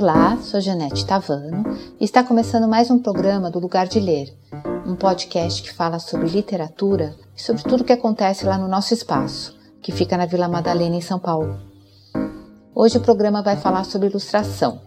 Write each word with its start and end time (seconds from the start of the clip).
Olá, 0.00 0.38
sou 0.40 0.60
Janete 0.60 1.04
Tavano 1.04 1.76
e 1.98 2.04
está 2.04 2.22
começando 2.22 2.68
mais 2.68 2.88
um 2.88 3.00
programa 3.00 3.50
do 3.50 3.58
Lugar 3.58 3.88
de 3.88 3.98
Ler, 3.98 4.32
um 4.86 4.94
podcast 4.94 5.60
que 5.60 5.74
fala 5.74 5.98
sobre 5.98 6.28
literatura 6.28 7.16
e 7.36 7.42
sobre 7.42 7.64
tudo 7.64 7.80
o 7.80 7.84
que 7.84 7.92
acontece 7.92 8.46
lá 8.46 8.56
no 8.56 8.68
nosso 8.68 8.94
espaço, 8.94 9.58
que 9.82 9.90
fica 9.90 10.16
na 10.16 10.24
Vila 10.24 10.46
Madalena, 10.46 10.94
em 10.94 11.00
São 11.00 11.18
Paulo. 11.18 11.58
Hoje 12.72 12.96
o 12.96 13.00
programa 13.00 13.42
vai 13.42 13.56
falar 13.56 13.82
sobre 13.82 14.06
ilustração. 14.06 14.80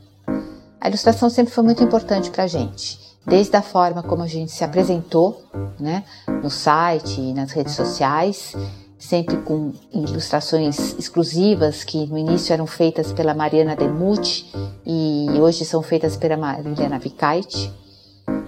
A 0.80 0.88
ilustração 0.88 1.30
sempre 1.30 1.54
foi 1.54 1.66
muito 1.66 1.84
importante 1.84 2.32
para 2.32 2.46
a 2.46 2.48
gente, 2.48 2.98
desde 3.26 3.58
a 3.58 3.62
forma 3.62 4.02
como 4.02 4.24
a 4.24 4.28
gente 4.28 4.54
se 4.54 4.64
apresentou, 4.64 5.44
né, 5.78 6.06
no 6.42 6.50
site 6.50 7.20
e 7.20 7.34
nas 7.34 7.52
redes 7.52 7.76
sociais, 7.76 8.56
sempre 9.02 9.36
com 9.38 9.74
ilustrações 9.92 10.96
exclusivas 10.98 11.84
que 11.84 12.06
no 12.06 12.18
início 12.18 12.54
eram 12.54 12.68
feitas 12.68 13.12
pela 13.12 13.34
Mariana 13.34 13.76
Demuth 13.76 14.46
e 14.86 15.28
hoje 15.40 15.66
são 15.66 15.82
feitas 15.82 16.16
pela 16.16 16.38
Mariana 16.38 17.00
Vicait, 17.00 17.72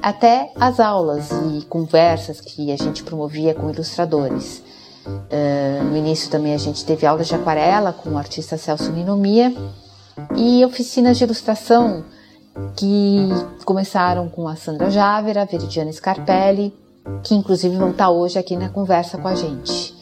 até 0.02 0.52
as 0.55 0.79
aulas 0.79 1.29
e 1.31 1.66
conversas 1.66 2.39
que 2.39 2.71
a 2.71 2.77
gente 2.77 3.03
promovia 3.03 3.55
com 3.55 3.70
ilustradores. 3.70 4.63
Uh, 5.05 5.84
no 5.85 5.98
início 5.98 6.29
também 6.29 6.54
a 6.54 6.57
gente 6.57 6.85
teve 6.85 7.05
aulas 7.05 7.27
de 7.27 7.35
aquarela 7.35 7.91
com 7.91 8.12
o 8.12 8.17
artista 8.17 8.57
Celso 8.57 8.91
Ninomia 8.91 9.54
e 10.35 10.63
oficinas 10.63 11.17
de 11.17 11.23
ilustração 11.23 12.05
que 12.77 13.27
começaram 13.65 14.29
com 14.29 14.48
a 14.48 14.55
Sandra 14.55 14.90
Jávera, 14.91 15.41
a 15.41 15.45
Veridiana 15.45 15.91
Scarpelli, 15.91 16.73
que 17.23 17.34
inclusive 17.34 17.76
vão 17.76 17.90
estar 17.90 18.09
hoje 18.12 18.38
aqui 18.38 18.55
na 18.55 18.70
conversa 18.70 19.17
com 19.17 19.27
a 19.27 19.35
gente. 19.35 19.93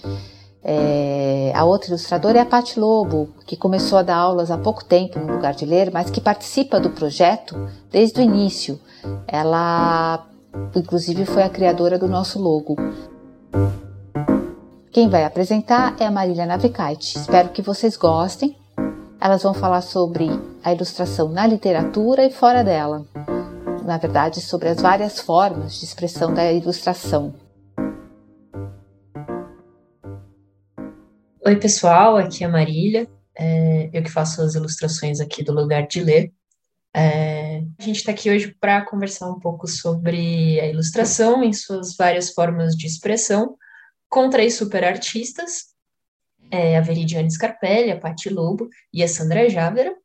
É, 0.64 1.52
a 1.56 1.64
outra 1.64 1.90
ilustradora 1.90 2.38
é 2.38 2.42
a 2.42 2.46
Patti 2.46 2.80
Lobo, 2.80 3.30
que 3.48 3.56
começou 3.58 3.98
a 3.98 4.04
dar 4.04 4.18
aulas 4.18 4.52
há 4.52 4.58
pouco 4.58 4.85
tempo 4.85 5.20
no 5.20 5.34
lugar 5.34 5.55
de 5.55 5.66
ler, 5.66 5.91
mas 5.91 6.10
que 6.10 6.22
participa 6.22 6.80
do 6.80 6.91
projeto 6.91 7.70
desde 7.91 8.20
o 8.20 8.24
início. 8.24 8.80
Ela, 9.27 10.24
inclusive, 10.76 11.26
foi 11.26 11.44
a 11.44 11.50
criadora 11.50 11.98
do 11.98 12.08
nosso 12.08 12.40
logo. 12.40 12.76
Quem 14.91 15.10
vai 15.10 15.24
apresentar 15.24 15.96
é 16.00 16.05
a 16.05 16.12
Marília 16.12 16.46
Navicite. 16.46 17.18
Espero 17.18 17.50
que 17.50 17.62
vocês 17.62 17.98
gostem. 17.98 18.55
Elas 19.20 19.44
vão 19.44 19.54
falar 19.54 19.82
sobre 19.82 20.30
a 20.63 20.74
ilustração 20.74 21.30
na 21.30 21.48
literatura 21.48 22.26
e 22.26 22.32
fora 22.32 22.63
dela. 22.63 23.05
Na 23.85 23.98
verdade, 23.98 24.41
sobre 24.41 24.70
as 24.70 24.82
várias 24.82 25.20
formas 25.20 25.80
de 25.80 25.85
expressão 25.85 26.34
da 26.34 26.52
ilustração. 26.52 27.34
Oi, 31.44 31.56
pessoal, 31.56 32.18
aqui 32.18 32.44
é 32.44 32.48
a 32.48 32.50
Marília, 32.52 33.10
é, 33.36 33.90
eu 33.92 34.04
que 34.04 34.12
faço 34.12 34.44
as 34.44 34.54
ilustrações 34.54 35.20
aqui 35.20 35.44
do 35.44 35.52
Lugar 35.52 35.88
de 35.88 36.00
Ler. 36.04 36.32
É, 36.94 37.64
a 37.80 37.84
gente 37.84 37.96
está 37.96 38.12
aqui 38.12 38.30
hoje 38.30 38.56
para 38.60 38.86
conversar 38.86 39.28
um 39.28 39.40
pouco 39.40 39.68
sobre 39.68 40.60
a 40.60 40.68
ilustração 40.68 41.44
em 41.44 41.52
suas 41.52 41.96
várias 41.96 42.30
formas 42.30 42.76
de 42.76 42.86
expressão, 42.86 43.58
com 44.08 44.30
três 44.30 44.54
super 44.54 44.84
artistas, 44.84 45.74
é, 46.52 46.78
a 46.78 46.82
Veridiane 46.82 47.32
Scarpelli, 47.32 47.90
a 47.90 48.00
Patti 48.00 48.30
Lobo 48.30 48.70
e 48.94 49.02
a 49.02 49.08
Sandra 49.08 49.50
Jávera. 49.50 49.96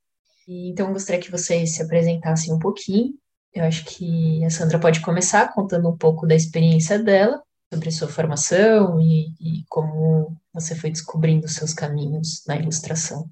E, 0.49 0.71
então, 0.71 0.91
gostaria 0.91 1.21
que 1.21 1.31
vocês 1.31 1.75
se 1.75 1.83
apresentassem 1.83 2.51
um 2.51 2.59
pouquinho. 2.59 3.13
Eu 3.53 3.65
acho 3.65 3.85
que 3.85 4.43
a 4.43 4.49
Sandra 4.49 4.79
pode 4.79 5.01
começar 5.03 5.53
contando 5.53 5.87
um 5.87 5.99
pouco 5.99 6.27
da 6.27 6.35
experiência 6.35 6.99
dela, 6.99 7.43
sobre 7.71 7.91
sua 7.91 8.09
formação 8.09 8.99
e, 9.01 9.35
e 9.41 9.65
como 9.69 10.35
você 10.57 10.75
foi 10.75 10.91
descobrindo 10.91 11.47
seus 11.49 11.75
caminhos 11.75 12.43
na 12.47 12.57
ilustração. 12.57 13.31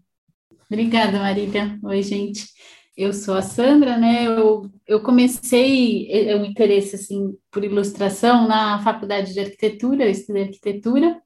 Obrigada, 0.70 1.19
Marília. 1.19 1.78
Oi, 1.83 2.03
gente. 2.03 2.47
Eu 2.97 3.12
sou 3.12 3.34
a 3.34 3.42
Sandra, 3.42 3.97
né? 3.97 4.27
Eu, 4.27 4.70
eu 4.86 5.02
comecei 5.02 6.07
o 6.36 6.45
interesse 6.45 6.95
assim 6.95 7.34
por 7.51 7.64
ilustração 7.64 8.46
na 8.46 8.79
faculdade 8.83 9.33
de 9.33 9.40
arquitetura, 9.40 10.05
eu 10.05 10.11
estudei 10.11 10.45
arquitetura, 10.45 11.20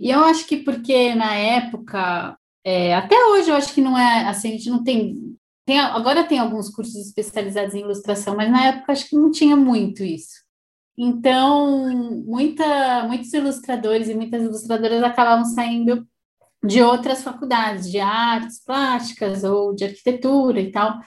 e 0.00 0.10
eu 0.10 0.24
acho 0.24 0.46
que 0.46 0.56
porque 0.56 1.14
na 1.14 1.34
época, 1.34 2.36
é, 2.64 2.94
até 2.94 3.16
hoje 3.26 3.50
eu 3.50 3.54
acho 3.54 3.72
que 3.72 3.80
não 3.80 3.96
é 3.96 4.26
assim, 4.28 4.48
a 4.48 4.52
gente 4.52 4.70
não 4.70 4.82
tem, 4.82 5.36
tem 5.64 5.78
agora 5.78 6.24
tem 6.24 6.38
alguns 6.38 6.68
cursos 6.68 6.96
especializados 7.06 7.74
em 7.74 7.80
ilustração, 7.80 8.34
mas 8.36 8.50
na 8.50 8.66
época 8.66 8.92
acho 8.92 9.08
que 9.08 9.16
não 9.16 9.30
tinha 9.30 9.54
muito 9.54 10.02
isso. 10.02 10.43
Então, 10.96 12.22
muita, 12.24 13.04
muitos 13.08 13.32
ilustradores 13.32 14.08
e 14.08 14.14
muitas 14.14 14.42
ilustradoras 14.42 15.02
acabavam 15.02 15.44
saindo 15.44 16.06
de 16.64 16.82
outras 16.82 17.22
faculdades, 17.22 17.90
de 17.90 17.98
artes 18.00 18.62
plásticas 18.64 19.44
ou 19.44 19.74
de 19.74 19.84
arquitetura 19.84 20.60
e 20.60 20.70
tal. 20.70 20.98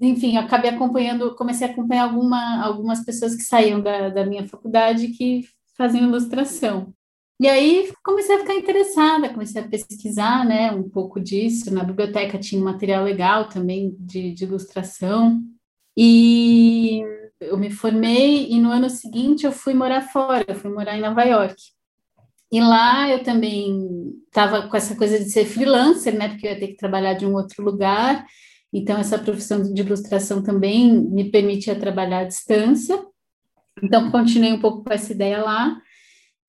Enfim, 0.00 0.36
eu 0.36 0.42
acabei 0.42 0.70
acompanhando, 0.70 1.34
comecei 1.34 1.66
a 1.66 1.70
acompanhar 1.70 2.04
alguma, 2.04 2.64
algumas 2.64 3.04
pessoas 3.04 3.34
que 3.34 3.42
saíam 3.42 3.80
da, 3.80 4.08
da 4.10 4.24
minha 4.24 4.46
faculdade 4.46 5.08
que 5.08 5.44
faziam 5.76 6.04
ilustração. 6.04 6.94
E 7.40 7.48
aí 7.48 7.90
comecei 8.04 8.36
a 8.36 8.40
ficar 8.40 8.54
interessada, 8.54 9.30
comecei 9.30 9.62
a 9.62 9.68
pesquisar, 9.68 10.44
né, 10.44 10.70
um 10.70 10.88
pouco 10.88 11.18
disso. 11.18 11.72
Na 11.72 11.82
biblioteca 11.82 12.38
tinha 12.38 12.60
um 12.60 12.64
material 12.64 13.02
legal 13.02 13.48
também 13.48 13.96
de, 13.98 14.32
de 14.32 14.44
ilustração. 14.44 15.42
E 15.96 17.02
eu 17.40 17.56
me 17.56 17.70
formei 17.70 18.50
e 18.50 18.60
no 18.60 18.70
ano 18.70 18.90
seguinte 18.90 19.44
eu 19.44 19.52
fui 19.52 19.72
morar 19.72 20.02
fora, 20.02 20.44
eu 20.46 20.54
fui 20.54 20.70
morar 20.70 20.96
em 20.96 21.00
Nova 21.00 21.22
York. 21.24 21.56
E 22.52 22.60
lá 22.60 23.08
eu 23.08 23.22
também 23.22 24.12
estava 24.26 24.68
com 24.68 24.76
essa 24.76 24.96
coisa 24.96 25.18
de 25.18 25.30
ser 25.30 25.46
freelancer, 25.46 26.16
né? 26.16 26.28
Porque 26.28 26.46
eu 26.46 26.52
ia 26.52 26.58
ter 26.58 26.68
que 26.68 26.76
trabalhar 26.76 27.14
de 27.14 27.24
um 27.24 27.34
outro 27.34 27.64
lugar. 27.64 28.26
Então, 28.72 28.98
essa 28.98 29.18
profissão 29.18 29.62
de 29.62 29.80
ilustração 29.80 30.42
também 30.42 30.92
me 30.92 31.30
permitia 31.30 31.78
trabalhar 31.78 32.20
à 32.20 32.24
distância. 32.24 33.00
Então, 33.82 34.10
continuei 34.10 34.52
um 34.52 34.60
pouco 34.60 34.84
com 34.84 34.92
essa 34.92 35.12
ideia 35.12 35.42
lá. 35.42 35.80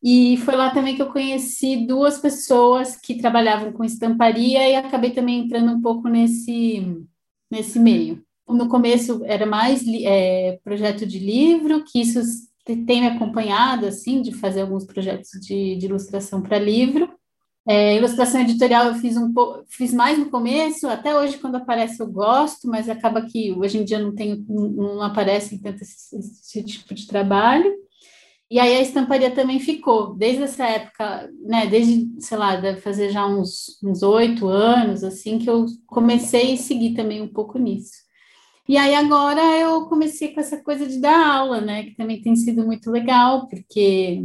E 0.04 0.38
foi 0.38 0.56
lá 0.56 0.72
também 0.72 0.96
que 0.96 1.02
eu 1.02 1.12
conheci 1.12 1.86
duas 1.86 2.18
pessoas 2.20 2.96
que 2.96 3.20
trabalhavam 3.20 3.72
com 3.72 3.84
estamparia 3.84 4.68
e 4.68 4.76
acabei 4.76 5.12
também 5.12 5.42
entrando 5.42 5.72
um 5.72 5.82
pouco 5.82 6.10
nesse, 6.10 7.06
nesse 7.52 7.80
meio 7.80 8.24
no 8.54 8.68
começo 8.68 9.22
era 9.26 9.46
mais 9.46 9.84
é, 9.88 10.60
projeto 10.64 11.06
de 11.06 11.20
livro, 11.20 11.84
que 11.84 12.02
isso 12.02 12.20
tem 12.64 13.02
me 13.02 13.08
acompanhado, 13.08 13.86
assim, 13.86 14.22
de 14.22 14.32
fazer 14.32 14.62
alguns 14.62 14.86
projetos 14.86 15.32
de, 15.42 15.76
de 15.76 15.86
ilustração 15.86 16.42
para 16.42 16.60
livro. 16.60 17.10
É, 17.68 17.96
ilustração 17.96 18.42
editorial 18.42 18.88
eu 18.88 18.96
fiz 18.96 19.16
um 19.16 19.32
pouco, 19.32 19.64
fiz 19.70 19.94
mais 19.94 20.18
no 20.18 20.32
começo, 20.32 20.88
até 20.88 21.16
hoje 21.16 21.38
quando 21.38 21.58
aparece 21.58 22.00
eu 22.00 22.08
gosto, 22.08 22.68
mas 22.68 22.90
acaba 22.90 23.22
que 23.22 23.52
hoje 23.52 23.78
em 23.78 23.86
dia 23.86 24.00
não 24.00 24.16
tem, 24.16 24.44
não 24.48 25.02
aparece 25.02 25.62
tanto 25.62 25.84
esse, 25.84 26.18
esse 26.18 26.64
tipo 26.64 26.94
de 26.94 27.06
trabalho. 27.06 27.72
E 28.50 28.60
aí 28.60 28.76
a 28.76 28.82
estamparia 28.82 29.32
também 29.32 29.60
ficou, 29.60 30.14
desde 30.14 30.44
essa 30.44 30.66
época, 30.66 31.32
né, 31.42 31.68
desde, 31.68 32.10
sei 32.20 32.38
lá, 32.38 32.58
deve 32.58 32.82
fazer 32.82 33.10
já 33.10 33.26
uns 33.26 34.04
oito 34.04 34.48
anos, 34.50 35.06
assim, 35.06 35.40
que 35.40 35.50
eu 35.50 35.66
comecei 35.88 36.54
a 36.54 36.58
seguir 36.58 36.94
também 36.94 37.22
um 37.22 37.30
pouco 37.30 37.58
nisso. 37.58 37.94
E 38.68 38.78
aí 38.78 38.96
agora 38.96 39.42
eu 39.58 39.86
comecei 39.88 40.34
com 40.34 40.40
essa 40.40 40.62
coisa 40.64 40.88
de 40.88 41.00
dar 41.00 41.36
aula, 41.36 41.62
né? 41.62 41.84
Que 41.84 41.96
também 41.96 42.22
tem 42.22 42.36
sido 42.36 42.66
muito 42.66 42.90
legal, 42.92 43.48
porque 43.48 44.24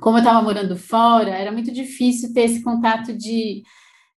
como 0.00 0.16
eu 0.16 0.20
estava 0.20 0.42
morando 0.42 0.76
fora, 0.76 1.30
era 1.30 1.52
muito 1.52 1.70
difícil 1.70 2.32
ter 2.32 2.42
esse 2.42 2.62
contato 2.62 3.12
de, 3.16 3.62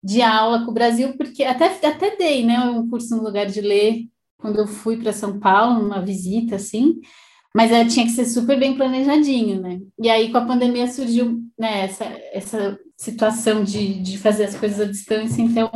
de 0.02 0.22
aula 0.22 0.64
com 0.64 0.70
o 0.70 0.74
Brasil, 0.74 1.16
porque 1.16 1.44
até, 1.44 1.66
até 1.86 2.16
dei, 2.16 2.44
né? 2.44 2.58
Um 2.60 2.88
curso 2.88 3.16
no 3.16 3.22
lugar 3.22 3.46
de 3.46 3.60
ler 3.60 4.06
quando 4.38 4.58
eu 4.58 4.66
fui 4.66 4.96
para 4.96 5.12
São 5.12 5.38
Paulo, 5.38 5.82
numa 5.82 6.04
visita, 6.04 6.56
assim, 6.56 7.00
mas 7.54 7.70
ela 7.70 7.86
tinha 7.86 8.04
que 8.04 8.12
ser 8.12 8.24
super 8.24 8.58
bem 8.58 8.76
planejadinho, 8.76 9.60
né? 9.60 9.80
E 9.98 10.10
aí 10.10 10.32
com 10.32 10.38
a 10.38 10.44
pandemia 10.44 10.88
surgiu 10.88 11.40
né, 11.56 11.84
essa, 11.84 12.04
essa 12.32 12.78
situação 12.96 13.62
de, 13.62 14.00
de 14.02 14.18
fazer 14.18 14.44
as 14.44 14.56
coisas 14.56 14.80
à 14.80 14.84
distância, 14.90 15.40
então 15.40 15.70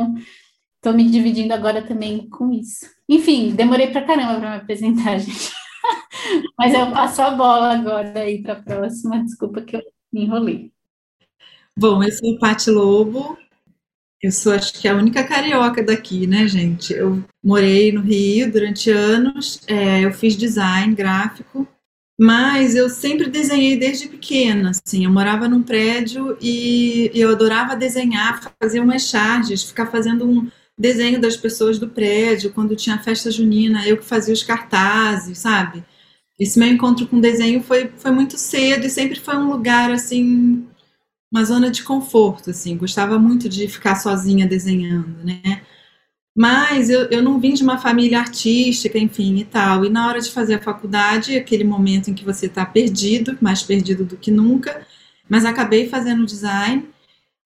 estou 0.87 0.93
me 0.93 1.09
dividindo 1.09 1.53
agora 1.53 1.81
também 1.81 2.29
com 2.29 2.51
isso. 2.51 2.85
Enfim, 3.09 3.53
demorei 3.53 3.87
pra 3.87 4.05
caramba 4.05 4.39
para 4.39 4.51
me 4.51 4.57
apresentar, 4.57 5.19
gente. 5.19 5.51
Mas 6.57 6.73
eu 6.73 6.91
passo 6.91 7.21
a 7.21 7.31
bola 7.31 7.73
agora 7.73 8.21
aí 8.21 8.41
para 8.41 8.53
a 8.53 8.61
próxima. 8.61 9.23
Desculpa 9.23 9.61
que 9.61 9.75
eu 9.75 9.81
me 10.11 10.23
enrolei. 10.23 10.71
Bom, 11.77 12.01
eu 12.01 12.11
sou 12.11 12.39
Pati 12.39 12.69
Lobo. 12.69 13.37
Eu 14.21 14.31
sou, 14.31 14.53
acho 14.53 14.73
que, 14.73 14.87
a 14.87 14.95
única 14.95 15.23
carioca 15.23 15.83
daqui, 15.83 16.25
né, 16.25 16.47
gente? 16.47 16.91
Eu 16.91 17.23
morei 17.43 17.91
no 17.91 18.01
Rio 18.01 18.51
durante 18.51 18.89
anos, 18.89 19.61
é, 19.67 20.03
eu 20.03 20.11
fiz 20.11 20.35
design 20.35 20.95
gráfico, 20.95 21.67
mas 22.19 22.75
eu 22.75 22.89
sempre 22.89 23.29
desenhei 23.29 23.77
desde 23.77 24.07
pequena, 24.07 24.71
assim. 24.71 25.05
Eu 25.05 25.11
morava 25.11 25.47
num 25.47 25.61
prédio 25.61 26.35
e 26.41 27.11
eu 27.13 27.29
adorava 27.29 27.75
desenhar, 27.75 28.41
fazer 28.59 28.79
umas 28.79 29.03
charges, 29.03 29.65
ficar 29.65 29.85
fazendo 29.85 30.27
um, 30.27 30.49
desenho 30.77 31.19
das 31.19 31.35
pessoas 31.35 31.79
do 31.79 31.87
prédio, 31.89 32.53
quando 32.53 32.75
tinha 32.75 32.99
festa 32.99 33.31
junina, 33.31 33.87
eu 33.87 33.97
que 33.97 34.05
fazia 34.05 34.33
os 34.33 34.43
cartazes, 34.43 35.39
sabe? 35.39 35.83
Esse 36.39 36.59
meu 36.59 36.67
encontro 36.67 37.07
com 37.07 37.19
desenho 37.19 37.63
foi, 37.63 37.91
foi 37.97 38.11
muito 38.11 38.37
cedo 38.37 38.85
e 38.85 38.89
sempre 38.89 39.19
foi 39.19 39.35
um 39.37 39.49
lugar, 39.49 39.91
assim, 39.91 40.67
uma 41.31 41.43
zona 41.43 41.71
de 41.71 41.83
conforto, 41.83 42.51
assim. 42.51 42.77
Gostava 42.77 43.17
muito 43.17 43.49
de 43.49 43.67
ficar 43.67 43.95
sozinha 43.95 44.45
desenhando, 44.47 45.23
né? 45.23 45.61
Mas 46.35 46.91
eu, 46.91 47.09
eu 47.09 47.23
não 47.23 47.39
vim 47.39 47.53
de 47.55 47.63
uma 47.63 47.79
família 47.79 48.19
artística, 48.19 48.99
enfim, 48.99 49.37
e 49.37 49.45
tal. 49.45 49.83
E 49.83 49.89
na 49.89 50.07
hora 50.07 50.21
de 50.21 50.31
fazer 50.31 50.55
a 50.55 50.61
faculdade, 50.61 51.35
aquele 51.35 51.63
momento 51.63 52.11
em 52.11 52.13
que 52.13 52.23
você 52.23 52.45
está 52.45 52.63
perdido, 52.63 53.35
mais 53.41 53.63
perdido 53.63 54.05
do 54.05 54.15
que 54.15 54.29
nunca, 54.29 54.85
mas 55.27 55.45
acabei 55.45 55.89
fazendo 55.89 56.25
design. 56.25 56.87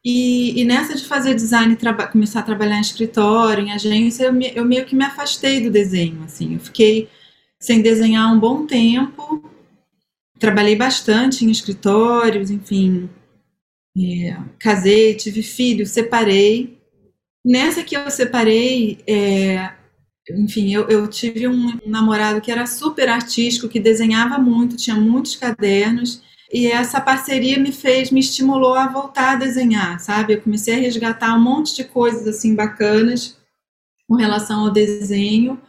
E, 0.04 0.60
e 0.60 0.66
nessa 0.66 0.96
de 0.96 1.06
fazer 1.06 1.36
design, 1.36 1.78
começar 2.12 2.40
a 2.40 2.44
trabalhar 2.44 2.78
em 2.78 2.82
escritório, 2.82 3.64
em 3.64 3.72
agência, 3.72 4.26
eu, 4.26 4.34
me, 4.34 4.52
eu 4.56 4.66
meio 4.66 4.86
que 4.86 4.96
me 4.96 5.06
afastei 5.06 5.62
do 5.62 5.70
desenho, 5.70 6.24
assim. 6.24 6.56
Eu 6.56 6.60
fiquei 6.60 7.08
sem 7.60 7.82
desenhar 7.82 8.34
um 8.34 8.40
bom 8.40 8.66
tempo, 8.66 9.44
trabalhei 10.40 10.76
bastante 10.76 11.46
em 11.46 11.52
escritórios, 11.52 12.50
enfim, 12.50 13.10
é, 13.96 14.38
casei, 14.58 15.14
tive 15.14 15.44
filho, 15.44 15.86
separei, 15.86 16.82
Nessa 17.44 17.84
que 17.84 17.98
eu 17.98 18.10
separei, 18.12 19.00
é, 19.08 19.74
enfim, 20.38 20.72
eu, 20.72 20.88
eu, 20.88 21.08
tive 21.08 21.48
um 21.48 21.80
namorado 21.88 22.40
que 22.40 22.52
era 22.52 22.68
super 22.68 23.10
artístico, 23.10 23.68
que 23.68 23.80
desenhava 23.80 24.38
muito, 24.38 24.78
tinha 24.78 24.96
muitos 24.96 25.36
cadernos, 25.36 26.22
e 26.54 26.68
essa 26.68 27.00
parceria 27.00 27.58
me 27.58 27.72
fez, 27.72 28.12
me 28.12 28.20
estimulou 28.20 28.76
a 28.76 28.88
voltar 28.88 29.34
a 29.34 29.36
desenhar, 29.36 30.00
sabe? 30.00 30.34
Eu 30.34 30.42
comecei 30.42 30.76
a 30.76 30.80
resgatar 30.80 31.36
um 31.36 31.42
monte 31.42 31.76
de 31.76 31.84
coisas 31.84 32.28
assim 32.28 32.56
bacanas 32.56 33.38
com 34.08 34.16
relação 34.16 34.66
ao 34.66 34.72
desenho, 34.72 35.62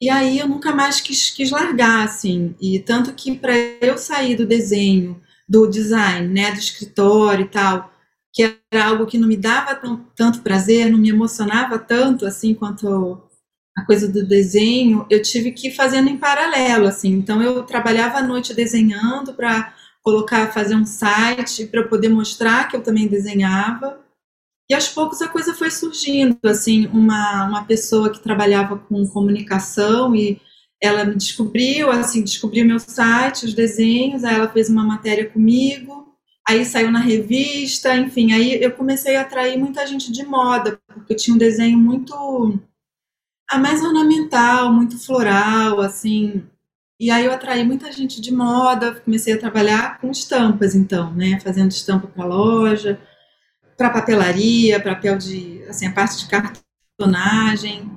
e 0.00 0.08
aí 0.08 0.38
eu 0.38 0.48
nunca 0.48 0.74
mais 0.74 1.00
quis, 1.00 1.28
quis 1.30 1.50
largar, 1.50 2.04
assim, 2.04 2.54
e 2.60 2.78
tanto 2.78 3.12
que 3.12 3.36
para 3.36 3.54
eu 3.82 3.98
sair 3.98 4.34
do 4.34 4.46
desenho, 4.46 5.20
do 5.46 5.66
design, 5.66 6.28
né, 6.28 6.52
do 6.52 6.58
escritório 6.58 7.44
e 7.44 7.48
tal, 7.48 7.92
que 8.32 8.42
era 8.72 8.86
algo 8.86 9.06
que 9.06 9.18
não 9.18 9.28
me 9.28 9.36
dava 9.36 9.74
tão, 9.74 10.06
tanto 10.16 10.40
prazer, 10.40 10.90
não 10.90 10.98
me 10.98 11.10
emocionava 11.10 11.78
tanto 11.78 12.24
assim 12.24 12.54
quanto 12.54 13.20
a 13.76 13.84
coisa 13.84 14.08
do 14.08 14.26
desenho, 14.26 15.06
eu 15.10 15.20
tive 15.22 15.52
que 15.52 15.68
ir 15.68 15.74
fazendo 15.74 16.08
em 16.08 16.16
paralelo, 16.16 16.86
assim. 16.86 17.12
Então 17.12 17.42
eu 17.42 17.62
trabalhava 17.64 18.18
à 18.18 18.22
noite 18.22 18.54
desenhando 18.54 19.34
para 19.34 19.74
colocar, 20.02 20.52
fazer 20.52 20.74
um 20.74 20.86
site 20.86 21.66
para 21.66 21.86
poder 21.86 22.08
mostrar 22.08 22.68
que 22.68 22.76
eu 22.76 22.82
também 22.82 23.06
desenhava. 23.06 24.00
E 24.68 24.74
aos 24.74 24.88
poucos 24.88 25.20
a 25.20 25.28
coisa 25.28 25.54
foi 25.54 25.70
surgindo, 25.70 26.38
assim, 26.44 26.86
uma, 26.86 27.46
uma 27.46 27.64
pessoa 27.64 28.10
que 28.10 28.20
trabalhava 28.20 28.78
com 28.78 29.06
comunicação 29.08 30.14
e 30.14 30.40
ela 30.80 31.04
me 31.04 31.14
descobriu, 31.14 31.90
assim, 31.90 32.22
descobriu 32.22 32.64
meu 32.64 32.78
site, 32.78 33.44
os 33.44 33.52
desenhos, 33.52 34.24
aí 34.24 34.34
ela 34.34 34.48
fez 34.48 34.70
uma 34.70 34.82
matéria 34.82 35.28
comigo, 35.28 36.16
aí 36.48 36.64
saiu 36.64 36.90
na 36.90 37.00
revista, 37.00 37.94
enfim, 37.96 38.32
aí 38.32 38.62
eu 38.62 38.70
comecei 38.70 39.16
a 39.16 39.22
atrair 39.22 39.58
muita 39.58 39.86
gente 39.86 40.10
de 40.10 40.24
moda, 40.24 40.80
porque 40.86 41.12
eu 41.12 41.16
tinha 41.16 41.34
um 41.34 41.38
desenho 41.38 41.76
muito 41.76 42.58
ah, 43.50 43.58
mais 43.58 43.82
ornamental, 43.82 44.72
muito 44.72 44.98
floral, 45.04 45.80
assim. 45.80 46.44
E 47.00 47.10
aí 47.10 47.24
eu 47.24 47.32
atraí 47.32 47.64
muita 47.64 47.90
gente 47.90 48.20
de 48.20 48.30
moda, 48.30 48.92
comecei 48.92 49.32
a 49.32 49.38
trabalhar 49.38 49.98
com 49.98 50.10
estampas, 50.10 50.74
então, 50.74 51.10
né, 51.14 51.40
fazendo 51.40 51.70
estampa 51.70 52.06
para 52.06 52.26
loja, 52.26 53.00
para 53.74 53.88
papelaria, 53.88 54.78
papel 54.78 55.16
de, 55.16 55.64
assim, 55.66 55.86
a 55.86 55.92
parte 55.92 56.18
de 56.18 56.28
cartonagem, 56.28 57.90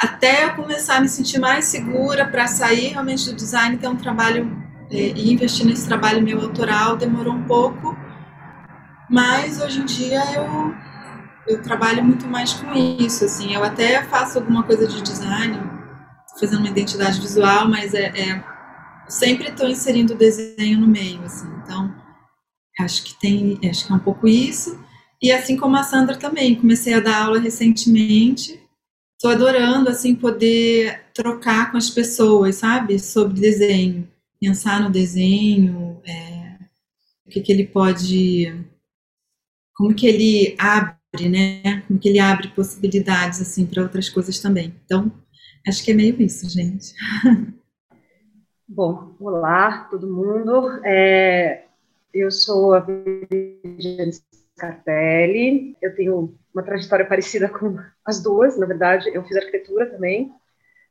até 0.00 0.46
eu 0.46 0.54
começar 0.54 0.96
a 0.96 1.00
me 1.02 1.08
sentir 1.10 1.38
mais 1.38 1.66
segura 1.66 2.26
para 2.26 2.46
sair 2.46 2.88
realmente 2.88 3.26
do 3.26 3.36
design, 3.36 3.76
ter 3.76 3.88
um 3.88 3.96
trabalho 3.96 4.50
é, 4.90 4.96
e 4.96 5.30
investir 5.30 5.66
nesse 5.66 5.86
trabalho 5.86 6.22
meu 6.22 6.40
autoral 6.40 6.96
demorou 6.96 7.34
um 7.34 7.42
pouco, 7.42 7.94
mas 9.10 9.60
hoje 9.60 9.80
em 9.82 9.84
dia 9.84 10.22
eu, 10.34 10.74
eu 11.46 11.62
trabalho 11.62 12.02
muito 12.02 12.26
mais 12.26 12.54
com 12.54 12.72
isso, 12.72 13.26
assim, 13.26 13.52
eu 13.52 13.62
até 13.62 14.02
faço 14.04 14.38
alguma 14.38 14.62
coisa 14.62 14.86
de 14.86 15.02
design, 15.02 15.69
fazendo 16.38 16.60
uma 16.60 16.68
identidade 16.68 17.20
visual, 17.20 17.68
mas 17.68 17.94
é, 17.94 18.06
é 18.06 18.44
sempre 19.08 19.48
estou 19.48 19.68
inserindo 19.68 20.14
o 20.14 20.18
desenho 20.18 20.80
no 20.80 20.86
meio, 20.86 21.22
assim, 21.22 21.48
então 21.62 21.94
acho 22.78 23.04
que 23.04 23.18
tem, 23.18 23.58
acho 23.68 23.86
que 23.86 23.92
é 23.92 23.96
um 23.96 24.00
pouco 24.00 24.28
isso, 24.28 24.78
e 25.22 25.30
assim 25.32 25.56
como 25.56 25.76
a 25.76 25.82
Sandra 25.82 26.16
também, 26.16 26.54
comecei 26.54 26.94
a 26.94 27.00
dar 27.00 27.24
aula 27.24 27.38
recentemente, 27.38 28.60
estou 29.14 29.30
adorando, 29.30 29.90
assim, 29.90 30.14
poder 30.14 31.02
trocar 31.12 31.70
com 31.70 31.76
as 31.76 31.90
pessoas, 31.90 32.56
sabe, 32.56 32.98
sobre 32.98 33.38
desenho, 33.38 34.08
pensar 34.40 34.80
no 34.80 34.88
desenho, 34.88 36.00
é, 36.06 36.56
o 37.26 37.30
que, 37.30 37.42
que 37.42 37.52
ele 37.52 37.66
pode, 37.66 38.64
como 39.74 39.94
que 39.94 40.06
ele 40.06 40.54
abre, 40.58 41.28
né? 41.28 41.82
Como 41.86 41.98
que 41.98 42.08
ele 42.08 42.18
abre 42.18 42.48
possibilidades 42.48 43.42
assim 43.42 43.66
para 43.66 43.82
outras 43.82 44.08
coisas 44.08 44.38
também. 44.38 44.74
Então, 44.84 45.12
acho 45.66 45.84
que 45.84 45.90
é 45.90 45.94
meio 45.94 46.20
isso, 46.20 46.48
gente. 46.48 46.94
Bom, 48.66 49.14
olá, 49.18 49.88
todo 49.90 50.12
mundo. 50.12 50.80
É, 50.84 51.64
eu 52.14 52.30
sou 52.30 52.74
a 52.74 52.80
Virginia 52.80 54.10
Scarpelli. 54.56 55.76
Eu 55.82 55.94
tenho 55.94 56.38
uma 56.54 56.62
trajetória 56.62 57.06
parecida 57.06 57.48
com 57.48 57.78
as 58.04 58.22
duas, 58.22 58.58
na 58.58 58.66
verdade. 58.66 59.10
Eu 59.12 59.24
fiz 59.24 59.36
arquitetura 59.36 59.86
também, 59.86 60.32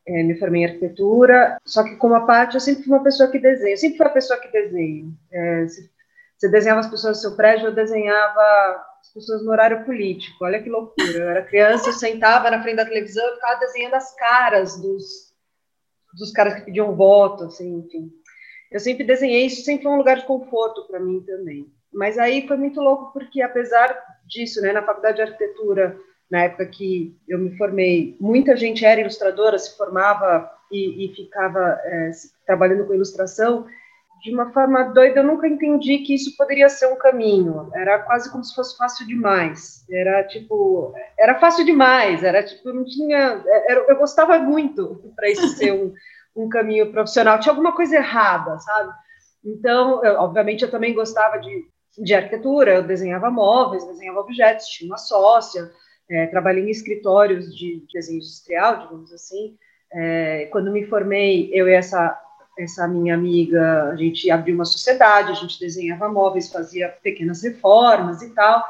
é, 0.08 0.24
me 0.24 0.36
formei 0.38 0.64
em 0.64 0.66
arquitetura, 0.66 1.58
só 1.66 1.84
que 1.84 1.96
como 1.96 2.16
a 2.16 2.26
parte 2.26 2.56
eu 2.56 2.60
sempre 2.60 2.84
fui 2.84 2.94
uma 2.94 3.04
pessoa 3.04 3.30
que 3.30 3.40
desenha, 3.40 3.74
eu 3.74 3.78
sempre 3.78 3.98
fui 3.98 4.06
a 4.06 4.10
pessoa 4.10 4.40
que 4.40 4.52
desenha. 4.52 5.10
É, 5.32 5.66
você 6.38 6.50
desenhava 6.50 6.80
as 6.80 6.90
pessoas 6.90 7.18
do 7.18 7.22
seu 7.22 7.36
prédio, 7.36 7.68
eu 7.68 7.76
desenhava 7.76 8.86
as 9.10 9.14
pessoas 9.14 9.44
no 9.44 9.52
horário 9.52 9.84
político, 9.86 10.46
olha 10.46 10.62
que 10.62 10.70
loucura. 10.70 11.18
Eu 11.18 11.30
era 11.30 11.46
criança, 11.46 11.90
eu 11.90 11.94
sentava 11.94 12.52
na 12.52 12.62
frente 12.62 12.76
da 12.76 12.86
televisão 12.86 13.28
e 13.28 13.36
ficava 13.36 13.60
desenhando 13.60 13.96
as 13.96 14.16
caras 14.16 14.80
dos, 14.80 15.34
dos 16.14 16.32
caras 16.32 16.56
que 16.56 16.66
pediam 16.66 16.96
voto, 16.96 17.46
assim, 17.46 17.80
enfim. 17.80 18.12
Eu 18.72 18.80
sempre 18.80 19.04
desenhei, 19.04 19.48
isso 19.48 19.64
sempre 19.64 19.84
foi 19.84 19.92
um 19.92 19.98
lugar 19.98 20.18
de 20.18 20.28
conforto 20.28 20.86
para 20.86 21.00
mim 21.00 21.22
também. 21.22 21.66
Mas 21.92 22.20
aí 22.20 22.48
foi 22.48 22.56
muito 22.56 22.80
louco, 22.80 23.12
porque 23.12 23.42
apesar 23.42 24.00
disso, 24.28 24.62
né, 24.62 24.72
na 24.72 24.84
faculdade 24.84 25.16
de 25.16 25.24
arquitetura, 25.24 26.00
na 26.30 26.44
época 26.44 26.68
que 26.68 27.18
eu 27.28 27.40
me 27.40 27.58
formei, 27.58 28.16
muita 28.20 28.56
gente 28.56 28.86
era 28.86 29.02
ilustradora, 29.02 29.58
se 29.58 29.76
formava 29.76 30.52
e, 30.72 31.06
e 31.06 31.16
ficava 31.16 31.80
é, 31.84 32.12
trabalhando 32.46 32.86
com 32.86 32.94
ilustração. 32.94 33.66
De 34.22 34.34
uma 34.34 34.52
forma 34.52 34.84
doida, 34.86 35.22
eu 35.22 35.24
nunca 35.24 35.48
entendi 35.48 36.00
que 36.00 36.14
isso 36.14 36.36
poderia 36.36 36.68
ser 36.70 36.88
um 36.88 36.98
caminho. 36.98 37.70
Era 37.74 38.00
quase 38.00 38.32
como 38.32 38.44
se 38.44 38.54
fosse 38.54 38.78
fácil 38.78 39.08
demais. 39.08 39.86
Era 39.90 40.24
tipo, 40.26 40.94
era 41.18 41.40
fácil 41.40 41.66
demais. 41.66 42.24
Era 42.24 42.44
tipo, 42.44 42.72
não 42.74 42.84
tinha. 42.84 43.44
Era, 43.68 43.86
eu 43.88 43.98
gostava 43.98 44.38
muito 44.40 45.02
para 45.16 45.30
isso 45.30 45.48
ser 45.50 45.72
um, 45.74 45.94
um 46.36 46.50
caminho 46.50 46.92
profissional. 46.92 47.40
Tinha 47.40 47.52
alguma 47.52 47.74
coisa 47.74 47.96
errada, 47.96 48.58
sabe? 48.60 48.94
Então, 49.44 50.04
eu, 50.04 50.16
obviamente, 50.16 50.64
eu 50.64 50.72
também 50.72 50.94
gostava 50.94 51.38
de, 51.38 51.66
de 51.98 52.14
arquitetura. 52.14 52.76
Eu 52.76 52.84
desenhava 52.84 53.32
móveis, 53.32 53.86
desenhava 53.86 54.20
objetos. 54.20 54.68
Tinha 54.68 54.90
uma 54.90 54.98
sócia 54.98 55.72
é, 56.10 56.26
trabalhei 56.28 56.66
em 56.66 56.72
escritórios 56.72 57.56
de 57.56 57.86
desenho 57.94 58.18
industrial, 58.18 58.82
digamos 58.82 59.14
assim. 59.14 59.56
É, 59.94 60.48
quando 60.52 60.72
me 60.72 60.86
formei, 60.88 61.50
eu 61.54 61.68
e 61.68 61.74
essa, 61.74 62.20
essa 62.60 62.88
minha 62.88 63.14
amiga, 63.14 63.90
a 63.92 63.96
gente 63.96 64.30
abriu 64.30 64.56
uma 64.56 64.66
sociedade, 64.66 65.32
a 65.32 65.36
gente 65.36 65.60
desenhava 65.60 66.10
móveis, 66.10 66.52
fazia 66.52 66.90
pequenas 66.90 67.44
reformas 67.44 68.22
e 68.22 68.34
tal 68.34 68.64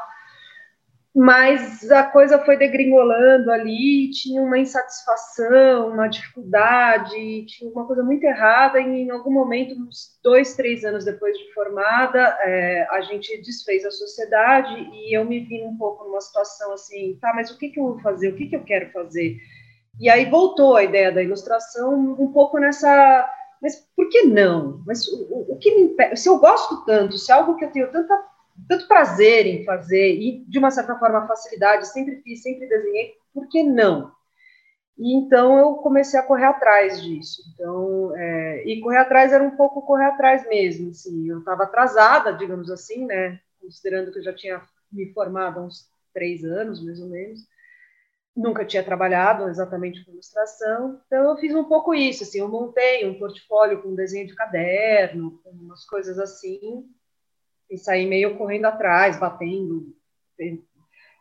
mas 1.14 1.90
a 1.90 2.04
coisa 2.04 2.38
foi 2.38 2.56
degringolando 2.56 3.50
ali, 3.50 4.10
tinha 4.10 4.40
uma 4.40 4.58
insatisfação, 4.58 5.88
uma 5.88 6.06
dificuldade, 6.06 7.44
tinha 7.46 7.68
uma 7.70 7.84
coisa 7.84 8.02
muito 8.04 8.22
errada, 8.22 8.80
e 8.80 9.02
em 9.02 9.10
algum 9.10 9.32
momento, 9.32 9.74
uns 9.74 10.18
dois, 10.22 10.54
três 10.54 10.84
anos 10.84 11.04
depois 11.04 11.36
de 11.36 11.52
formada, 11.52 12.38
é, 12.42 12.86
a 12.90 13.00
gente 13.00 13.36
desfez 13.42 13.84
a 13.84 13.90
sociedade 13.90 14.88
e 14.92 15.16
eu 15.16 15.24
me 15.24 15.40
vi 15.40 15.62
um 15.62 15.76
pouco 15.76 16.04
numa 16.04 16.20
situação 16.20 16.72
assim, 16.72 17.18
tá, 17.20 17.32
mas 17.34 17.50
o 17.50 17.58
que, 17.58 17.70
que 17.70 17.80
eu 17.80 17.84
vou 17.84 17.98
fazer, 17.98 18.28
o 18.28 18.36
que, 18.36 18.46
que 18.46 18.56
eu 18.56 18.62
quero 18.62 18.92
fazer? 18.92 19.36
E 19.98 20.08
aí 20.08 20.26
voltou 20.26 20.76
a 20.76 20.84
ideia 20.84 21.10
da 21.10 21.22
ilustração 21.22 22.16
um 22.18 22.32
pouco 22.32 22.56
nessa, 22.58 23.28
mas 23.60 23.76
por 23.94 24.08
que 24.08 24.22
não? 24.22 24.82
Mas 24.86 25.06
o, 25.08 25.52
o 25.52 25.58
que 25.58 25.74
me 25.74 25.82
impede, 25.82 26.16
se 26.16 26.28
eu 26.28 26.38
gosto 26.38 26.84
tanto, 26.84 27.18
se 27.18 27.30
é 27.30 27.34
algo 27.34 27.56
que 27.56 27.64
eu 27.64 27.70
tenho 27.70 27.90
tanta 27.90 28.30
tanto 28.68 28.86
prazer 28.86 29.46
em 29.46 29.64
fazer 29.64 30.14
e, 30.16 30.44
de 30.46 30.58
uma 30.58 30.70
certa 30.70 30.94
forma, 30.98 31.26
facilidade, 31.26 31.88
sempre 31.88 32.20
fiz, 32.22 32.42
sempre 32.42 32.68
desenhei, 32.68 33.14
por 33.32 33.48
que 33.48 33.62
não? 33.62 34.12
E 34.98 35.14
então 35.16 35.58
eu 35.58 35.74
comecei 35.76 36.20
a 36.20 36.22
correr 36.22 36.44
atrás 36.44 37.02
disso. 37.02 37.42
Então, 37.54 38.14
é, 38.14 38.64
e 38.66 38.80
correr 38.80 38.98
atrás 38.98 39.32
era 39.32 39.42
um 39.42 39.56
pouco 39.56 39.82
correr 39.82 40.04
atrás 40.04 40.46
mesmo. 40.46 40.90
Assim, 40.90 41.26
eu 41.26 41.38
estava 41.38 41.64
atrasada, 41.64 42.34
digamos 42.34 42.70
assim, 42.70 43.06
né? 43.06 43.40
Considerando 43.60 44.12
que 44.12 44.18
eu 44.18 44.22
já 44.22 44.34
tinha 44.34 44.60
me 44.92 45.10
formado 45.14 45.60
há 45.60 45.62
uns 45.62 45.88
três 46.12 46.44
anos, 46.44 46.84
mais 46.84 47.00
ou 47.00 47.08
menos. 47.08 47.40
Nunca 48.36 48.64
tinha 48.64 48.82
trabalhado 48.82 49.48
exatamente 49.48 50.04
com 50.04 50.12
ilustração, 50.12 51.00
então 51.06 51.30
eu 51.30 51.36
fiz 51.36 51.54
um 51.54 51.64
pouco 51.64 51.92
isso. 51.92 52.22
Assim, 52.22 52.38
eu 52.38 52.48
montei 52.48 53.06
um 53.08 53.18
portfólio 53.18 53.82
com 53.82 53.94
desenho 53.94 54.26
de 54.26 54.34
caderno, 54.34 55.40
com 55.42 55.50
umas 55.50 55.84
coisas 55.84 56.18
assim, 56.18 56.86
e 57.68 57.76
sair 57.76 58.06
meio 58.06 58.36
correndo 58.38 58.66
atrás, 58.66 59.18
batendo. 59.18 59.94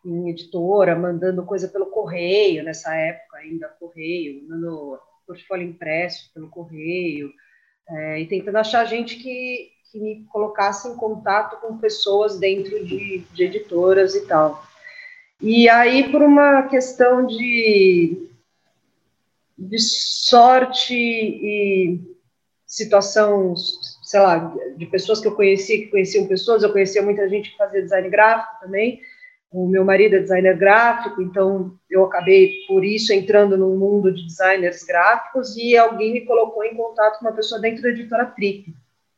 em 0.06 0.30
editora, 0.30 0.96
mandando 0.96 1.46
coisa 1.46 1.68
pelo 1.68 1.88
correio, 1.88 2.64
nessa 2.64 2.96
época 2.96 3.38
ainda 3.38 3.68
correio, 3.68 4.48
mandando 4.48 5.00
portfólio 5.28 5.68
impresso 5.68 6.32
pelo 6.34 6.50
correio, 6.50 7.32
é, 7.88 8.20
e 8.20 8.28
tentando 8.28 8.58
achar 8.58 8.86
gente 8.86 9.18
que, 9.18 9.70
que 9.92 10.00
me 10.00 10.24
colocasse 10.26 10.88
em 10.88 10.96
contato 10.96 11.60
com 11.60 11.78
pessoas 11.78 12.40
dentro 12.40 12.84
de, 12.86 13.20
de 13.20 13.44
editoras 13.44 14.16
e 14.16 14.26
tal. 14.26 14.64
E 15.42 15.70
aí, 15.70 16.12
por 16.12 16.22
uma 16.22 16.64
questão 16.64 17.26
de, 17.26 18.30
de 19.58 19.80
sorte 19.80 20.94
e 20.94 22.02
situação, 22.66 23.56
sei 24.04 24.20
lá, 24.20 24.54
de 24.76 24.86
pessoas 24.86 25.22
que 25.22 25.28
eu 25.28 25.36
conhecia, 25.36 25.78
que 25.78 25.88
conheciam 25.88 26.28
pessoas, 26.28 26.62
eu 26.62 26.72
conhecia 26.72 27.02
muita 27.02 27.28
gente 27.30 27.52
que 27.52 27.58
fazia 27.58 27.82
design 27.82 28.10
gráfico 28.10 28.60
também, 28.62 29.02
o 29.52 29.68
meu 29.68 29.84
marido 29.84 30.16
é 30.16 30.20
designer 30.20 30.56
gráfico, 30.58 31.22
então 31.22 31.74
eu 31.90 32.06
acabei, 32.06 32.54
por 32.68 32.86
isso, 32.86 33.12
entrando 33.12 33.58
no 33.58 33.76
mundo 33.76 34.14
de 34.14 34.24
designers 34.28 34.84
gráficos 34.84 35.58
e 35.58 35.76
alguém 35.76 36.14
me 36.14 36.22
colocou 36.22 36.64
em 36.64 36.76
contato 36.76 37.18
com 37.18 37.26
uma 37.26 37.34
pessoa 37.34 37.60
dentro 37.60 37.82
da 37.82 37.90
editora 37.90 38.28
Trip. 38.28 38.72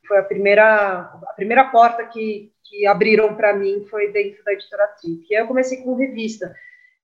Foi 0.07 0.17
a 0.17 0.23
primeira, 0.23 0.99
a 1.01 1.33
primeira 1.35 1.65
porta 1.65 2.05
que, 2.05 2.51
que 2.63 2.85
abriram 2.85 3.35
para 3.35 3.53
mim 3.53 3.85
foi 3.89 4.11
dentro 4.11 4.43
da 4.43 4.53
editora 4.53 4.87
Trip. 4.99 5.25
E 5.29 5.35
aí 5.35 5.41
eu 5.41 5.47
comecei 5.47 5.81
com 5.81 5.95
revista. 5.95 6.53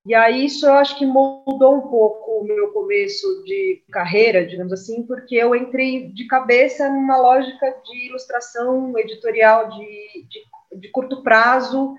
E 0.07 0.15
aí 0.15 0.45
isso 0.45 0.65
eu 0.65 0.73
acho 0.75 0.97
que 0.97 1.05
mudou 1.05 1.75
um 1.75 1.81
pouco 1.81 2.39
o 2.39 2.43
meu 2.45 2.71
começo 2.71 3.43
de 3.43 3.83
carreira, 3.91 4.45
digamos 4.45 4.71
assim, 4.71 5.03
porque 5.03 5.35
eu 5.35 5.53
entrei 5.53 6.07
de 6.13 6.25
cabeça 6.27 6.87
numa 6.87 7.17
lógica 7.17 7.75
de 7.83 8.07
ilustração 8.07 8.97
editorial 8.97 9.67
de, 9.67 10.27
de, 10.29 10.79
de 10.79 10.91
curto 10.91 11.21
prazo, 11.23 11.93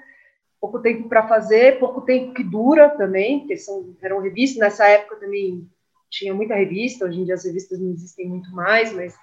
pouco 0.59 0.81
tempo 0.81 1.07
para 1.07 1.29
fazer, 1.29 1.79
pouco 1.79 2.01
tempo 2.01 2.33
que 2.33 2.43
dura 2.43 2.89
também, 2.89 3.41
porque 3.41 3.59
são, 3.59 3.95
eram 4.01 4.23
revistas, 4.23 4.59
nessa 4.59 4.89
época 4.89 5.17
também 5.17 5.69
tinha 6.09 6.33
muita 6.33 6.55
revista, 6.55 7.05
hoje 7.05 7.21
em 7.21 7.25
dia 7.25 7.35
as 7.35 7.45
revistas 7.45 7.79
não 7.79 7.91
existem 7.91 8.27
muito 8.27 8.51
mais, 8.53 8.91
mas... 8.91 9.15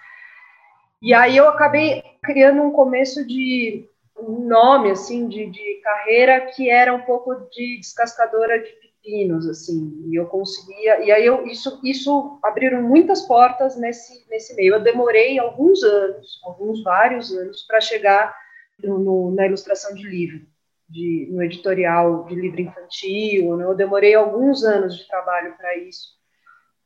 E 1.06 1.14
aí 1.14 1.38
eu 1.38 1.48
acabei 1.48 2.02
criando 2.24 2.64
um 2.64 2.72
começo 2.72 3.24
de 3.28 3.88
um 4.18 4.48
nome, 4.48 4.90
assim, 4.90 5.28
de, 5.28 5.46
de 5.52 5.80
carreira 5.84 6.42
que 6.48 6.68
era 6.68 6.96
um 6.96 7.02
pouco 7.02 7.36
de 7.52 7.78
descascadora 7.78 8.58
de 8.58 8.72
pepinos, 8.72 9.48
assim, 9.48 10.04
e 10.08 10.16
eu 10.16 10.26
conseguia... 10.26 11.06
E 11.06 11.12
aí 11.12 11.24
eu, 11.24 11.46
isso, 11.46 11.80
isso 11.84 12.40
abriram 12.42 12.82
muitas 12.82 13.22
portas 13.22 13.78
nesse, 13.78 14.28
nesse 14.32 14.56
meio. 14.56 14.74
Eu 14.74 14.80
demorei 14.80 15.38
alguns 15.38 15.84
anos, 15.84 16.42
alguns 16.44 16.82
vários 16.82 17.32
anos, 17.32 17.62
para 17.68 17.80
chegar 17.80 18.36
no, 18.84 19.30
na 19.30 19.46
ilustração 19.46 19.94
de 19.94 20.10
livro 20.10 20.42
de, 20.90 21.30
no 21.32 21.44
editorial 21.44 22.26
de 22.26 22.34
livro 22.34 22.62
infantil. 22.62 23.56
Né? 23.58 23.66
Eu 23.66 23.76
demorei 23.76 24.16
alguns 24.16 24.64
anos 24.64 24.98
de 24.98 25.08
trabalho 25.08 25.56
para 25.56 25.78
isso, 25.78 26.16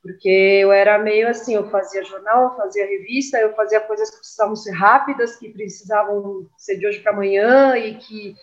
porque 0.02 0.30
eu 0.30 0.72
era 0.72 0.98
meio 0.98 1.28
assim: 1.28 1.56
eu 1.56 1.70
fazia 1.70 2.04
jornal, 2.04 2.52
eu 2.52 2.56
fazia 2.56 2.86
revista, 2.86 3.38
eu 3.40 3.54
fazia 3.54 3.82
coisas 3.82 4.10
que 4.10 4.18
precisavam 4.18 4.56
ser 4.56 4.72
rápidas, 4.72 5.36
que 5.36 5.50
precisavam 5.50 6.50
ser 6.58 6.78
de 6.78 6.88
hoje 6.88 7.00
para 7.00 7.12
amanhã 7.12 7.78
e 7.78 7.96
que 7.96 8.36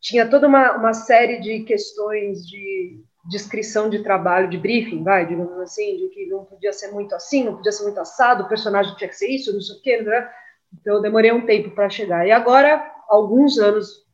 tinha 0.00 0.28
toda 0.28 0.46
uma, 0.46 0.76
uma 0.76 0.94
série 0.94 1.40
de 1.40 1.60
questões 1.64 2.46
de 2.46 3.00
descrição 3.28 3.90
de 3.90 4.02
trabalho, 4.02 4.48
de 4.48 4.56
briefing, 4.56 5.02
vai, 5.02 5.26
digamos 5.26 5.58
assim, 5.58 5.96
de 5.98 6.08
que 6.08 6.26
não 6.26 6.44
podia 6.44 6.72
ser 6.72 6.92
muito 6.92 7.14
assim, 7.14 7.44
não 7.44 7.56
podia 7.56 7.72
ser 7.72 7.82
muito 7.84 8.00
assado, 8.00 8.44
o 8.44 8.48
personagem 8.48 8.94
tinha 8.96 9.08
que 9.08 9.16
ser 9.16 9.28
isso, 9.28 9.52
não 9.52 9.60
sei 9.60 9.76
o 9.76 9.82
quê, 9.82 10.02
né? 10.02 10.30
Então 10.72 10.96
eu 10.96 11.02
demorei 11.02 11.32
um 11.32 11.44
tempo 11.44 11.70
para 11.70 11.90
chegar. 11.90 12.26
E 12.26 12.30
agora, 12.30 12.90
alguns 13.08 13.58
anos 13.58 14.06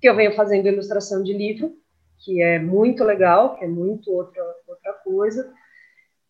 que 0.00 0.08
eu 0.08 0.14
venho 0.14 0.34
fazendo 0.34 0.68
ilustração 0.68 1.22
de 1.22 1.32
livro, 1.32 1.74
que 2.18 2.40
é 2.42 2.58
muito 2.58 3.04
legal, 3.04 3.56
que 3.56 3.64
é 3.64 3.68
muito 3.68 4.10
outra, 4.10 4.42
outra 4.66 4.92
coisa, 5.04 5.52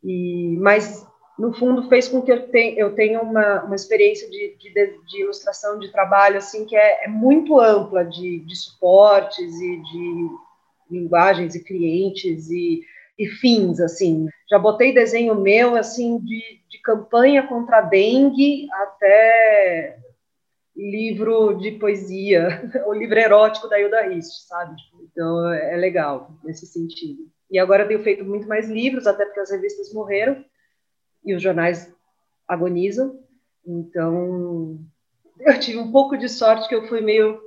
e, 0.07 0.57
mas 0.61 1.05
no 1.37 1.53
fundo 1.53 1.89
fez 1.89 2.07
com 2.07 2.23
que 2.23 2.31
eu, 2.33 2.49
eu 2.77 2.95
tenha 2.95 3.21
uma, 3.21 3.65
uma 3.65 3.75
experiência 3.75 4.31
de, 4.31 4.57
de, 4.57 4.73
de, 4.73 5.21
ilustração 5.21 5.79
de 5.79 5.91
trabalho 5.91 6.39
assim 6.39 6.65
que 6.65 6.77
é, 6.77 7.05
é 7.05 7.09
muito 7.09 7.61
ampla 7.61 8.05
de, 8.05 8.39
de 8.39 8.57
suportes 8.57 9.61
e 9.61 9.83
de 9.83 10.29
linguagens 10.89 11.57
e 11.57 11.65
clientes 11.65 12.49
e, 12.49 12.81
e 13.19 13.27
fins 13.27 13.81
assim 13.81 14.29
já 14.49 14.59
botei 14.61 14.95
desenho 14.95 15.35
meu 15.35 15.75
assim 15.75 16.19
de, 16.21 16.41
de 16.71 16.81
campanha 16.81 17.47
contra 17.47 17.79
a 17.79 17.83
dengue 17.83 18.69
até 18.73 19.99
livro 20.77 21.55
de 21.55 21.73
poesia, 21.73 22.71
o 22.87 22.93
livro 22.93 23.19
erótico 23.19 23.67
da 23.67 23.81
Hilda 23.81 24.03
Rist, 24.09 24.47
sabe? 24.47 24.77
Então 25.03 25.51
é 25.51 25.75
legal 25.77 26.31
nesse 26.45 26.67
sentido. 26.67 27.31
E 27.51 27.59
agora 27.59 27.85
eu 27.85 27.89
tenho 27.89 28.03
feito 28.03 28.25
muito 28.25 28.49
mais 28.49 28.69
livros, 28.69 29.07
até 29.07 29.25
porque 29.25 29.41
as 29.41 29.51
revistas 29.51 29.93
morreram 29.93 30.45
e 31.25 31.35
os 31.35 31.43
jornais 31.43 31.93
agonizam. 32.47 33.21
Então 33.67 34.79
eu 35.41 35.61
tive 35.61 35.79
um 35.79 35.91
pouco 35.91 36.17
de 36.17 36.29
sorte 36.29 36.69
que 36.69 36.75
eu 36.75 36.87
fui 36.89 37.01
meio 37.01 37.41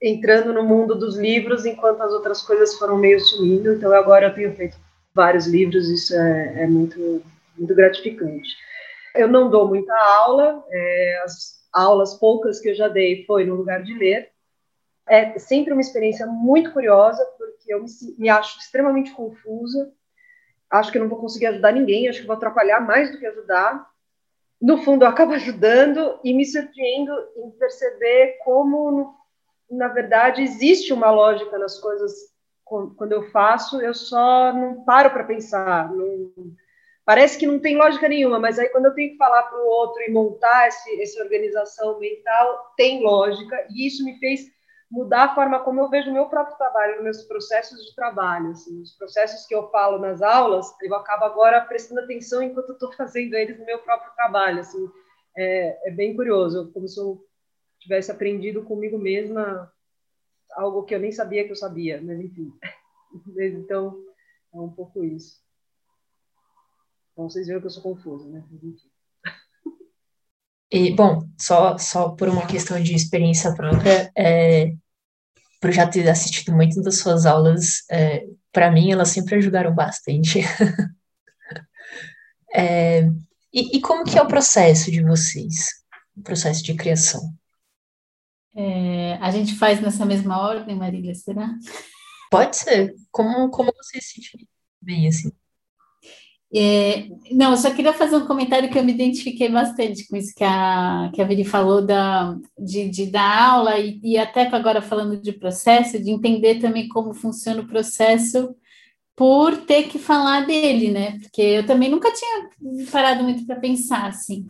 entrando 0.00 0.52
no 0.52 0.62
mundo 0.62 0.94
dos 0.94 1.16
livros 1.16 1.64
enquanto 1.64 2.02
as 2.02 2.12
outras 2.12 2.42
coisas 2.42 2.74
foram 2.78 2.96
meio 2.98 3.20
sumindo. 3.20 3.72
Então 3.72 3.92
agora 3.92 4.26
eu 4.26 4.34
tenho 4.34 4.54
feito 4.54 4.76
vários 5.14 5.46
livros, 5.46 5.88
isso 5.88 6.14
é, 6.14 6.62
é 6.62 6.66
muito, 6.66 7.22
muito 7.56 7.74
gratificante. 7.74 8.48
Eu 9.14 9.28
não 9.28 9.48
dou 9.48 9.68
muita 9.68 9.94
aula, 9.94 10.64
é, 10.68 11.22
as 11.24 11.54
aulas 11.72 12.14
poucas 12.14 12.60
que 12.60 12.70
eu 12.70 12.74
já 12.74 12.88
dei 12.88 13.24
foi 13.24 13.44
no 13.44 13.54
lugar 13.54 13.82
de 13.82 13.94
ler. 13.94 14.30
É 15.08 15.38
sempre 15.38 15.72
uma 15.72 15.80
experiência 15.80 16.26
muito 16.26 16.72
curiosa, 16.72 17.24
porque 17.64 17.72
eu 17.72 17.82
me, 17.82 17.88
me 18.18 18.28
acho 18.28 18.58
extremamente 18.58 19.12
confusa. 19.12 19.90
Acho 20.70 20.92
que 20.92 20.98
não 20.98 21.08
vou 21.08 21.18
conseguir 21.18 21.46
ajudar 21.46 21.72
ninguém, 21.72 22.08
acho 22.08 22.20
que 22.20 22.26
vou 22.26 22.36
atrapalhar 22.36 22.80
mais 22.80 23.10
do 23.10 23.18
que 23.18 23.26
ajudar. 23.26 23.88
No 24.60 24.82
fundo, 24.82 25.04
eu 25.04 25.08
acabo 25.08 25.32
ajudando 25.34 26.20
e 26.22 26.34
me 26.34 26.44
surpreendo 26.44 27.12
em 27.36 27.50
perceber 27.52 28.38
como, 28.44 29.14
na 29.70 29.88
verdade, 29.88 30.42
existe 30.42 30.92
uma 30.92 31.10
lógica 31.10 31.58
nas 31.58 31.80
coisas 31.80 32.12
quando 32.64 33.12
eu 33.12 33.30
faço, 33.30 33.80
eu 33.82 33.92
só 33.92 34.50
não 34.52 34.84
paro 34.84 35.10
para 35.10 35.24
pensar, 35.24 35.92
não, 35.92 36.32
Parece 37.04 37.38
que 37.38 37.46
não 37.46 37.60
tem 37.60 37.76
lógica 37.76 38.08
nenhuma, 38.08 38.40
mas 38.40 38.58
aí 38.58 38.70
quando 38.70 38.86
eu 38.86 38.94
tenho 38.94 39.10
que 39.10 39.18
falar 39.18 39.42
para 39.42 39.62
o 39.62 39.66
outro 39.66 40.02
e 40.02 40.10
montar 40.10 40.68
esse, 40.68 41.02
essa 41.02 41.22
organização 41.22 41.98
mental, 42.00 42.72
tem 42.78 43.02
lógica, 43.02 43.66
e 43.68 43.86
isso 43.86 44.02
me 44.02 44.18
fez 44.18 44.50
mudar 44.90 45.24
a 45.24 45.34
forma 45.34 45.60
como 45.60 45.80
eu 45.80 45.88
vejo 45.88 46.10
o 46.10 46.12
meu 46.12 46.26
próprio 46.26 46.56
trabalho, 46.56 47.02
meus 47.02 47.22
processos 47.22 47.84
de 47.84 47.94
trabalho, 47.94 48.50
assim, 48.50 48.80
os 48.80 48.92
processos 48.96 49.46
que 49.46 49.54
eu 49.54 49.68
falo 49.70 49.98
nas 49.98 50.22
aulas, 50.22 50.72
eu 50.82 50.94
acabo 50.94 51.24
agora 51.24 51.64
prestando 51.64 52.00
atenção 52.00 52.42
enquanto 52.42 52.72
estou 52.72 52.92
fazendo 52.92 53.34
eles 53.34 53.58
no 53.58 53.64
meu 53.64 53.78
próprio 53.80 54.12
trabalho, 54.14 54.60
assim, 54.60 54.88
é, 55.36 55.88
é 55.88 55.90
bem 55.90 56.14
curioso, 56.14 56.70
como 56.72 56.86
se 56.86 56.98
eu 57.00 57.24
tivesse 57.80 58.10
aprendido 58.10 58.62
comigo 58.62 58.98
mesma 58.98 59.70
algo 60.52 60.84
que 60.84 60.94
eu 60.94 61.00
nem 61.00 61.10
sabia 61.10 61.44
que 61.44 61.50
eu 61.50 61.56
sabia, 61.56 62.00
mas 62.00 62.20
enfim, 62.20 62.52
então 63.36 64.00
é 64.52 64.58
um 64.58 64.70
pouco 64.70 65.04
isso. 65.04 65.42
Então 67.12 67.28
vocês 67.28 67.46
viram 67.46 67.60
que 67.60 67.66
eu 67.66 67.70
sou 67.70 67.82
confusa, 67.82 68.28
né? 68.28 68.44
E, 70.74 70.92
bom, 70.92 71.22
só, 71.38 71.78
só 71.78 72.08
por 72.08 72.28
uma 72.28 72.48
questão 72.48 72.82
de 72.82 72.96
experiência 72.96 73.54
própria, 73.54 74.10
é, 74.18 74.74
por 75.60 75.70
já 75.70 75.86
ter 75.86 76.08
assistido 76.08 76.52
muito 76.52 76.82
das 76.82 76.98
suas 76.98 77.26
aulas, 77.26 77.88
é, 77.88 78.26
para 78.50 78.72
mim 78.72 78.90
elas 78.90 79.10
sempre 79.10 79.36
ajudaram 79.36 79.72
bastante. 79.72 80.40
é, 82.52 83.02
e, 83.52 83.76
e, 83.76 83.80
como 83.80 84.02
que 84.02 84.18
é 84.18 84.22
o 84.22 84.26
processo 84.26 84.90
de 84.90 85.00
vocês? 85.00 85.84
O 86.16 86.22
processo 86.22 86.64
de 86.64 86.74
criação? 86.74 87.22
É, 88.56 89.14
a 89.20 89.30
gente 89.30 89.54
faz 89.54 89.80
nessa 89.80 90.04
mesma 90.04 90.40
ordem, 90.40 90.74
Marília, 90.74 91.14
será? 91.14 91.54
Pode 92.28 92.56
ser. 92.56 92.96
Como, 93.12 93.48
como 93.50 93.72
você 93.76 94.00
se 94.00 94.14
sente 94.14 94.48
bem, 94.82 95.06
assim? 95.06 95.30
É, 96.56 97.08
não, 97.32 97.50
eu 97.50 97.56
só 97.56 97.74
queria 97.74 97.92
fazer 97.92 98.14
um 98.16 98.26
comentário 98.26 98.70
que 98.70 98.78
eu 98.78 98.84
me 98.84 98.92
identifiquei 98.92 99.48
bastante 99.48 100.06
com 100.06 100.14
isso 100.14 100.32
que 100.36 100.44
a, 100.44 101.10
que 101.12 101.20
a 101.20 101.24
Viri 101.24 101.44
falou 101.44 101.84
da, 101.84 102.36
de, 102.56 102.88
de 102.88 103.06
dar 103.06 103.50
aula 103.50 103.76
e, 103.80 103.98
e 104.04 104.16
até 104.16 104.46
agora 104.46 104.80
falando 104.80 105.20
de 105.20 105.32
processo, 105.32 105.98
de 105.98 106.12
entender 106.12 106.60
também 106.60 106.86
como 106.86 107.12
funciona 107.12 107.60
o 107.60 107.66
processo 107.66 108.54
por 109.16 109.56
ter 109.58 109.88
que 109.88 109.98
falar 109.98 110.46
dele, 110.46 110.92
né? 110.92 111.18
Porque 111.20 111.42
eu 111.42 111.66
também 111.66 111.90
nunca 111.90 112.12
tinha 112.12 112.48
parado 112.90 113.24
muito 113.24 113.44
para 113.46 113.56
pensar 113.56 114.06
assim. 114.06 114.46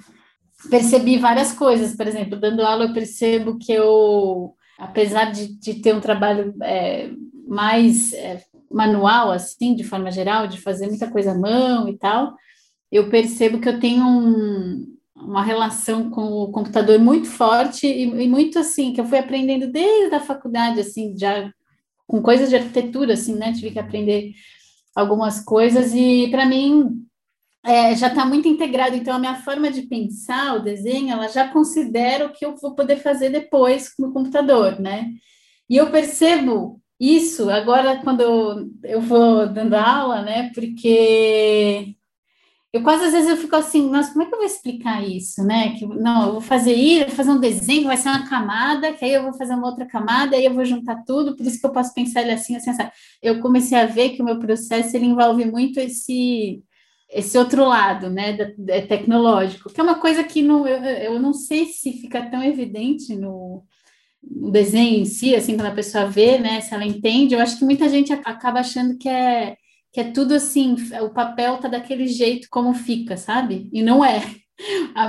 Percebi 0.68 1.16
várias 1.16 1.52
coisas, 1.52 1.96
por 1.96 2.06
exemplo, 2.06 2.38
dando 2.38 2.62
aula 2.62 2.84
eu 2.84 2.92
percebo 2.92 3.58
que 3.58 3.72
eu, 3.72 4.54
apesar 4.78 5.32
de, 5.32 5.58
de 5.58 5.74
ter 5.80 5.94
um 5.94 6.00
trabalho 6.00 6.54
é, 6.62 7.10
mais 7.46 8.12
é, 8.12 8.42
manual, 8.74 9.30
assim, 9.30 9.74
de 9.74 9.84
forma 9.84 10.10
geral, 10.10 10.46
de 10.48 10.60
fazer 10.60 10.88
muita 10.88 11.10
coisa 11.10 11.32
à 11.32 11.38
mão 11.38 11.88
e 11.88 11.96
tal, 11.96 12.34
eu 12.90 13.08
percebo 13.08 13.60
que 13.60 13.68
eu 13.68 13.78
tenho 13.78 14.04
um, 14.04 14.96
uma 15.14 15.42
relação 15.42 16.10
com 16.10 16.22
o 16.22 16.52
computador 16.52 16.98
muito 16.98 17.28
forte 17.28 17.86
e, 17.86 18.02
e, 18.02 18.28
muito 18.28 18.58
assim, 18.58 18.92
que 18.92 19.00
eu 19.00 19.04
fui 19.04 19.18
aprendendo 19.18 19.68
desde 19.68 20.14
a 20.14 20.20
faculdade, 20.20 20.80
assim, 20.80 21.16
já 21.16 21.52
com 22.06 22.20
coisas 22.20 22.48
de 22.50 22.56
arquitetura, 22.56 23.14
assim, 23.14 23.34
né? 23.34 23.52
Tive 23.52 23.70
que 23.70 23.78
aprender 23.78 24.32
algumas 24.94 25.40
coisas 25.40 25.94
e 25.94 26.28
para 26.30 26.44
mim 26.46 27.04
é, 27.64 27.96
já 27.96 28.08
está 28.08 28.26
muito 28.26 28.46
integrado. 28.46 28.96
Então 28.96 29.14
a 29.14 29.18
minha 29.18 29.36
forma 29.36 29.70
de 29.70 29.82
pensar 29.82 30.56
o 30.56 30.62
desenho, 30.62 31.12
ela 31.12 31.28
já 31.28 31.48
considera 31.48 32.26
o 32.26 32.32
que 32.32 32.44
eu 32.44 32.56
vou 32.56 32.74
poder 32.74 32.96
fazer 32.96 33.30
depois 33.30 33.92
no 33.98 34.12
computador, 34.12 34.78
né? 34.80 35.10
E 35.68 35.76
eu 35.76 35.90
percebo 35.90 36.80
isso 36.98 37.50
agora 37.50 38.00
quando 38.02 38.70
eu 38.82 39.00
vou 39.00 39.46
dando 39.48 39.74
aula, 39.74 40.22
né? 40.22 40.50
Porque 40.54 41.94
eu 42.72 42.82
quase 42.82 43.04
às 43.04 43.12
vezes 43.12 43.30
eu 43.30 43.36
fico 43.36 43.54
assim, 43.54 43.88
nossa, 43.88 44.12
como 44.12 44.24
é 44.24 44.26
que 44.26 44.34
eu 44.34 44.38
vou 44.38 44.46
explicar 44.46 45.00
isso, 45.06 45.44
né? 45.44 45.76
Que 45.76 45.86
não, 45.86 46.26
eu 46.26 46.32
vou 46.32 46.40
fazer 46.40 46.74
isso, 46.74 47.06
vou 47.06 47.14
fazer 47.16 47.30
um 47.30 47.40
desenho, 47.40 47.86
vai 47.86 47.96
ser 47.96 48.08
uma 48.08 48.28
camada, 48.28 48.92
que 48.92 49.04
aí 49.04 49.14
eu 49.14 49.22
vou 49.22 49.32
fazer 49.34 49.54
uma 49.54 49.68
outra 49.68 49.86
camada, 49.86 50.36
aí 50.36 50.44
eu 50.44 50.54
vou 50.54 50.64
juntar 50.64 51.04
tudo, 51.04 51.36
por 51.36 51.46
isso 51.46 51.60
que 51.60 51.66
eu 51.66 51.72
posso 51.72 51.94
pensar 51.94 52.22
ele 52.22 52.32
assim, 52.32 52.56
assim, 52.56 52.70
assim. 52.70 52.82
Eu 53.22 53.40
comecei 53.40 53.78
a 53.78 53.86
ver 53.86 54.10
que 54.10 54.22
o 54.22 54.24
meu 54.24 54.40
processo 54.40 54.96
ele 54.96 55.06
envolve 55.06 55.44
muito 55.44 55.78
esse 55.78 56.62
esse 57.10 57.38
outro 57.38 57.64
lado, 57.64 58.10
né, 58.10 58.32
da, 58.32 58.46
da, 58.58 58.86
tecnológico, 58.86 59.70
que 59.72 59.80
é 59.80 59.84
uma 59.84 60.00
coisa 60.00 60.24
que 60.24 60.42
não, 60.42 60.66
eu, 60.66 60.82
eu 60.84 61.20
não 61.20 61.32
sei 61.32 61.66
se 61.66 61.92
fica 61.92 62.28
tão 62.28 62.42
evidente 62.42 63.14
no, 63.14 63.62
no 64.30 64.50
desenho 64.50 65.00
em 65.00 65.04
si, 65.04 65.34
assim, 65.34 65.56
quando 65.56 65.68
a 65.68 65.74
pessoa 65.74 66.06
vê, 66.06 66.38
né, 66.38 66.60
se 66.60 66.74
ela 66.74 66.84
entende, 66.84 67.34
eu 67.34 67.40
acho 67.40 67.58
que 67.58 67.64
muita 67.64 67.88
gente 67.88 68.12
acaba 68.12 68.60
achando 68.60 68.96
que 68.98 69.08
é 69.08 69.56
que 69.92 70.00
é 70.00 70.10
tudo 70.10 70.34
assim, 70.34 70.74
o 71.02 71.10
papel 71.10 71.56
tá 71.58 71.68
daquele 71.68 72.08
jeito 72.08 72.48
como 72.50 72.74
fica, 72.74 73.16
sabe? 73.16 73.70
E 73.72 73.80
não 73.82 74.04
é. 74.04 74.20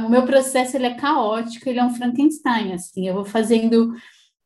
O 0.05 0.09
meu 0.09 0.25
processo 0.25 0.75
ele 0.75 0.87
é 0.87 0.95
caótico, 0.95 1.69
ele 1.69 1.77
é 1.77 1.83
um 1.83 1.93
Frankenstein, 1.93 2.73
assim, 2.73 3.07
eu 3.07 3.13
vou 3.13 3.25
fazendo 3.25 3.93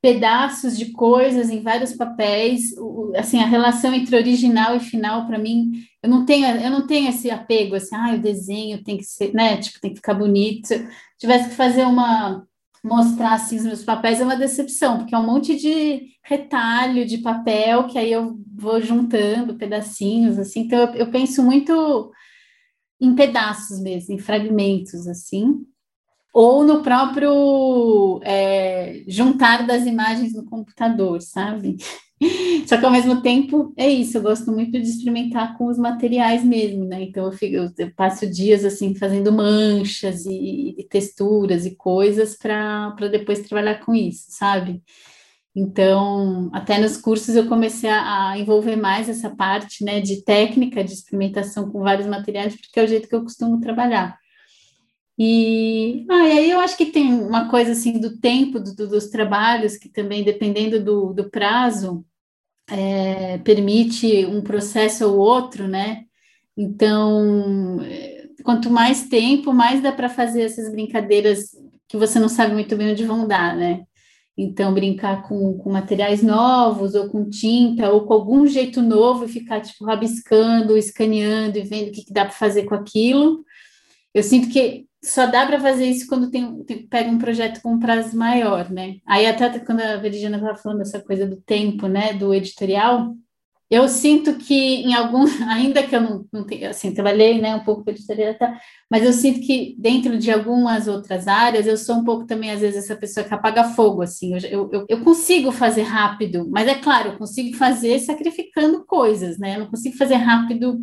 pedaços 0.01 0.77
de 0.77 0.91
coisas 0.91 1.49
em 1.49 1.61
vários 1.61 1.93
papéis, 1.93 2.73
assim, 3.17 3.41
a 3.41 3.45
relação 3.45 3.93
entre 3.93 4.15
original 4.15 4.75
e 4.75 4.79
final 4.79 5.25
para 5.25 5.38
mim, 5.38 5.71
eu 6.01 6.09
não 6.09 6.25
tenho, 6.25 6.45
eu 6.47 6.69
não 6.69 6.88
tenho 6.88 7.09
esse 7.09 7.29
apego 7.29 7.75
assim, 7.75 7.95
ah, 7.95 8.15
o 8.15 8.21
desenho 8.21 8.83
tem 8.83 8.97
que 8.97 9.03
ser, 9.03 9.33
né, 9.33 9.57
tipo, 9.57 9.79
tem 9.79 9.91
que 9.91 9.97
ficar 9.97 10.13
bonito. 10.13 10.67
Se 10.67 10.88
tivesse 11.17 11.49
que 11.49 11.55
fazer 11.55 11.83
uma 11.85 12.45
mostrar 12.83 13.33
assim 13.33 13.57
os 13.57 13.63
meus 13.63 13.83
papéis 13.83 14.21
é 14.21 14.24
uma 14.24 14.36
decepção, 14.36 15.00
porque 15.00 15.13
é 15.13 15.17
um 15.17 15.25
monte 15.25 15.55
de 15.55 16.09
retalho 16.24 17.05
de 17.05 17.17
papel 17.19 17.88
que 17.88 17.98
aí 17.98 18.12
eu 18.12 18.39
vou 18.55 18.81
juntando 18.81 19.55
pedacinhos, 19.55 20.38
assim. 20.38 20.62
Então 20.62 20.79
eu, 20.79 20.93
eu 20.95 21.12
penso 21.12 21.43
muito 21.43 22.12
em 23.01 23.15
pedaços 23.15 23.79
mesmo, 23.79 24.13
em 24.13 24.19
fragmentos, 24.19 25.07
assim. 25.07 25.65
Ou 26.33 26.63
no 26.63 26.83
próprio 26.83 28.19
é, 28.24 29.03
juntar 29.07 29.65
das 29.65 29.86
imagens 29.86 30.33
no 30.33 30.45
computador, 30.45 31.21
sabe? 31.21 31.77
Só 32.67 32.77
que 32.77 32.85
ao 32.85 32.91
mesmo 32.91 33.21
tempo 33.21 33.73
é 33.77 33.89
isso, 33.89 34.17
eu 34.17 34.21
gosto 34.21 34.51
muito 34.51 34.71
de 34.71 34.88
experimentar 34.88 35.57
com 35.57 35.67
os 35.67 35.77
materiais 35.77 36.43
mesmo, 36.43 36.85
né? 36.85 37.03
Então 37.03 37.25
eu, 37.25 37.31
fico, 37.31 37.55
eu 37.77 37.91
passo 37.95 38.29
dias 38.29 38.65
assim 38.65 38.93
fazendo 38.93 39.31
manchas 39.31 40.25
e, 40.25 40.75
e 40.77 40.83
texturas 40.83 41.65
e 41.65 41.75
coisas 41.75 42.38
para 42.38 42.93
depois 43.11 43.47
trabalhar 43.47 43.83
com 43.85 43.95
isso, 43.95 44.25
sabe? 44.29 44.83
Então, 45.55 46.49
até 46.53 46.77
nos 46.77 46.95
cursos 46.97 47.35
eu 47.35 47.47
comecei 47.47 47.89
a, 47.89 48.29
a, 48.29 48.38
envolver 48.38 48.75
mais 48.75 49.09
essa 49.09 49.29
parte, 49.29 49.83
né, 49.83 49.99
de 49.99 50.23
técnica 50.23 50.83
de 50.83 50.93
experimentação 50.93 51.71
com 51.71 51.81
vários 51.81 52.07
materiais, 52.07 52.55
porque 52.55 52.79
é 52.79 52.83
o 52.83 52.88
jeito 52.88 53.09
que 53.09 53.15
eu 53.15 53.23
costumo 53.23 53.59
trabalhar. 53.59 54.17
E, 55.17 56.05
ah, 56.09 56.27
e 56.29 56.31
aí 56.31 56.51
eu 56.51 56.59
acho 56.61 56.77
que 56.77 56.85
tem 56.85 57.13
uma 57.13 57.49
coisa 57.49 57.73
assim 57.73 57.99
do 57.99 58.17
tempo 58.19 58.59
do, 58.59 58.73
dos 58.88 59.09
trabalhos, 59.09 59.75
que 59.75 59.89
também, 59.89 60.23
dependendo 60.23 60.81
do, 60.81 61.13
do 61.13 61.29
prazo, 61.29 62.05
é, 62.71 63.38
permite 63.39 64.25
um 64.25 64.41
processo 64.41 65.07
ou 65.09 65.17
outro, 65.17 65.67
né? 65.67 66.03
Então, 66.58 67.79
quanto 68.43 68.69
mais 68.69 69.08
tempo, 69.08 69.53
mais 69.53 69.82
dá 69.82 69.91
para 69.91 70.10
fazer 70.10 70.43
essas 70.43 70.71
brincadeiras 70.71 71.51
que 71.88 71.97
você 71.97 72.19
não 72.19 72.29
sabe 72.29 72.53
muito 72.53 72.75
bem 72.75 72.91
onde 72.91 73.05
vão 73.05 73.27
dar, 73.27 73.55
né? 73.55 73.84
Então, 74.38 74.73
brincar 74.73 75.23
com, 75.23 75.58
com 75.58 75.71
materiais 75.71 76.23
novos, 76.23 76.95
ou 76.95 77.10
com 77.10 77.29
tinta, 77.29 77.91
ou 77.91 78.05
com 78.05 78.13
algum 78.13 78.47
jeito 78.47 78.82
novo, 78.82 79.25
e 79.25 79.27
ficar, 79.27 79.60
tipo, 79.60 79.84
rabiscando, 79.84 80.77
escaneando 80.77 81.58
e 81.58 81.63
vendo 81.63 81.89
o 81.89 81.91
que, 81.91 82.05
que 82.05 82.13
dá 82.13 82.23
para 82.23 82.34
fazer 82.34 82.63
com 82.63 82.75
aquilo. 82.75 83.43
Eu 84.13 84.23
sinto 84.23 84.49
que 84.49 84.86
só 85.03 85.25
dá 85.25 85.45
para 85.45 85.59
fazer 85.59 85.85
isso 85.85 86.07
quando 86.07 86.29
tem, 86.29 86.63
tem, 86.63 86.88
pega 86.88 87.09
um 87.09 87.17
projeto 87.17 87.62
com 87.62 87.73
um 87.73 87.79
prazo 87.79 88.17
maior, 88.17 88.69
né? 88.69 88.97
Aí 89.05 89.25
até 89.25 89.59
quando 89.59 89.81
a 89.81 89.97
Veridiana 89.97 90.38
estava 90.38 90.57
falando 90.57 90.81
essa 90.81 90.99
coisa 90.99 91.25
do 91.25 91.38
tempo, 91.41 91.88
né, 91.88 92.13
do 92.13 92.33
editorial, 92.33 93.15
eu 93.69 93.88
sinto 93.88 94.35
que 94.38 94.53
em 94.55 94.93
algum, 94.95 95.23
ainda 95.47 95.83
que 95.83 95.95
eu 95.95 96.01
não, 96.01 96.25
não 96.33 96.43
tenho, 96.43 96.69
assim, 96.69 96.93
trabalhei, 96.93 97.39
né, 97.39 97.55
um 97.55 97.63
pouco 97.63 97.83
com 97.83 97.91
editoria, 97.91 98.33
tá, 98.33 98.59
mas 98.89 99.03
eu 99.03 99.13
sinto 99.13 99.39
que 99.41 99.75
dentro 99.77 100.17
de 100.17 100.31
algumas 100.31 100.88
outras 100.88 101.27
áreas, 101.27 101.67
eu 101.67 101.77
sou 101.77 101.97
um 101.97 102.03
pouco 102.03 102.25
também, 102.25 102.51
às 102.51 102.62
vezes, 102.62 102.83
essa 102.85 102.95
pessoa 102.95 103.25
que 103.25 103.33
apaga 103.33 103.63
fogo, 103.63 104.01
assim, 104.01 104.33
eu, 104.49 104.69
eu, 104.71 104.85
eu 104.89 105.01
consigo 105.01 105.51
fazer 105.51 105.83
rápido, 105.83 106.49
mas 106.49 106.67
é 106.67 106.75
claro, 106.75 107.09
eu 107.12 107.17
consigo 107.17 107.55
fazer 107.55 107.99
sacrificando 107.99 108.83
coisas, 108.85 109.38
né, 109.38 109.55
eu 109.55 109.59
não 109.59 109.67
consigo 109.67 109.95
fazer 109.97 110.15
rápido 110.15 110.81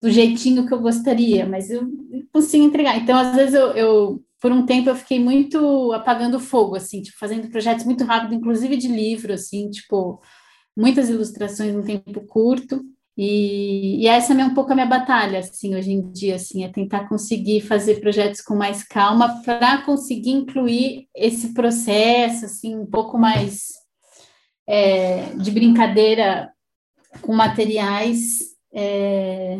do 0.00 0.10
jeitinho 0.10 0.66
que 0.66 0.72
eu 0.72 0.80
gostaria, 0.80 1.46
mas 1.46 1.70
eu 1.70 1.88
consigo 2.32 2.64
entregar. 2.64 2.96
Então, 2.96 3.16
às 3.16 3.34
vezes, 3.34 3.54
eu, 3.54 3.72
eu 3.72 4.24
por 4.40 4.52
um 4.52 4.64
tempo, 4.64 4.88
eu 4.88 4.96
fiquei 4.96 5.18
muito 5.18 5.92
apagando 5.92 6.38
fogo, 6.38 6.76
assim, 6.76 7.02
tipo, 7.02 7.18
fazendo 7.18 7.50
projetos 7.50 7.84
muito 7.84 8.04
rápido, 8.04 8.34
inclusive 8.34 8.76
de 8.76 8.88
livro, 8.88 9.32
assim, 9.32 9.68
tipo, 9.68 10.20
muitas 10.76 11.08
ilustrações 11.08 11.74
em 11.74 11.82
tempo 11.82 12.20
curto. 12.26 12.80
E, 13.16 14.00
e 14.00 14.06
essa 14.06 14.32
é 14.32 14.44
um 14.44 14.54
pouco 14.54 14.70
a 14.70 14.76
minha 14.76 14.86
batalha, 14.86 15.40
assim, 15.40 15.74
hoje 15.74 15.90
em 15.90 16.08
dia, 16.12 16.36
assim, 16.36 16.62
é 16.62 16.68
tentar 16.68 17.08
conseguir 17.08 17.62
fazer 17.62 18.00
projetos 18.00 18.40
com 18.40 18.54
mais 18.54 18.84
calma 18.84 19.42
para 19.42 19.82
conseguir 19.82 20.30
incluir 20.30 21.08
esse 21.16 21.52
processo, 21.52 22.44
assim, 22.44 22.76
um 22.76 22.86
pouco 22.86 23.18
mais 23.18 23.70
é, 24.68 25.34
de 25.34 25.50
brincadeira 25.50 26.48
com 27.20 27.34
materiais 27.34 28.38
é, 28.72 29.58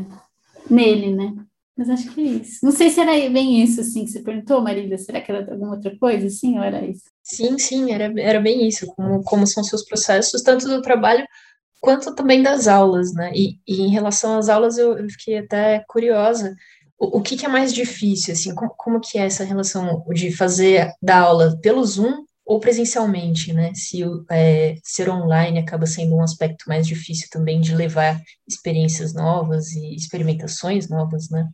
nele, 0.70 1.14
né? 1.14 1.34
Mas 1.76 1.88
acho 1.90 2.12
que 2.12 2.20
é 2.20 2.24
isso. 2.24 2.58
Não 2.64 2.72
sei 2.72 2.90
se 2.90 3.00
era 3.00 3.12
bem 3.30 3.62
isso, 3.62 3.80
assim, 3.80 4.04
que 4.04 4.10
você 4.10 4.20
perguntou, 4.20 4.60
Marília. 4.60 4.98
Será 4.98 5.20
que 5.20 5.30
era 5.30 5.48
alguma 5.52 5.76
outra 5.76 5.96
coisa, 5.96 6.28
sim, 6.28 6.58
ou 6.58 6.64
era 6.64 6.84
isso? 6.84 7.04
Sim, 7.22 7.56
sim, 7.56 7.92
era, 7.92 8.12
era 8.20 8.40
bem 8.40 8.66
isso. 8.66 8.84
Como, 8.96 9.22
como 9.22 9.46
são 9.46 9.62
seus 9.62 9.84
processos, 9.84 10.42
tanto 10.42 10.66
do 10.66 10.82
trabalho 10.82 11.24
quanto 11.80 12.14
também 12.16 12.42
das 12.42 12.66
aulas, 12.66 13.14
né? 13.14 13.30
E, 13.32 13.60
e 13.66 13.82
em 13.82 13.90
relação 13.90 14.36
às 14.36 14.48
aulas, 14.48 14.76
eu, 14.76 14.98
eu 14.98 15.08
fiquei 15.08 15.38
até 15.38 15.84
curiosa. 15.86 16.56
O, 16.98 17.18
o 17.18 17.22
que, 17.22 17.36
que, 17.36 17.46
é 17.46 17.48
mais 17.48 17.72
difícil, 17.72 18.32
assim? 18.32 18.52
Como, 18.56 18.70
como 18.76 19.00
que 19.00 19.16
é 19.16 19.26
essa 19.26 19.44
relação 19.44 20.04
de 20.08 20.34
fazer 20.36 20.90
da 21.00 21.20
aula 21.20 21.56
pelo 21.62 21.84
Zoom 21.84 22.24
ou 22.48 22.58
presencialmente, 22.58 23.52
né? 23.52 23.74
Se 23.74 24.00
é, 24.30 24.76
ser 24.82 25.10
online 25.10 25.58
acaba 25.58 25.84
sendo 25.84 26.16
um 26.16 26.22
aspecto 26.22 26.64
mais 26.66 26.86
difícil 26.86 27.28
também 27.30 27.60
de 27.60 27.74
levar 27.76 28.22
experiências 28.48 29.12
novas 29.12 29.72
e 29.72 29.94
experimentações 29.94 30.88
novas, 30.88 31.28
né? 31.28 31.46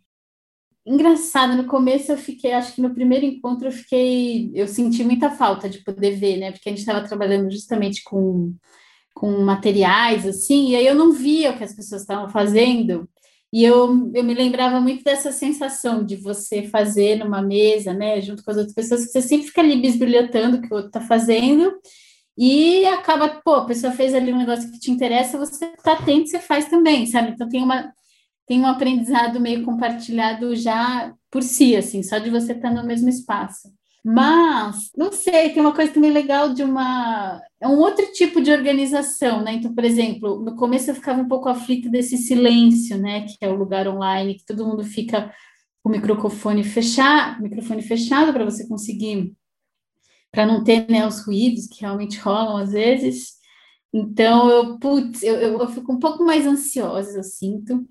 Engraçado, 0.87 1.57
no 1.57 1.67
começo 1.67 2.13
eu 2.13 2.17
fiquei, 2.17 2.53
acho 2.53 2.77
que 2.77 2.81
no 2.81 2.95
primeiro 2.95 3.25
encontro 3.25 3.67
eu 3.67 3.73
fiquei, 3.73 4.53
eu 4.55 4.69
senti 4.69 5.03
muita 5.03 5.31
falta 5.33 5.69
de 5.69 5.83
poder 5.83 6.13
ver, 6.13 6.37
né? 6.37 6.53
Porque 6.53 6.69
a 6.69 6.71
gente 6.71 6.83
estava 6.83 7.05
trabalhando 7.05 7.51
justamente 7.51 8.05
com, 8.05 8.55
com 9.13 9.41
materiais, 9.41 10.25
assim, 10.25 10.71
e 10.71 10.77
aí 10.77 10.87
eu 10.87 10.95
não 10.95 11.13
via 11.13 11.51
o 11.51 11.59
que 11.59 11.65
as 11.65 11.75
pessoas 11.75 12.03
estavam 12.03 12.29
fazendo, 12.29 13.09
e 13.55 13.63
eu, 13.63 14.11
eu 14.13 14.25
me 14.25 14.35
lembrava 14.35 14.81
muito 14.81 15.05
dessa 15.05 15.31
sensação 15.31 16.05
de 16.05 16.17
você 16.17 16.65
fazer 16.65 17.15
numa 17.15 17.41
mesa, 17.41 17.93
né, 17.93 18.21
junto 18.21 18.43
com 18.43 18.51
as 18.51 18.57
outras 18.57 18.75
pessoas, 18.75 19.07
que 19.07 19.13
você 19.13 19.23
sempre 19.23 19.47
fica 19.47 19.61
ali 19.61 19.81
bisbilhotando 19.81 20.57
o 20.57 20.61
que 20.61 20.67
o 20.73 20.75
outro 20.75 20.89
está 20.89 21.01
fazendo, 21.01 21.73
e 22.37 22.85
acaba, 22.87 23.29
pô, 23.45 23.55
a 23.55 23.65
pessoa 23.65 23.93
fez 23.93 24.13
ali 24.13 24.33
um 24.33 24.39
negócio 24.39 24.69
que 24.73 24.81
te 24.81 24.91
interessa, 24.91 25.39
você 25.39 25.67
está 25.67 25.93
atento, 25.93 26.31
você 26.31 26.41
faz 26.41 26.69
também, 26.69 27.07
sabe? 27.07 27.31
Então 27.31 27.49
tem 27.49 27.63
uma 27.63 27.95
tem 28.45 28.61
um 28.61 28.67
aprendizado 28.67 29.39
meio 29.41 29.63
compartilhado 29.63 30.55
já 30.57 31.15
por 31.31 31.43
si, 31.43 31.77
assim, 31.77 32.03
só 32.03 32.19
de 32.19 32.31
você 32.31 32.53
estar 32.53 32.71
tá 32.71 32.75
no 32.75 32.85
mesmo 32.85 33.09
espaço. 33.09 33.69
Mas, 34.07 34.91
não 34.95 35.11
sei, 35.11 35.49
tem 35.49 35.63
uma 35.63 35.75
coisa 35.75 35.91
também 35.91 36.11
legal 36.11 36.53
de 36.53 36.63
uma. 36.63 37.41
É 37.59 37.67
um 37.67 37.79
outro 37.79 38.05
tipo 38.13 38.43
de 38.43 38.53
organização, 38.53 39.43
né? 39.43 39.55
Então, 39.55 39.75
por 39.75 39.83
exemplo, 39.83 40.41
no 40.45 40.55
começo 40.57 40.91
eu 40.91 40.95
ficava 40.95 41.23
um 41.23 41.29
pouco 41.29 41.49
aflita 41.49 41.89
desse 41.89 42.19
silêncio, 42.19 42.99
né? 42.99 43.23
Que 43.23 43.39
é 43.41 43.49
o 43.49 43.55
lugar 43.55 43.89
online, 43.89 44.35
que 44.35 44.45
todo 44.45 44.67
mundo 44.67 44.85
fica 44.85 45.33
com 45.83 45.89
o 45.89 45.93
microfone 45.93 46.63
fechado, 46.63 47.43
microfone 47.43 47.81
fechado 47.81 48.31
para 48.31 48.45
você 48.45 48.69
conseguir, 48.69 49.33
para 50.31 50.47
não 50.47 50.63
ter 50.63 50.87
né, 50.91 51.07
os 51.07 51.25
ruídos 51.25 51.67
que 51.67 51.81
realmente 51.81 52.19
rolam 52.19 52.59
às 52.59 52.73
vezes. 52.73 53.35
Então, 53.91 54.51
eu, 54.51 54.79
putz, 54.79 55.23
eu, 55.23 55.37
eu, 55.37 55.59
eu 55.61 55.69
fico 55.69 55.91
um 55.93 55.99
pouco 55.99 56.25
mais 56.25 56.47
ansiosa, 56.47 57.19
eu 57.19 57.23
sinto, 57.23 57.87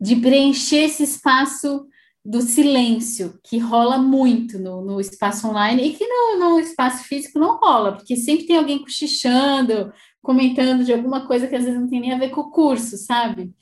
de 0.00 0.16
preencher 0.16 0.84
esse 0.84 1.02
espaço 1.02 1.86
do 2.24 2.42
silêncio, 2.42 3.38
que 3.42 3.58
rola 3.58 3.98
muito 3.98 4.58
no, 4.58 4.82
no 4.84 5.00
espaço 5.00 5.48
online 5.48 5.82
e 5.82 5.94
que 5.94 6.06
no, 6.06 6.38
no, 6.38 6.60
espaço 6.60 7.04
físico 7.04 7.38
não 7.38 7.58
rola, 7.58 7.92
porque 7.92 8.16
sempre 8.16 8.46
tem 8.46 8.56
alguém 8.56 8.78
cochichando, 8.80 9.92
comentando 10.22 10.84
de 10.84 10.92
alguma 10.92 11.26
coisa 11.26 11.46
que 11.46 11.56
às 11.56 11.64
vezes 11.64 11.80
não 11.80 11.88
tem 11.88 12.00
nem 12.00 12.12
a 12.12 12.18
ver 12.18 12.30
com 12.30 12.42
o 12.42 12.50
curso, 12.50 12.96
sabe? 12.98 13.54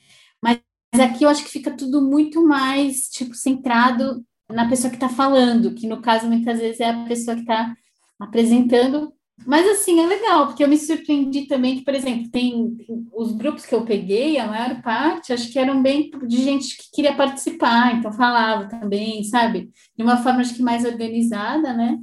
Mas 0.43 0.59
aqui 0.99 1.23
eu 1.23 1.29
acho 1.29 1.43
que 1.43 1.49
fica 1.51 1.71
tudo 1.71 2.01
muito 2.01 2.45
mais, 2.45 3.09
tipo, 3.09 3.35
centrado 3.35 4.25
na 4.49 4.67
pessoa 4.67 4.89
que 4.89 4.97
está 4.97 5.09
falando, 5.09 5.73
que 5.73 5.87
no 5.87 6.01
caso 6.01 6.27
muitas 6.27 6.59
vezes 6.59 6.79
é 6.79 6.89
a 6.89 7.05
pessoa 7.05 7.35
que 7.35 7.41
está 7.43 7.75
apresentando. 8.19 9.13
Mas 9.45 9.67
assim, 9.69 9.99
é 9.99 10.05
legal, 10.05 10.47
porque 10.47 10.63
eu 10.63 10.67
me 10.67 10.77
surpreendi 10.77 11.47
também 11.47 11.77
que, 11.77 11.85
por 11.85 11.93
exemplo, 11.93 12.29
tem 12.29 12.75
os 13.13 13.31
grupos 13.33 13.65
que 13.65 13.73
eu 13.73 13.85
peguei, 13.85 14.37
a 14.39 14.47
maior 14.47 14.81
parte, 14.81 15.31
acho 15.31 15.51
que 15.51 15.59
eram 15.59 15.81
bem 15.81 16.09
de 16.27 16.37
gente 16.43 16.75
que 16.77 16.91
queria 16.91 17.15
participar, 17.15 17.95
então 17.95 18.11
falava 18.11 18.67
também, 18.67 19.23
sabe? 19.23 19.69
De 19.95 20.03
uma 20.03 20.17
forma, 20.17 20.41
acho 20.41 20.55
que 20.55 20.61
mais 20.61 20.83
organizada, 20.83 21.71
né? 21.73 21.97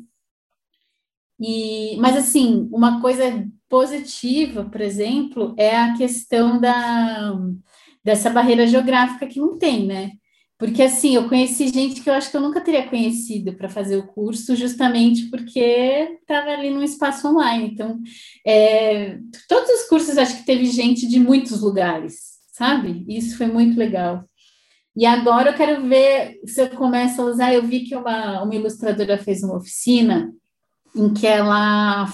E, 1.41 1.97
mas 1.99 2.17
assim, 2.17 2.69
uma 2.73 3.01
coisa 3.01 3.47
positiva, 3.69 4.65
por 4.65 4.81
exemplo, 4.81 5.55
é 5.59 5.77
a 5.77 5.97
questão 5.97 6.61
da, 6.61 7.33
dessa 8.05 8.31
barreira 8.31 8.67
geográfica 8.67 9.27
que 9.27 9.41
não 9.41 9.59
tem, 9.59 9.87
né? 9.87 10.13
Porque 10.59 10.83
assim, 10.83 11.17
eu 11.17 11.29
conheci 11.29 11.69
gente 11.69 12.01
que 12.01 12.09
eu 12.09 12.15
acho 12.15 12.31
que 12.31 12.37
eu 12.37 12.41
nunca 12.41 12.61
teria 12.61 12.89
conhecido 12.89 13.55
para 13.55 13.69
fazer 13.69 13.97
o 13.97 14.07
curso, 14.07 14.55
justamente 14.55 15.29
porque 15.29 16.17
estava 16.21 16.51
ali 16.51 16.71
num 16.71 16.83
espaço 16.83 17.27
online. 17.29 17.71
Então, 17.73 18.01
é, 18.47 19.19
todos 19.49 19.69
os 19.71 19.89
cursos 19.89 20.17
acho 20.17 20.39
que 20.39 20.47
teve 20.47 20.67
gente 20.67 21.09
de 21.09 21.19
muitos 21.19 21.61
lugares, 21.61 22.39
sabe? 22.53 23.05
Isso 23.09 23.37
foi 23.37 23.47
muito 23.47 23.77
legal. 23.77 24.25
E 24.97 25.05
agora 25.05 25.51
eu 25.51 25.55
quero 25.55 25.83
ver 25.89 26.39
se 26.47 26.63
eu 26.63 26.71
começo 26.71 27.21
a 27.21 27.25
usar. 27.25 27.53
Eu 27.53 27.65
vi 27.65 27.81
que 27.81 27.97
uma, 27.97 28.43
uma 28.43 28.55
ilustradora 28.55 29.19
fez 29.19 29.43
uma 29.43 29.57
oficina 29.57 30.33
em 30.95 31.13
que 31.13 31.27
ela 31.27 32.07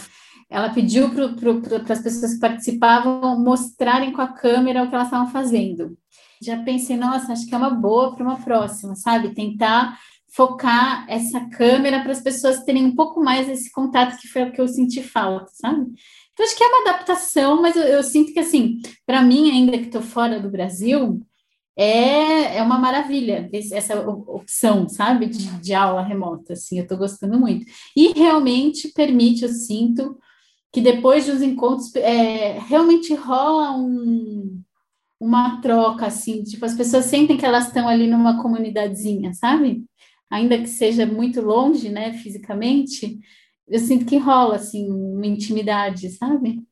ela 0.49 0.71
pediu 0.71 1.11
para 1.11 1.95
as 1.95 2.03
pessoas 2.03 2.35
que 2.35 2.41
participavam 2.41 3.39
mostrarem 3.39 4.13
com 4.13 4.21
a 4.21 4.33
câmera 4.33 4.83
o 4.83 4.89
que 4.89 4.95
elas 4.95 5.07
estavam 5.07 5.31
fazendo 5.31 5.97
já 6.41 6.63
pensei, 6.63 6.97
nossa, 6.97 7.33
acho 7.33 7.47
que 7.47 7.55
é 7.55 7.59
uma 7.59 7.71
boa 7.71 8.15
para 8.15 8.25
uma 8.25 8.41
próxima, 8.41 8.95
sabe? 8.95 9.35
Tentar 9.35 9.99
focar 10.33 11.05
essa 11.09 11.41
câmera 11.51 12.01
para 12.03 12.13
as 12.13 12.21
pessoas 12.21 12.65
terem 12.65 12.85
um 12.85 12.95
pouco 12.95 13.23
mais 13.23 13.49
esse 13.49 13.71
contato 13.71 14.19
que 14.19 14.29
foi 14.29 14.45
o 14.45 14.53
que 14.53 14.61
eu 14.61 14.69
senti 14.69 15.03
falta, 15.03 15.51
sabe? 15.53 15.87
Então, 16.33 16.47
acho 16.47 16.57
que 16.57 16.65
é 16.65 16.67
uma 16.69 16.91
adaptação, 16.91 17.61
mas 17.61 17.77
eu, 17.77 17.83
eu 17.83 18.03
sinto 18.03 18.33
que, 18.33 18.39
assim, 18.39 18.81
para 19.05 19.23
mim, 19.23 19.51
ainda 19.51 19.77
que 19.77 19.87
estou 19.87 20.01
fora 20.01 20.41
do 20.41 20.51
Brasil, 20.51 21.21
é, 21.77 22.57
é 22.59 22.63
uma 22.63 22.79
maravilha 22.79 23.49
essa 23.53 23.99
opção, 24.09 24.89
sabe, 24.89 25.27
de, 25.27 25.47
de 25.61 25.75
aula 25.75 26.03
remota, 26.03 26.53
assim, 26.53 26.79
eu 26.79 26.85
estou 26.85 26.97
gostando 26.97 27.39
muito. 27.39 27.67
E 27.97 28.13
realmente 28.13 28.89
permite, 28.89 29.43
eu 29.43 29.49
sinto, 29.49 30.19
que 30.73 30.81
depois 30.81 31.27
dos 31.27 31.43
encontros, 31.43 31.95
é, 31.97 32.59
realmente 32.61 33.15
rola 33.15 33.73
um, 33.73 34.63
uma 35.21 35.61
troca, 35.61 36.07
assim, 36.07 36.43
tipo, 36.43 36.65
as 36.65 36.75
pessoas 36.75 37.05
sentem 37.05 37.37
que 37.37 37.45
elas 37.45 37.67
estão 37.67 37.87
ali 37.87 38.09
numa 38.09 38.43
comunidadezinha, 38.43 39.35
sabe? 39.35 39.85
Ainda 40.31 40.59
que 40.59 40.67
seja 40.67 41.05
muito 41.05 41.41
longe, 41.43 41.91
né, 41.91 42.15
fisicamente, 42.15 43.19
eu 43.69 43.79
sinto 43.79 44.07
que 44.07 44.17
rola, 44.17 44.57
assim, 44.57 44.91
uma 44.91 45.27
intimidade, 45.27 46.09
sabe? 46.11 46.63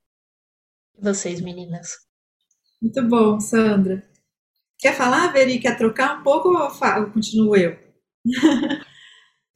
E 0.97 1.03
vocês, 1.03 1.41
meninas? 1.41 1.91
Muito 2.81 3.03
bom, 3.07 3.39
Sandra. 3.39 4.09
Quer 4.79 4.95
falar, 4.95 5.33
Veri? 5.33 5.59
Quer 5.59 5.77
trocar 5.77 6.21
um 6.21 6.23
pouco 6.23 6.49
ou 6.49 6.59
eu 6.59 7.13
continuo 7.13 7.57
eu? 7.57 7.77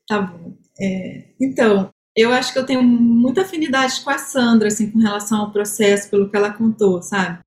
tá 0.07 0.21
bom. 0.21 0.57
É, 0.81 1.33
então, 1.41 1.91
eu 2.17 2.33
acho 2.33 2.53
que 2.53 2.59
eu 2.59 2.67
tenho 2.67 2.83
muita 2.83 3.43
afinidade 3.43 4.01
com 4.03 4.11
a 4.11 4.19
Sandra, 4.19 4.69
assim, 4.69 4.91
com 4.91 4.99
relação 4.99 5.41
ao 5.41 5.53
processo, 5.53 6.11
pelo 6.11 6.29
que 6.31 6.37
ela 6.37 6.53
contou, 6.53 7.03
sabe? 7.03 7.43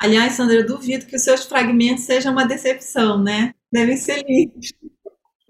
Aliás, 0.00 0.32
Sandra, 0.32 0.56
eu 0.56 0.66
duvido 0.66 1.04
que 1.06 1.14
os 1.14 1.22
seus 1.22 1.44
fragmentos 1.44 2.04
sejam 2.04 2.32
uma 2.32 2.46
decepção, 2.46 3.22
né? 3.22 3.54
Devem 3.70 3.96
ser 3.98 4.24
lindos. 4.26 4.72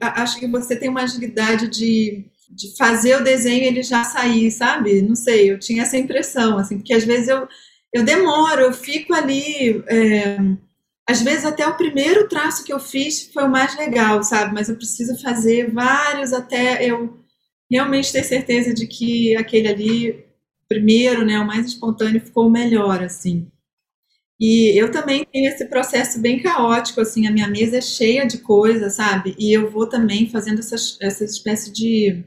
Acho 0.00 0.40
que 0.40 0.46
você 0.48 0.76
tem 0.76 0.88
uma 0.88 1.02
agilidade 1.02 1.68
de, 1.68 2.24
de 2.50 2.76
fazer 2.76 3.16
o 3.16 3.24
desenho 3.24 3.62
e 3.62 3.66
ele 3.66 3.82
já 3.82 4.02
sair, 4.02 4.50
sabe? 4.50 5.02
Não 5.02 5.14
sei, 5.14 5.52
eu 5.52 5.58
tinha 5.58 5.82
essa 5.82 5.96
impressão, 5.96 6.58
assim, 6.58 6.78
porque 6.78 6.94
às 6.94 7.04
vezes 7.04 7.28
eu, 7.28 7.46
eu 7.94 8.04
demoro, 8.04 8.62
eu 8.62 8.72
fico 8.72 9.14
ali. 9.14 9.84
É, 9.88 10.38
às 11.08 11.22
vezes 11.22 11.44
até 11.44 11.66
o 11.66 11.76
primeiro 11.76 12.28
traço 12.28 12.64
que 12.64 12.72
eu 12.72 12.80
fiz 12.80 13.30
foi 13.32 13.44
o 13.44 13.50
mais 13.50 13.76
legal, 13.76 14.22
sabe? 14.22 14.52
Mas 14.54 14.68
eu 14.68 14.76
preciso 14.76 15.20
fazer 15.20 15.70
vários 15.72 16.32
até 16.32 16.84
eu 16.84 17.18
realmente 17.70 18.12
ter 18.12 18.24
certeza 18.24 18.74
de 18.74 18.86
que 18.86 19.36
aquele 19.36 19.68
ali, 19.68 20.24
primeiro, 20.68 21.24
né, 21.24 21.38
o 21.38 21.46
mais 21.46 21.66
espontâneo, 21.66 22.20
ficou 22.20 22.48
o 22.48 22.50
melhor, 22.50 23.02
assim. 23.02 23.48
E 24.40 24.80
eu 24.80 24.90
também 24.90 25.24
tenho 25.30 25.48
esse 25.48 25.66
processo 25.66 26.18
bem 26.18 26.40
caótico, 26.40 27.02
assim, 27.02 27.26
a 27.26 27.30
minha 27.30 27.46
mesa 27.46 27.76
é 27.76 27.80
cheia 27.82 28.26
de 28.26 28.38
coisas, 28.38 28.94
sabe? 28.94 29.34
E 29.38 29.52
eu 29.52 29.70
vou 29.70 29.86
também 29.86 30.30
fazendo 30.30 30.60
essa, 30.60 30.76
essa 31.02 31.24
espécie 31.24 31.70
de 31.70 32.24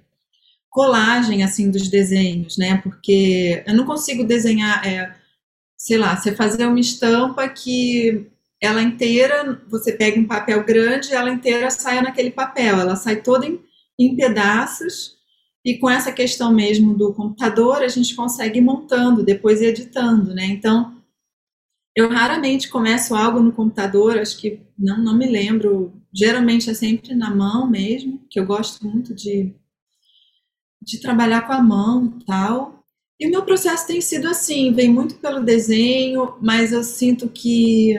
colagem, 0.69 1.43
assim, 1.43 1.71
dos 1.71 1.89
desenhos, 1.89 2.58
né? 2.58 2.78
Porque 2.84 3.63
eu 3.65 3.76
não 3.76 3.86
consigo 3.86 4.23
desenhar, 4.23 4.86
é, 4.88 5.15
sei 5.78 5.97
lá, 5.97 6.15
você 6.15 6.36
fazer 6.36 6.67
uma 6.67 6.80
estampa 6.80 7.49
que 7.49 8.28
ela 8.62 8.82
inteira, 8.82 9.62
você 9.67 9.91
pega 9.91 10.19
um 10.19 10.28
papel 10.28 10.63
grande, 10.63 11.13
ela 11.13 11.32
inteira 11.32 11.69
saia 11.71 12.02
naquele 12.02 12.32
papel, 12.32 12.80
ela 12.80 12.95
sai 12.95 13.21
toda 13.21 13.45
em, 13.45 13.60
em 13.99 14.15
pedaços, 14.15 15.17
e 15.65 15.78
com 15.78 15.89
essa 15.89 16.12
questão 16.12 16.54
mesmo 16.54 16.93
do 16.93 17.13
computador, 17.13 17.82
a 17.82 17.88
gente 17.88 18.15
consegue 18.15 18.60
ir 18.60 18.62
montando, 18.62 19.23
depois 19.23 19.62
editando, 19.62 20.34
né? 20.36 20.45
Então, 20.45 20.92
eu 21.95 22.10
raramente 22.10 22.69
começo 22.69 23.15
algo 23.15 23.39
no 23.39 23.51
computador, 23.51 24.17
acho 24.17 24.38
que 24.39 24.60
não, 24.77 24.97
não 24.97 25.17
me 25.17 25.27
lembro. 25.27 25.93
Geralmente 26.13 26.69
é 26.69 26.73
sempre 26.73 27.13
na 27.15 27.34
mão 27.34 27.69
mesmo, 27.69 28.25
que 28.29 28.39
eu 28.39 28.45
gosto 28.45 28.86
muito 28.88 29.13
de, 29.13 29.53
de 30.82 30.99
trabalhar 30.99 31.45
com 31.45 31.53
a 31.53 31.62
mão 31.62 32.17
e 32.19 32.25
tal. 32.25 32.84
E 33.19 33.27
o 33.27 33.32
meu 33.32 33.43
processo 33.43 33.86
tem 33.86 34.01
sido 34.01 34.27
assim, 34.27 34.73
vem 34.73 34.91
muito 34.91 35.15
pelo 35.15 35.43
desenho, 35.43 36.36
mas 36.41 36.71
eu 36.73 36.84
sinto 36.84 37.29
que 37.29 37.95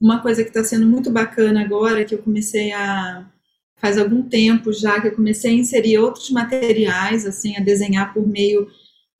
uma 0.00 0.20
coisa 0.20 0.42
que 0.42 0.50
está 0.50 0.64
sendo 0.64 0.86
muito 0.86 1.10
bacana 1.10 1.62
agora, 1.62 2.04
que 2.04 2.14
eu 2.14 2.22
comecei 2.22 2.72
a 2.72 3.26
faz 3.80 3.96
algum 3.96 4.22
tempo 4.22 4.72
já 4.72 5.00
que 5.00 5.06
eu 5.06 5.14
comecei 5.14 5.52
a 5.52 5.54
inserir 5.54 5.98
outros 5.98 6.30
materiais, 6.30 7.24
assim, 7.24 7.56
a 7.56 7.60
desenhar 7.60 8.12
por 8.12 8.26
meio 8.26 8.68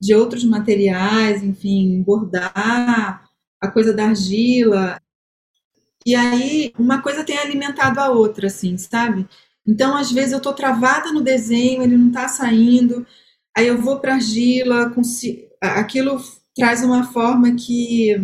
de 0.01 0.13
outros 0.13 0.43
materiais, 0.43 1.41
enfim, 1.41 2.03
bordar, 2.03 3.28
a 3.61 3.69
coisa 3.69 3.93
da 3.93 4.05
argila. 4.05 4.99
E 6.05 6.15
aí, 6.15 6.73
uma 6.77 7.01
coisa 7.01 7.23
tem 7.23 7.37
alimentado 7.37 7.99
a 7.99 8.09
outra, 8.09 8.47
assim, 8.47 8.77
sabe? 8.77 9.27
Então, 9.67 9.95
às 9.95 10.11
vezes, 10.11 10.31
eu 10.31 10.41
tô 10.41 10.53
travada 10.53 11.11
no 11.11 11.21
desenho, 11.21 11.83
ele 11.83 11.97
não 11.97 12.11
tá 12.11 12.27
saindo, 12.27 13.05
aí 13.55 13.67
eu 13.67 13.77
vou 13.81 13.99
para 13.99 14.15
argila, 14.15 14.91
aquilo 15.61 16.21
traz 16.55 16.83
uma 16.83 17.03
forma 17.11 17.55
que 17.55 18.15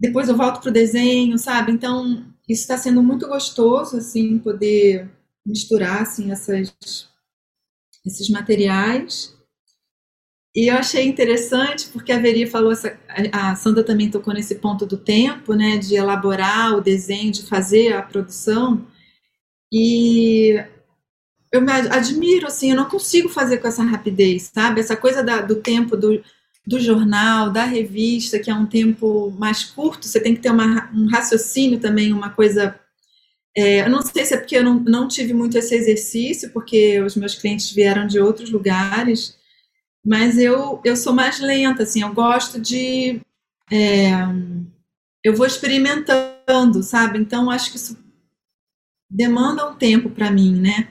depois 0.00 0.28
eu 0.28 0.36
volto 0.36 0.60
pro 0.60 0.70
desenho, 0.70 1.36
sabe? 1.38 1.72
Então, 1.72 2.24
isso 2.48 2.62
está 2.62 2.78
sendo 2.78 3.02
muito 3.02 3.28
gostoso, 3.28 3.96
assim, 3.96 4.38
poder 4.38 5.10
misturar, 5.44 6.02
assim, 6.02 6.30
essas, 6.30 7.08
esses 8.06 8.30
materiais. 8.30 9.36
E 10.58 10.66
eu 10.66 10.74
achei 10.74 11.06
interessante 11.06 11.86
porque 11.86 12.10
a 12.10 12.18
Veri 12.18 12.44
falou, 12.44 12.72
essa, 12.72 12.98
a 13.30 13.54
Sandra 13.54 13.84
também 13.84 14.10
tocou 14.10 14.34
nesse 14.34 14.56
ponto 14.56 14.84
do 14.84 14.96
tempo, 14.96 15.54
né, 15.54 15.76
de 15.76 15.94
elaborar 15.94 16.76
o 16.76 16.80
desenho, 16.80 17.30
de 17.30 17.44
fazer 17.44 17.92
a 17.92 18.02
produção. 18.02 18.84
E 19.72 20.60
eu 21.52 21.62
me 21.62 21.70
admiro, 21.70 22.48
assim, 22.48 22.70
eu 22.70 22.76
não 22.76 22.88
consigo 22.88 23.28
fazer 23.28 23.58
com 23.58 23.68
essa 23.68 23.84
rapidez, 23.84 24.50
sabe? 24.52 24.80
Essa 24.80 24.96
coisa 24.96 25.22
da, 25.22 25.42
do 25.42 25.62
tempo 25.62 25.96
do, 25.96 26.20
do 26.66 26.80
jornal, 26.80 27.52
da 27.52 27.62
revista, 27.62 28.40
que 28.40 28.50
é 28.50 28.54
um 28.54 28.66
tempo 28.66 29.30
mais 29.38 29.62
curto, 29.62 30.08
você 30.08 30.18
tem 30.18 30.34
que 30.34 30.40
ter 30.40 30.50
uma, 30.50 30.90
um 30.92 31.06
raciocínio 31.06 31.78
também, 31.78 32.12
uma 32.12 32.30
coisa. 32.30 32.74
É, 33.56 33.82
eu 33.82 33.90
não 33.90 34.02
sei 34.02 34.24
se 34.24 34.34
é 34.34 34.36
porque 34.36 34.56
eu 34.56 34.64
não, 34.64 34.80
não 34.80 35.06
tive 35.06 35.32
muito 35.32 35.56
esse 35.56 35.76
exercício, 35.76 36.50
porque 36.50 37.00
os 37.00 37.14
meus 37.14 37.36
clientes 37.36 37.70
vieram 37.70 38.08
de 38.08 38.18
outros 38.18 38.50
lugares, 38.50 39.37
mas 40.08 40.38
eu, 40.38 40.80
eu 40.82 40.96
sou 40.96 41.12
mais 41.12 41.38
lenta, 41.38 41.82
assim, 41.82 42.00
eu 42.00 42.14
gosto 42.14 42.58
de. 42.58 43.20
É, 43.70 44.08
eu 45.22 45.36
vou 45.36 45.44
experimentando, 45.44 46.82
sabe? 46.82 47.18
Então, 47.18 47.50
acho 47.50 47.70
que 47.70 47.76
isso 47.76 47.94
demanda 49.10 49.68
um 49.68 49.76
tempo 49.76 50.08
para 50.08 50.30
mim, 50.30 50.58
né? 50.58 50.90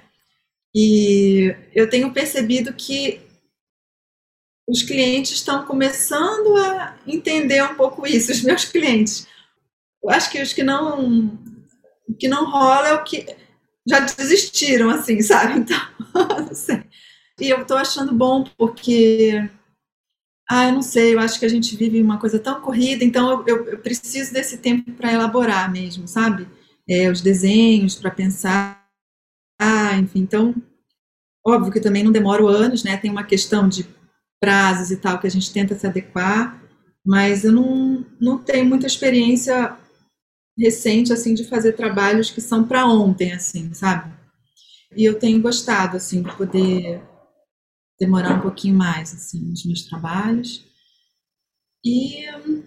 E 0.75 1.55
eu 1.73 1.89
tenho 1.89 2.13
percebido 2.13 2.71
que 2.71 3.19
os 4.69 4.83
clientes 4.83 5.31
estão 5.31 5.65
começando 5.65 6.55
a 6.55 6.95
entender 7.07 7.63
um 7.63 7.73
pouco 7.73 8.05
isso, 8.05 8.31
os 8.31 8.43
meus 8.43 8.65
clientes. 8.65 9.25
Eu 10.03 10.11
acho 10.11 10.29
que 10.29 10.39
os 10.39 10.53
que 10.53 10.61
não 10.61 11.25
o 12.07 12.13
que 12.13 12.27
não 12.27 12.45
rola 12.51 12.89
é 12.89 12.93
o 12.93 13.03
que 13.03 13.25
já 13.89 13.99
desistiram, 13.99 14.91
assim, 14.91 15.19
sabe? 15.23 15.57
Então, 15.65 15.79
não 16.45 16.53
sei. 16.53 16.83
E 17.39 17.49
eu 17.49 17.61
estou 17.61 17.77
achando 17.77 18.13
bom 18.13 18.43
porque 18.57 19.49
ah, 20.49 20.67
eu 20.67 20.73
não 20.73 20.81
sei, 20.81 21.13
eu 21.13 21.19
acho 21.19 21.39
que 21.39 21.45
a 21.45 21.49
gente 21.49 21.75
vive 21.75 22.01
uma 22.01 22.17
coisa 22.17 22.39
tão 22.39 22.61
corrida, 22.61 23.03
então 23.03 23.29
eu, 23.29 23.43
eu, 23.47 23.65
eu 23.71 23.79
preciso 23.79 24.31
desse 24.31 24.57
tempo 24.57 24.93
para 24.93 25.11
elaborar 25.11 25.69
mesmo, 25.69 26.07
sabe? 26.07 26.47
É, 26.89 27.11
os 27.11 27.19
desenhos, 27.19 27.95
para 27.95 28.09
pensar, 28.09 28.87
ah, 29.59 29.95
enfim, 29.97 30.19
então, 30.21 30.55
óbvio 31.45 31.71
que 31.73 31.81
também 31.81 32.03
não 32.03 32.13
demoro 32.13 32.47
anos, 32.47 32.83
né? 32.83 32.95
Tem 32.95 33.11
uma 33.11 33.25
questão 33.25 33.67
de 33.67 33.85
prazos 34.39 34.89
e 34.91 34.97
tal 34.97 35.19
que 35.19 35.27
a 35.27 35.31
gente 35.31 35.51
tenta 35.51 35.77
se 35.77 35.85
adequar, 35.85 36.61
mas 37.05 37.43
eu 37.43 37.51
não, 37.51 38.05
não 38.19 38.37
tenho 38.37 38.65
muita 38.65 38.87
experiência 38.87 39.77
recente, 40.57 41.11
assim, 41.11 41.33
de 41.33 41.43
fazer 41.43 41.73
trabalhos 41.73 42.31
que 42.31 42.41
são 42.41 42.63
para 42.65 42.87
ontem, 42.87 43.33
assim, 43.33 43.73
sabe? 43.73 44.13
E 44.95 45.03
eu 45.05 45.19
tenho 45.19 45.41
gostado, 45.41 45.97
assim, 45.97 46.21
de 46.23 46.35
poder 46.37 47.01
demorar 47.99 48.37
um 48.37 48.41
pouquinho 48.41 48.75
mais, 48.75 49.13
assim, 49.13 49.41
nos 49.41 49.65
meus 49.65 49.83
trabalhos. 49.83 50.65
E 51.83 52.29
o 52.31 52.63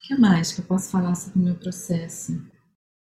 que 0.00 0.14
mais 0.16 0.52
que 0.52 0.60
eu 0.60 0.64
posso 0.64 0.90
falar 0.90 1.14
sobre 1.14 1.38
o 1.40 1.42
meu 1.42 1.54
processo? 1.54 2.32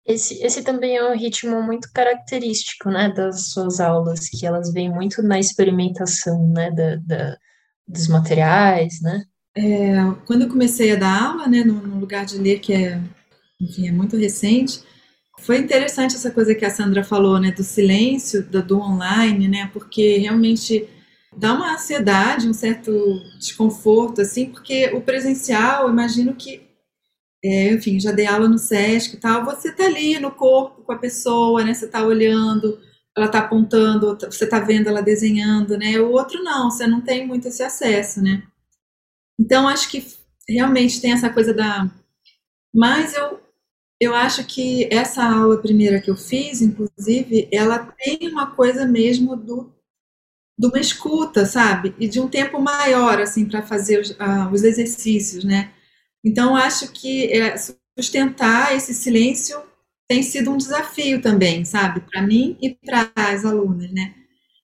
Esse, 0.07 0.43
esse 0.43 0.63
também 0.63 0.97
é 0.97 1.05
um 1.05 1.17
ritmo 1.17 1.63
muito 1.63 1.93
característico, 1.93 2.91
né, 2.91 3.13
das 3.13 3.51
suas 3.53 3.79
aulas, 3.79 4.29
que 4.29 4.45
elas 4.47 4.73
vêm 4.73 4.91
muito 4.91 5.23
na 5.23 5.39
experimentação, 5.39 6.49
né, 6.49 6.71
da, 6.71 6.97
da 6.97 7.37
dos 7.87 8.07
materiais, 8.07 9.01
né? 9.03 9.25
É, 9.57 9.97
quando 10.25 10.43
eu 10.43 10.49
comecei 10.49 10.93
a 10.93 10.97
dar 10.97 11.23
aula, 11.23 11.49
né, 11.49 11.65
no, 11.65 11.75
no 11.75 11.99
lugar 11.99 12.25
de 12.25 12.39
ler, 12.39 12.61
que 12.61 12.73
é, 12.73 13.01
enfim, 13.61 13.89
é 13.89 13.93
muito 13.93 14.17
recente, 14.17 14.81
foi 15.41 15.59
interessante 15.59 16.15
essa 16.15 16.31
coisa 16.31 16.55
que 16.55 16.65
a 16.65 16.71
Sandra 16.71 17.03
falou, 17.03 17.41
né, 17.41 17.51
do 17.51 17.65
silêncio, 17.65 18.47
do, 18.47 18.63
do 18.63 18.81
online, 18.81 19.49
né, 19.49 19.71
porque 19.73 20.19
realmente 20.19 20.89
dá 21.37 21.55
uma 21.55 21.75
ansiedade, 21.75 22.49
um 22.49 22.53
certo 22.53 22.93
desconforto, 23.39 24.21
assim, 24.21 24.51
porque 24.51 24.91
o 24.95 25.01
presencial, 25.01 25.89
imagino 25.89 26.35
que, 26.35 26.63
é, 27.45 27.73
enfim, 27.73 28.01
já 28.01 28.13
dei 28.13 28.27
aula 28.27 28.49
no 28.49 28.59
SESC 28.59 29.15
e 29.15 29.21
tal, 29.21 29.45
você 29.45 29.73
tá 29.73 29.85
ali 29.85 30.19
no 30.19 30.31
corpo 30.31 30.83
com 30.83 30.93
a 30.93 30.99
pessoa, 30.99 31.65
né, 31.65 31.75
você 31.75 31.89
tá 31.89 32.05
olhando, 32.05 32.81
ela 33.17 33.29
tá 33.29 33.41
apontando, 33.41 34.17
você 34.19 34.47
tá 34.47 34.61
vendo 34.61 34.89
ela 34.89 35.03
desenhando, 35.03 35.79
né, 35.79 35.99
o 36.01 36.11
outro 36.11 36.43
não, 36.43 36.71
você 36.71 36.87
não 36.87 37.01
tem 37.01 37.27
muito 37.27 37.49
esse 37.49 37.63
acesso, 37.63 38.23
né. 38.23 38.43
Então, 39.39 39.69
acho 39.69 39.91
que 39.91 40.07
realmente 40.49 41.01
tem 41.01 41.13
essa 41.13 41.31
coisa 41.31 41.55
da... 41.55 41.91
Mas 42.75 43.15
eu, 43.15 43.41
eu 44.01 44.15
acho 44.15 44.45
que 44.47 44.89
essa 44.93 45.25
aula 45.25 45.61
primeira 45.61 46.01
que 46.01 46.11
eu 46.11 46.17
fiz, 46.17 46.61
inclusive, 46.61 47.49
ela 47.53 47.79
tem 47.79 48.29
uma 48.29 48.55
coisa 48.55 48.87
mesmo 48.87 49.37
do 49.37 49.73
de 50.61 50.67
uma 50.67 50.79
escuta, 50.79 51.47
sabe? 51.47 51.95
E 51.99 52.07
de 52.07 52.21
um 52.21 52.29
tempo 52.29 52.61
maior, 52.61 53.19
assim, 53.19 53.47
para 53.47 53.63
fazer 53.63 53.99
os, 53.99 54.11
uh, 54.11 54.53
os, 54.53 54.63
exercícios, 54.63 55.43
né? 55.43 55.73
Então, 56.23 56.55
acho 56.55 56.93
que 56.93 57.33
é, 57.33 57.57
sustentar 57.99 58.77
esse 58.77 58.93
silêncio 58.93 59.59
tem 60.07 60.23
sido 60.23 60.51
um 60.51 60.59
desafio 60.59 61.23
também, 61.23 61.65
sabe? 61.65 62.01
Para 62.01 62.21
mim 62.21 62.59
e 62.61 62.75
para 62.75 63.11
as 63.17 63.47
alunas, 63.47 63.91
né? 63.91 64.15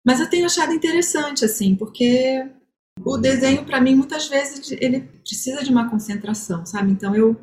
Mas 0.04 0.20
eu 0.20 0.28
tenho 0.28 0.44
achado 0.44 0.74
interessante, 0.74 1.46
assim, 1.46 1.74
porque 1.74 2.46
o 3.02 3.16
desenho, 3.16 3.64
para 3.64 3.80
mim, 3.80 3.94
muitas 3.94 4.28
vezes, 4.28 4.70
ele 4.72 5.00
precisa 5.00 5.64
de 5.64 5.70
uma 5.70 5.88
concentração, 5.88 6.66
sabe? 6.66 6.92
Então, 6.92 7.14
eu 7.16 7.40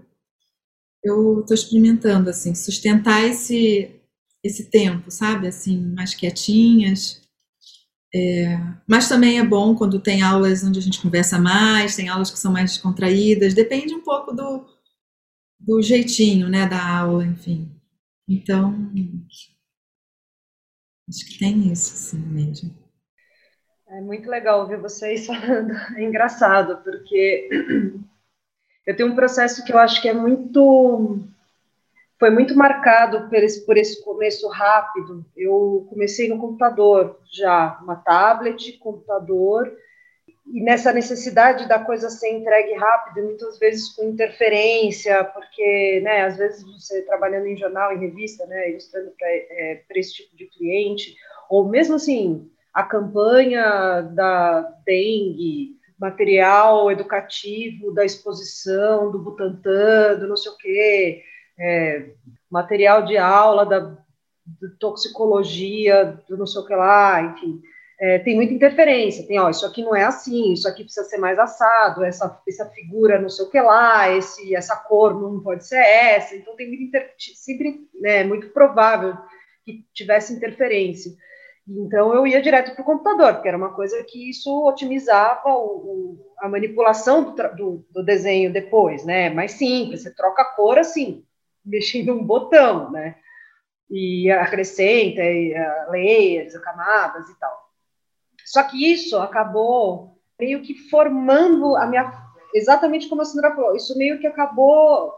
eu 1.03 1.41
estou 1.41 1.55
experimentando, 1.55 2.29
assim, 2.29 2.55
sustentar 2.55 3.23
esse, 3.25 3.91
esse 4.43 4.65
tempo, 4.65 5.11
sabe? 5.11 5.47
Assim, 5.47 5.77
mais 5.93 6.13
quietinhas, 6.13 7.22
é, 8.15 8.59
mas 8.87 9.09
também 9.09 9.39
é 9.39 9.43
bom 9.43 9.75
quando 9.75 9.99
tem 9.99 10.21
aulas 10.21 10.63
onde 10.63 10.77
a 10.77 10.81
gente 10.81 11.01
conversa 11.01 11.39
mais, 11.39 11.95
tem 11.95 12.09
aulas 12.09 12.29
que 12.29 12.37
são 12.37 12.51
mais 12.51 12.71
descontraídas, 12.71 13.55
depende 13.55 13.93
um 13.95 14.03
pouco 14.03 14.31
do, 14.31 14.67
do 15.59 15.81
jeitinho 15.81 16.47
né, 16.47 16.67
da 16.67 16.99
aula, 16.99 17.25
enfim. 17.25 17.71
Então, 18.29 18.91
acho 21.09 21.25
que 21.25 21.39
tem 21.39 21.71
isso, 21.71 21.95
sim, 21.95 22.19
mesmo. 22.19 22.71
É 23.87 23.99
muito 23.99 24.29
legal 24.29 24.61
ouvir 24.61 24.77
vocês 24.77 25.25
falando. 25.27 25.73
É 25.95 26.03
engraçado, 26.03 26.83
porque 26.83 27.49
eu 28.85 28.95
tenho 28.95 29.11
um 29.11 29.15
processo 29.15 29.65
que 29.65 29.73
eu 29.73 29.77
acho 29.79 30.01
que 30.01 30.07
é 30.07 30.13
muito 30.13 31.19
foi 32.19 32.29
muito 32.29 32.55
marcado 32.55 33.27
por 33.27 33.37
esse, 33.37 33.65
por 33.65 33.77
esse 33.77 34.03
começo 34.03 34.47
rápido. 34.47 35.25
Eu 35.35 35.85
comecei 35.89 36.29
no 36.29 36.39
computador 36.39 37.19
já, 37.31 37.79
uma 37.81 37.95
tablet, 37.95 38.77
computador, 38.79 39.71
e 40.45 40.61
nessa 40.61 40.91
necessidade 40.91 41.67
da 41.67 41.79
coisa 41.79 42.09
ser 42.09 42.29
entregue 42.31 42.73
rápido, 42.73 43.25
muitas 43.25 43.57
vezes 43.57 43.89
com 43.95 44.03
interferência, 44.03 45.23
porque, 45.23 46.01
né, 46.03 46.23
às 46.25 46.37
vezes 46.37 46.63
você 46.63 47.01
trabalhando 47.03 47.47
em 47.47 47.57
jornal, 47.57 47.93
em 47.93 47.99
revista, 47.99 48.45
né, 48.45 48.69
ilustrando 48.69 49.11
para 49.17 49.27
é, 49.27 49.81
esse 49.95 50.13
tipo 50.15 50.35
de 50.35 50.45
cliente, 50.47 51.15
ou 51.49 51.67
mesmo 51.67 51.95
assim, 51.95 52.49
a 52.73 52.83
campanha 52.83 54.01
da 54.01 54.61
dengue, 54.85 55.77
material 55.99 56.91
educativo 56.91 57.93
da 57.93 58.03
exposição, 58.03 59.11
do 59.11 59.19
Butantan, 59.19 60.19
do 60.19 60.27
não 60.27 60.35
sei 60.35 60.51
o 60.51 60.57
quê, 60.57 61.23
é, 61.63 62.09
material 62.51 63.05
de 63.05 63.17
aula 63.17 63.65
da 63.65 64.03
de 64.45 64.77
toxicologia, 64.77 66.19
do 66.27 66.37
não 66.37 66.45
sei 66.45 66.61
o 66.61 66.65
que 66.65 66.75
lá, 66.75 67.21
enfim. 67.21 67.61
É, 67.99 68.19
tem 68.19 68.35
muita 68.35 68.53
interferência, 68.53 69.25
tem, 69.25 69.39
ó, 69.39 69.49
isso 69.49 69.65
aqui 69.65 69.81
não 69.81 69.95
é 69.95 70.03
assim, 70.03 70.51
isso 70.51 70.67
aqui 70.67 70.83
precisa 70.83 71.07
ser 71.07 71.17
mais 71.17 71.39
assado, 71.39 72.03
essa, 72.03 72.41
essa 72.45 72.65
figura 72.65 73.21
não 73.21 73.29
sei 73.29 73.45
o 73.45 73.49
que 73.49 73.61
lá, 73.61 74.09
esse, 74.09 74.53
essa 74.53 74.75
cor 74.75 75.13
não 75.13 75.39
pode 75.39 75.65
ser 75.65 75.77
essa, 75.77 76.35
então 76.35 76.55
tem 76.55 76.67
muito, 76.67 76.83
inter, 76.83 77.13
sempre, 77.35 77.87
né, 77.93 78.23
muito 78.25 78.49
provável 78.49 79.15
que 79.63 79.85
tivesse 79.93 80.33
interferência. 80.33 81.13
Então 81.65 82.13
eu 82.13 82.27
ia 82.27 82.41
direto 82.41 82.73
para 82.73 82.81
o 82.81 82.85
computador, 82.85 83.35
porque 83.35 83.47
era 83.47 83.57
uma 83.57 83.73
coisa 83.73 84.03
que 84.03 84.29
isso 84.29 84.67
otimizava 84.67 85.47
o, 85.47 85.65
o, 85.65 86.33
a 86.39 86.49
manipulação 86.49 87.23
do, 87.23 87.55
do, 87.55 87.85
do, 87.89 88.03
desenho 88.03 88.51
depois, 88.51 89.05
né? 89.05 89.29
Mais 89.29 89.53
simples, 89.53 90.01
você 90.01 90.13
troca 90.13 90.41
a 90.41 90.45
cor 90.55 90.77
assim, 90.77 91.23
mexendo 91.65 92.13
um 92.13 92.23
botão, 92.23 92.91
né? 92.91 93.15
E 93.89 94.29
acrescenta 94.31 95.21
e, 95.21 95.53
uh, 95.53 95.91
layers, 95.91 96.57
camadas 96.59 97.29
e 97.29 97.39
tal. 97.39 97.69
Só 98.45 98.63
que 98.63 98.91
isso 98.91 99.17
acabou 99.17 100.17
meio 100.39 100.61
que 100.61 100.75
formando 100.89 101.75
a 101.75 101.85
minha. 101.85 102.11
Exatamente 102.53 103.07
como 103.07 103.21
a 103.21 103.25
Sandra 103.25 103.55
falou, 103.55 103.75
isso 103.75 103.97
meio 103.97 104.19
que 104.19 104.27
acabou 104.27 105.11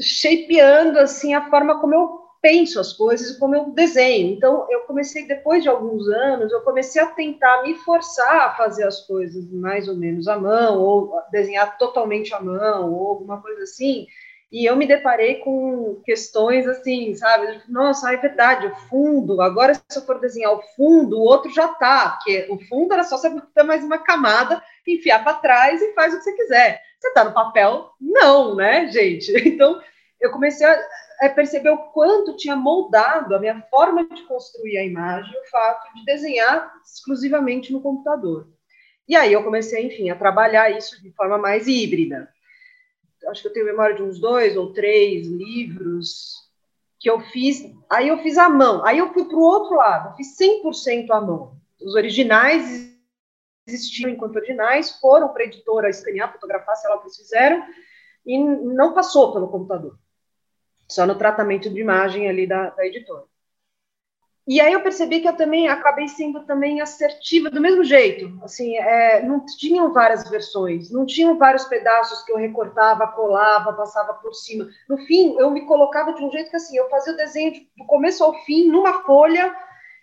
shapeando 0.00 0.98
assim 0.98 1.34
a 1.34 1.50
forma 1.50 1.80
como 1.80 1.94
eu 1.94 2.26
penso 2.40 2.78
as 2.78 2.92
coisas 2.92 3.30
e 3.30 3.38
como 3.38 3.56
eu 3.56 3.70
desenho. 3.70 4.32
Então, 4.32 4.66
eu 4.70 4.82
comecei, 4.82 5.26
depois 5.26 5.62
de 5.62 5.68
alguns 5.68 6.06
anos, 6.08 6.52
eu 6.52 6.60
comecei 6.60 7.02
a 7.02 7.06
tentar 7.06 7.62
me 7.64 7.74
forçar 7.74 8.42
a 8.42 8.54
fazer 8.54 8.86
as 8.86 9.00
coisas 9.00 9.50
mais 9.50 9.88
ou 9.88 9.96
menos 9.96 10.28
à 10.28 10.38
mão, 10.38 10.80
ou 10.80 11.20
desenhar 11.32 11.76
totalmente 11.76 12.32
à 12.32 12.40
mão, 12.40 12.92
ou 12.92 13.08
alguma 13.08 13.42
coisa 13.42 13.64
assim, 13.64 14.06
e 14.50 14.64
eu 14.64 14.76
me 14.76 14.86
deparei 14.86 15.36
com 15.40 16.00
questões 16.04 16.66
assim, 16.68 17.14
sabe? 17.14 17.62
Nossa, 17.68 18.12
é 18.12 18.16
verdade, 18.16 18.66
o 18.66 18.76
fundo, 18.88 19.40
agora 19.40 19.74
se 19.74 19.98
eu 19.98 20.02
for 20.02 20.20
desenhar 20.20 20.52
o 20.52 20.62
fundo, 20.76 21.18
o 21.18 21.22
outro 21.22 21.52
já 21.52 21.68
tá, 21.68 22.10
porque 22.10 22.46
o 22.48 22.58
fundo 22.66 22.92
era 22.92 23.02
só 23.02 23.16
você 23.16 23.28
botar 23.28 23.64
mais 23.64 23.82
uma 23.82 23.98
camada, 23.98 24.62
enfiar 24.86 25.24
para 25.24 25.38
trás 25.38 25.82
e 25.82 25.92
faz 25.94 26.14
o 26.14 26.18
que 26.18 26.24
você 26.24 26.32
quiser. 26.32 26.80
Você 27.00 27.12
tá 27.12 27.24
no 27.24 27.34
papel? 27.34 27.90
Não, 28.00 28.54
né, 28.54 28.88
gente? 28.88 29.32
Então, 29.46 29.80
eu 30.20 30.30
comecei 30.30 30.66
a 31.20 31.28
perceber 31.28 31.70
o 31.70 31.90
quanto 31.92 32.36
tinha 32.36 32.54
moldado 32.54 33.34
a 33.34 33.38
minha 33.40 33.60
forma 33.70 34.04
de 34.04 34.22
construir 34.24 34.78
a 34.78 34.84
imagem 34.84 35.32
o 35.40 35.50
fato 35.50 35.92
de 35.94 36.04
desenhar 36.04 36.72
exclusivamente 36.84 37.72
no 37.72 37.80
computador. 37.80 38.48
E 39.08 39.16
aí 39.16 39.32
eu 39.32 39.42
comecei, 39.42 39.86
enfim, 39.86 40.10
a 40.10 40.16
trabalhar 40.16 40.70
isso 40.70 41.02
de 41.02 41.12
forma 41.12 41.38
mais 41.38 41.66
híbrida 41.66 42.28
acho 43.30 43.42
que 43.42 43.48
eu 43.48 43.52
tenho 43.52 43.66
memória 43.66 43.94
de 43.94 44.02
uns 44.02 44.18
dois 44.18 44.56
ou 44.56 44.72
três 44.72 45.26
livros 45.26 46.46
que 46.98 47.10
eu 47.10 47.20
fiz. 47.20 47.62
Aí 47.90 48.08
eu 48.08 48.18
fiz 48.18 48.38
à 48.38 48.48
mão. 48.48 48.84
Aí 48.84 48.98
eu 48.98 49.12
fui 49.12 49.24
para 49.24 49.36
o 49.36 49.42
outro 49.42 49.76
lado, 49.76 50.10
eu 50.10 50.16
fiz 50.16 50.36
100% 50.36 51.10
à 51.10 51.20
mão. 51.20 51.56
Os 51.80 51.94
originais 51.94 52.96
existiam 53.66 54.10
enquanto 54.10 54.36
originais, 54.36 54.98
foram 55.00 55.28
para 55.28 55.42
a 55.42 55.46
editora 55.46 55.90
escanear, 55.90 56.32
fotografar, 56.32 56.76
sei 56.76 56.88
lá 56.88 56.96
o 56.96 56.98
que 57.00 57.06
eles 57.06 57.16
fizeram, 57.16 57.66
e 58.24 58.38
não 58.38 58.94
passou 58.94 59.32
pelo 59.32 59.48
computador. 59.48 59.98
Só 60.88 61.04
no 61.04 61.16
tratamento 61.16 61.68
de 61.68 61.80
imagem 61.80 62.28
ali 62.28 62.46
da, 62.46 62.70
da 62.70 62.86
editora. 62.86 63.24
E 64.46 64.60
aí 64.60 64.72
eu 64.72 64.80
percebi 64.80 65.20
que 65.20 65.28
eu 65.28 65.36
também 65.36 65.68
acabei 65.68 66.06
sendo 66.06 66.44
também 66.46 66.80
assertiva 66.80 67.50
do 67.50 67.60
mesmo 67.60 67.82
jeito. 67.82 68.38
Assim, 68.44 68.76
é, 68.76 69.20
não 69.22 69.44
tinham 69.44 69.92
várias 69.92 70.28
versões, 70.30 70.88
não 70.88 71.04
tinham 71.04 71.36
vários 71.36 71.64
pedaços 71.64 72.22
que 72.24 72.30
eu 72.30 72.36
recortava, 72.36 73.08
colava, 73.08 73.72
passava 73.72 74.14
por 74.14 74.32
cima. 74.34 74.68
No 74.88 74.98
fim, 74.98 75.34
eu 75.36 75.50
me 75.50 75.66
colocava 75.66 76.12
de 76.12 76.24
um 76.24 76.30
jeito 76.30 76.50
que 76.50 76.56
assim, 76.56 76.76
eu 76.76 76.88
fazia 76.88 77.12
o 77.12 77.16
desenho 77.16 77.54
do 77.76 77.84
começo 77.86 78.22
ao 78.22 78.34
fim 78.44 78.68
numa 78.68 79.02
folha 79.02 79.52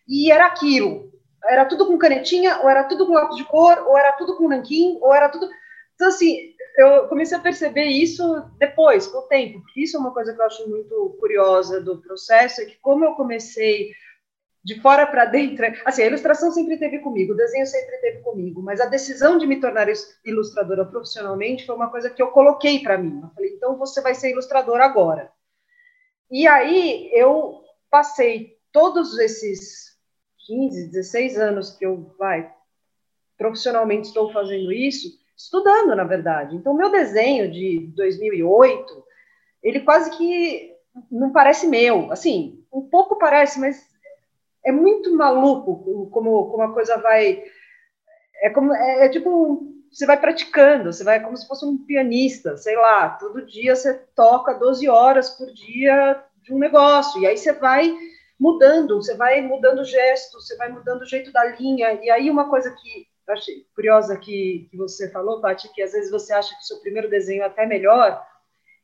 e 0.07 0.29
era 0.29 0.47
aquilo. 0.47 1.09
Era 1.45 1.65
tudo 1.65 1.87
com 1.87 1.97
canetinha, 1.97 2.59
ou 2.61 2.69
era 2.69 2.83
tudo 2.83 3.07
com 3.07 3.13
lápis 3.13 3.37
de 3.37 3.45
cor, 3.45 3.77
ou 3.87 3.97
era 3.97 4.11
tudo 4.13 4.35
com 4.37 4.49
nanquim, 4.49 4.97
ou 5.01 5.13
era 5.13 5.29
tudo 5.29 5.49
Então, 5.95 6.07
assim, 6.09 6.53
eu 6.77 7.07
comecei 7.07 7.37
a 7.37 7.41
perceber 7.41 7.85
isso 7.85 8.23
depois, 8.57 9.07
com 9.07 9.19
o 9.19 9.27
tempo, 9.27 9.61
isso 9.75 9.95
é 9.95 9.99
uma 9.99 10.13
coisa 10.13 10.33
que 10.33 10.41
eu 10.41 10.45
acho 10.45 10.69
muito 10.69 11.17
curiosa 11.19 11.81
do 11.81 12.01
processo, 12.01 12.61
é 12.61 12.65
que 12.65 12.77
como 12.81 13.05
eu 13.05 13.13
comecei 13.13 13.91
de 14.63 14.79
fora 14.79 15.05
para 15.05 15.25
dentro, 15.25 15.65
assim, 15.83 16.03
a 16.03 16.07
ilustração 16.07 16.49
sempre 16.51 16.77
teve 16.77 16.99
comigo, 16.99 17.33
o 17.33 17.37
desenho 17.37 17.65
sempre 17.67 17.97
teve 17.97 18.19
comigo, 18.19 18.61
mas 18.61 18.79
a 18.79 18.85
decisão 18.85 19.37
de 19.37 19.45
me 19.45 19.59
tornar 19.59 19.87
ilustradora 20.25 20.85
profissionalmente 20.85 21.65
foi 21.65 21.75
uma 21.75 21.89
coisa 21.89 22.09
que 22.09 22.21
eu 22.21 22.27
coloquei 22.27 22.79
para 22.79 22.97
mim. 22.97 23.19
Eu 23.21 23.29
falei, 23.35 23.53
então 23.55 23.77
você 23.77 24.01
vai 24.01 24.15
ser 24.15 24.31
ilustradora 24.31 24.85
agora. 24.85 25.29
E 26.31 26.47
aí 26.47 27.11
eu 27.13 27.61
passei 27.89 28.57
todos 28.71 29.19
esses 29.19 29.97
15, 30.47 30.91
16 30.91 31.37
anos 31.37 31.71
que 31.71 31.85
eu 31.85 32.15
vai 32.17 32.49
profissionalmente 33.37 34.07
estou 34.07 34.31
fazendo 34.31 34.71
isso, 34.71 35.09
estudando, 35.35 35.95
na 35.95 36.05
verdade. 36.05 36.55
Então, 36.55 36.73
meu 36.73 36.89
desenho 36.89 37.51
de 37.51 37.91
2008, 37.95 39.03
ele 39.61 39.81
quase 39.81 40.15
que 40.17 40.73
não 41.11 41.31
parece 41.33 41.67
meu. 41.67 42.11
Assim, 42.11 42.63
um 42.71 42.81
pouco 42.81 43.17
parece, 43.17 43.59
mas 43.59 43.92
é 44.65 44.71
muito 44.71 45.15
maluco 45.15 46.09
como, 46.09 46.49
como 46.49 46.63
a 46.63 46.73
coisa 46.73 46.97
vai. 46.97 47.43
É 48.41 48.49
como 48.49 48.73
é, 48.73 49.05
é 49.05 49.09
tipo 49.09 49.73
você 49.93 50.07
vai 50.07 50.19
praticando, 50.19 50.91
você 50.91 51.03
vai 51.03 51.21
como 51.21 51.37
se 51.37 51.47
fosse 51.47 51.63
um 51.63 51.77
pianista, 51.77 52.57
sei 52.57 52.75
lá, 52.75 53.09
todo 53.09 53.45
dia 53.45 53.75
você 53.75 53.93
toca 54.15 54.55
12 54.55 54.89
horas 54.89 55.29
por 55.29 55.53
dia 55.53 56.23
de 56.41 56.51
um 56.51 56.57
negócio, 56.57 57.21
e 57.21 57.27
aí 57.27 57.37
você 57.37 57.53
vai 57.53 57.95
mudando, 58.39 58.95
você 58.95 59.15
vai 59.15 59.39
mudando 59.41 59.79
o 59.79 59.85
gesto, 59.85 60.41
você 60.41 60.57
vai 60.57 60.69
mudando 60.69 61.01
o 61.01 61.05
jeito 61.05 61.31
da 61.31 61.45
linha, 61.45 61.93
e 62.01 62.09
aí 62.09 62.29
uma 62.29 62.49
coisa 62.49 62.71
que 62.71 63.07
eu 63.27 63.33
achei 63.33 63.65
curiosa 63.75 64.17
que, 64.17 64.67
que 64.69 64.75
você 64.75 65.09
falou, 65.11 65.39
Paty, 65.39 65.71
que 65.71 65.81
às 65.81 65.93
vezes 65.93 66.11
você 66.11 66.33
acha 66.33 66.55
que 66.55 66.61
o 66.61 66.65
seu 66.65 66.79
primeiro 66.79 67.09
desenho 67.09 67.43
é 67.43 67.45
até 67.45 67.65
melhor, 67.65 68.25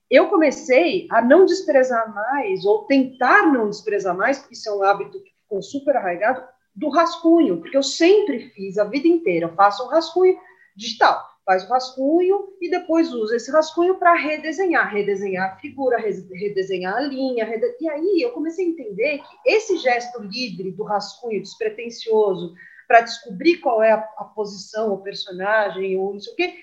eu 0.10 0.30
comecei 0.30 1.08
a 1.10 1.22
não 1.22 1.44
desprezar 1.46 2.14
mais, 2.14 2.66
ou 2.66 2.86
tentar 2.86 3.52
não 3.52 3.70
desprezar 3.70 4.16
mais, 4.16 4.38
porque 4.38 4.54
isso 4.54 4.70
é 4.70 4.74
um 4.74 4.84
hábito 4.84 5.22
que 5.22 5.32
ficou 5.50 5.62
super 5.64 5.98
arraigado, 5.98 6.48
do 6.76 6.90
rascunho, 6.90 7.60
porque 7.60 7.76
eu 7.76 7.84
sempre 7.84 8.52
fiz 8.52 8.78
a 8.78 8.84
vida 8.84 9.08
inteira, 9.08 9.50
faço 9.50 9.84
um 9.84 9.90
rascunho 9.90 10.40
digital, 10.76 11.28
faz 11.44 11.66
o 11.66 11.68
rascunho 11.68 12.54
e 12.62 12.70
depois 12.70 13.12
usa 13.12 13.36
esse 13.36 13.52
rascunho 13.52 13.96
para 13.98 14.14
redesenhar, 14.14 14.94
redesenhar 14.94 15.54
a 15.54 15.56
figura, 15.58 15.98
redesenhar 15.98 16.96
a 16.96 17.02
linha, 17.02 17.44
rede... 17.44 17.76
e 17.82 17.90
aí 17.90 18.22
eu 18.22 18.32
comecei 18.32 18.66
a 18.66 18.70
entender 18.70 19.18
que 19.18 19.50
esse 19.50 19.78
gesto 19.78 20.22
livre 20.22 20.72
do 20.72 20.84
rascunho 20.84 21.42
despretensioso, 21.42 22.54
para 22.88 23.02
descobrir 23.02 23.58
qual 23.58 23.84
é 23.84 23.92
a, 23.92 23.98
a, 24.18 24.24
posição, 24.24 24.94
o 24.94 25.04
personagem, 25.04 25.96
ou 25.98 26.14
não 26.14 26.20
sei 26.20 26.34
o 26.34 26.36
quê, 26.36 26.56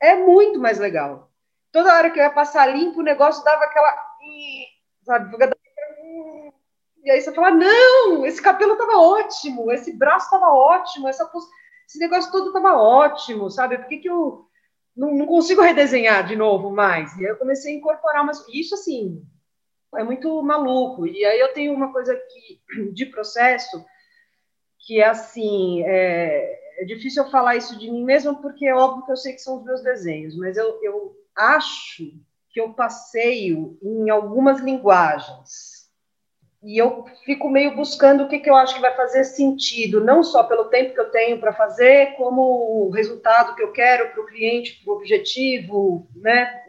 é 0.00 0.16
muito 0.16 0.58
mais 0.58 0.78
legal. 0.78 1.30
Toda 1.70 1.94
hora 1.94 2.10
que 2.10 2.18
eu 2.18 2.24
ia 2.24 2.30
passar 2.30 2.66
limpo, 2.66 3.00
o 3.00 3.04
negócio 3.04 3.42
dava 3.42 3.64
aquela. 3.64 3.96
Sabe? 5.02 5.30
E 7.02 7.10
aí 7.10 7.20
você 7.20 7.32
fala: 7.32 7.50
não, 7.50 8.24
esse 8.24 8.40
cabelo 8.40 8.72
estava 8.72 8.98
ótimo, 8.98 9.70
esse 9.72 9.92
braço 9.96 10.26
estava 10.26 10.52
ótimo, 10.52 11.08
essa 11.08 11.30
esse 11.86 11.98
negócio 11.98 12.30
todo 12.32 12.48
estava 12.48 12.74
ótimo, 12.74 13.50
sabe? 13.50 13.76
Por 13.76 13.88
que, 13.88 13.98
que 13.98 14.08
eu 14.08 14.46
não, 14.96 15.14
não, 15.14 15.26
consigo 15.26 15.60
redesenhar 15.60 16.26
de 16.26 16.36
novo 16.36 16.70
mais? 16.70 17.14
E 17.16 17.24
aí 17.24 17.30
eu 17.30 17.36
comecei 17.36 17.74
a 17.74 17.76
incorporar 17.76 18.22
umas. 18.22 18.46
Isso, 18.48 18.74
assim, 18.74 19.22
é 19.96 20.04
muito 20.04 20.42
maluco. 20.42 21.06
E 21.06 21.24
aí 21.24 21.38
eu 21.40 21.52
tenho 21.52 21.74
uma 21.74 21.92
coisa 21.92 22.14
que, 22.14 22.90
de 22.94 23.06
processo 23.06 23.84
que 24.84 25.00
é 25.00 25.08
assim, 25.08 25.82
é, 25.84 26.82
é, 26.82 26.84
difícil 26.84 27.22
eu 27.22 27.30
falar 27.30 27.56
isso 27.56 27.78
de 27.78 27.90
mim 27.90 28.04
mesma, 28.04 28.40
porque 28.40 28.66
é 28.66 28.74
óbvio 28.74 29.04
que 29.04 29.12
eu 29.12 29.16
sei 29.16 29.32
que 29.32 29.38
são 29.38 29.58
os 29.58 29.64
meus 29.64 29.80
desenhos, 29.82 30.36
mas 30.36 30.56
eu, 30.56 30.80
eu 30.82 31.16
acho 31.36 32.12
que 32.50 32.60
eu 32.60 32.72
passeio 32.74 33.78
em 33.80 34.10
algumas 34.10 34.60
linguagens. 34.60 35.81
E 36.62 36.78
eu 36.78 37.04
fico 37.24 37.50
meio 37.50 37.74
buscando 37.74 38.22
o 38.22 38.28
que, 38.28 38.38
que 38.38 38.48
eu 38.48 38.54
acho 38.54 38.76
que 38.76 38.80
vai 38.80 38.94
fazer 38.94 39.24
sentido, 39.24 40.00
não 40.02 40.22
só 40.22 40.44
pelo 40.44 40.66
tempo 40.66 40.94
que 40.94 41.00
eu 41.00 41.10
tenho 41.10 41.40
para 41.40 41.52
fazer, 41.52 42.14
como 42.14 42.86
o 42.86 42.90
resultado 42.90 43.56
que 43.56 43.62
eu 43.62 43.72
quero 43.72 44.10
para 44.10 44.22
o 44.22 44.26
cliente, 44.26 44.80
para 44.84 44.92
o 44.92 44.96
objetivo, 44.96 46.06
né? 46.14 46.62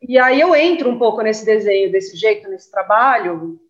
E 0.00 0.18
aí 0.18 0.40
eu 0.40 0.54
entro 0.56 0.88
um 0.88 0.98
pouco 0.98 1.20
nesse 1.20 1.44
desenho, 1.44 1.92
desse 1.92 2.16
jeito, 2.16 2.48
nesse 2.48 2.70
trabalho, 2.70 3.60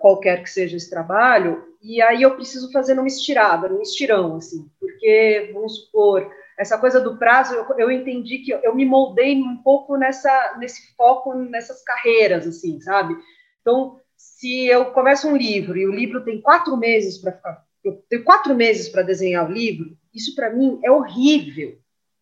qualquer 0.00 0.42
que 0.42 0.50
seja 0.50 0.76
esse 0.76 0.90
trabalho, 0.90 1.64
e 1.80 2.02
aí 2.02 2.22
eu 2.22 2.34
preciso 2.34 2.72
fazer 2.72 2.94
numa 2.94 3.06
estirada, 3.06 3.68
num 3.68 3.82
estirão, 3.82 4.36
assim, 4.36 4.68
porque, 4.80 5.50
vamos 5.52 5.84
supor, 5.84 6.28
essa 6.58 6.78
coisa 6.78 7.00
do 7.00 7.16
prazo, 7.16 7.54
eu, 7.54 7.66
eu 7.78 7.90
entendi 7.90 8.38
que 8.38 8.52
eu, 8.52 8.60
eu, 8.62 8.74
me 8.74 8.84
moldei 8.84 9.40
um 9.40 9.56
pouco 9.58 9.96
nessa, 9.96 10.56
nesse 10.58 10.94
foco, 10.96 11.34
nessas 11.34 11.82
carreiras, 11.82 12.46
assim, 12.46 12.80
sabe? 12.80 13.16
Então, 13.60 14.00
se 14.44 14.66
eu 14.66 14.92
começo 14.92 15.26
um 15.26 15.34
livro 15.34 15.74
e 15.74 15.86
o 15.86 15.90
livro 15.90 16.22
tem 16.22 16.38
quatro 16.38 16.76
meses 16.76 17.16
para 17.16 17.32
ficar, 17.32 17.64
eu 17.82 18.04
tenho 18.10 18.22
quatro 18.22 18.54
meses 18.54 18.90
para 18.90 19.00
desenhar 19.00 19.48
o 19.48 19.50
livro, 19.50 19.96
isso 20.12 20.34
para 20.34 20.50
mim 20.50 20.78
é 20.84 20.90
horrível. 20.90 21.78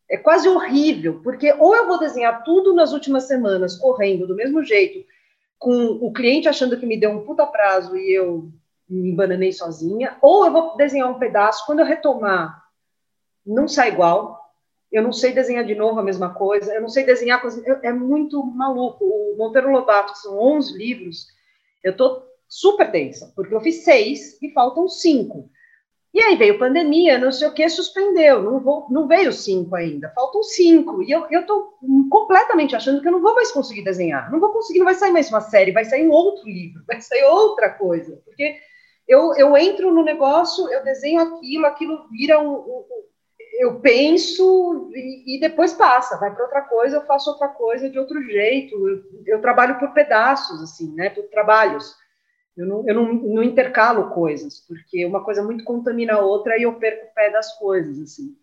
É 0.09 0.17
quase 0.17 0.49
horrível, 0.49 1.21
porque 1.25 1.53
ou 1.55 1.75
eu 1.75 1.89
vou 1.89 1.99
desenhar 1.99 2.45
tudo 2.45 2.73
nas 2.75 2.93
últimas 2.93 3.25
semanas, 3.25 3.77
correndo 3.77 4.25
do 4.25 4.37
mesmo 4.37 4.63
jeito, 4.63 5.05
com 5.59 5.75
o 6.01 6.13
cliente 6.13 6.49
achando 6.49 6.79
que 6.79 6.87
me 6.87 6.97
deu 6.97 7.11
um 7.11 7.25
puta 7.25 7.45
prazo 7.45 7.97
e 7.97 8.13
eu 8.13 8.53
me 8.89 9.11
bananei 9.11 9.53
sozinha, 9.53 10.17
ou 10.23 10.47
eu 10.47 10.53
vou 10.53 10.77
desenhar 10.77 11.11
um 11.11 11.19
pedaço, 11.19 11.67
quando 11.67 11.81
eu 11.81 11.87
retomar, 11.87 12.63
não 13.45 13.67
sai 13.67 13.89
igual, 13.89 14.49
eu 14.93 15.03
não 15.03 15.13
sei 15.13 15.33
desenhar 15.33 15.65
de 15.65 15.75
novo 15.75 15.99
a 15.99 16.05
mesma 16.05 16.33
coisa, 16.33 16.73
eu 16.73 16.83
não 16.83 16.89
sei 16.89 17.05
desenhar 17.05 17.41
coisa, 17.41 17.65
é 17.83 17.93
muito 17.93 18.45
maluco. 18.45 19.05
O 19.05 19.37
Monteiro 19.37 19.73
Lobato, 19.73 20.13
que 20.13 20.21
são 20.21 20.39
11 20.39 20.79
livros, 20.79 21.27
eu 21.83 21.97
tô 21.97 22.23
super 22.49 22.91
densa, 22.91 23.33
porque 23.35 23.55
eu 23.55 23.61
fiz 23.61 23.85
seis 23.85 24.41
e 24.43 24.53
faltam 24.53 24.89
cinco. 24.89 25.51
E 26.15 26.21
aí 26.21 26.37
veio 26.37 26.59
pandemia, 26.59 27.19
não 27.19 27.33
sei 27.33 27.49
o 27.49 27.55
que, 27.55 27.67
suspendeu, 27.71 28.43
não, 28.43 28.61
vou, 28.61 28.87
não 28.91 29.09
veio 29.09 29.33
cinco 29.33 29.75
ainda, 29.75 30.13
faltam 30.15 30.43
cinco. 30.43 31.03
E 31.03 31.11
eu 31.11 31.27
estou 31.31 31.79
completamente 32.11 32.77
achando 32.77 33.01
que 33.01 33.09
eu 33.09 33.13
não 33.13 33.23
vou 33.23 33.35
mais 33.35 33.51
conseguir 33.51 33.83
desenhar, 33.83 34.31
não 34.31 34.39
vou 34.39 34.53
conseguir, 34.53 34.81
não 34.81 34.85
vai 34.85 34.95
sair 34.95 35.11
mais 35.11 35.31
uma 35.31 35.41
série, 35.41 35.73
vai 35.73 35.87
sair 35.87 36.07
um 36.07 36.11
outro 36.11 36.47
livro, 36.47 36.83
vai 36.87 37.01
sair 37.01 37.25
outra 37.25 37.71
coisa, 37.71 38.21
porque 38.27 38.57
eu, 39.09 39.35
eu 39.35 39.57
entro 39.57 39.93
no 39.93 40.05
negócio, 40.05 40.71
eu 40.71 40.85
desenho 40.85 41.21
aquilo, 41.21 41.67
aquilo 41.67 42.09
vira 42.11 42.39
um. 42.39 42.57
um 42.57 42.85
eu 43.53 43.81
penso 43.81 44.91
e, 44.95 45.37
e, 45.37 45.41
depois 45.41 45.73
passa, 45.75 46.19
vai 46.19 46.35
para 46.35 46.45
outra 46.45 46.63
coisa, 46.63 46.97
eu 46.97 47.07
faço 47.07 47.31
outra 47.31 47.49
coisa 47.49 47.89
de 47.89 47.99
outro 47.99 48.23
jeito. 48.23 48.89
Eu, 48.89 49.03
eu 49.27 49.41
trabalho 49.41 49.79
por 49.79 49.93
pedaços, 49.93 50.63
assim, 50.63 50.95
né? 50.95 51.11
Por 51.11 51.25
trabalhos. 51.25 51.95
Eu, 52.57 52.67
não, 52.67 52.85
eu 52.87 52.95
não, 52.95 53.13
não, 53.15 53.43
intercalo 53.43 54.11
coisas, 54.11 54.61
porque 54.67 55.05
uma 55.07 55.25
coisa 55.25 55.43
muito 55.43 55.65
contamina 55.65 56.15
a 56.15 56.21
outra 56.21 56.59
e 56.59 56.65
eu 56.65 56.75
perco 56.75 57.07
o 57.07 57.15
pé 57.15 57.31
das 57.31 57.59
coisas, 57.59 57.99
assim. 58.01 58.37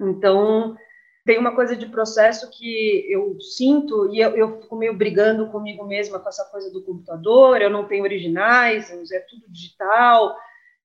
Então, 0.00 0.76
tem 1.24 1.38
uma 1.38 1.54
coisa 1.54 1.76
de 1.76 1.86
processo 1.86 2.50
que 2.50 3.06
eu 3.10 3.40
sinto 3.40 4.12
e 4.12 4.20
eu, 4.20 4.36
eu 4.36 4.60
fico 4.60 4.76
meio 4.76 4.94
brigando 4.94 5.48
comigo 5.50 5.84
mesma 5.84 6.18
com 6.18 6.28
essa 6.28 6.44
coisa 6.46 6.70
do 6.70 6.82
computador, 6.82 7.62
eu 7.62 7.70
não 7.70 7.86
tenho 7.86 8.02
originais, 8.02 8.90
é 8.90 9.20
tudo 9.20 9.44
digital, 9.48 10.36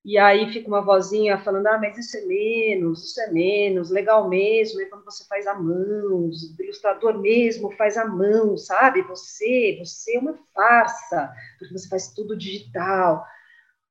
e 0.04 0.16
aí 0.16 0.50
fica 0.52 0.68
uma 0.68 0.80
vozinha 0.80 1.38
falando, 1.38 1.66
ah, 1.66 1.78
mas 1.78 1.98
isso 1.98 2.16
é 2.16 2.22
menos, 2.22 3.04
isso 3.04 3.20
é 3.20 3.30
menos, 3.30 3.90
legal 3.90 4.28
mesmo, 4.28 4.80
é 4.80 4.86
quando 4.86 5.04
você 5.04 5.24
faz 5.26 5.46
a 5.46 5.54
mão, 5.54 6.28
o 6.28 6.30
ilustrador 6.60 7.18
mesmo 7.18 7.70
faz 7.72 7.96
a 7.96 8.06
mão, 8.06 8.56
sabe? 8.56 9.02
Você, 9.02 9.76
você 9.78 10.16
é 10.16 10.20
uma 10.20 10.38
farsa, 10.54 11.32
porque 11.58 11.76
você 11.76 11.88
faz 11.88 12.12
tudo 12.14 12.36
digital. 12.36 13.24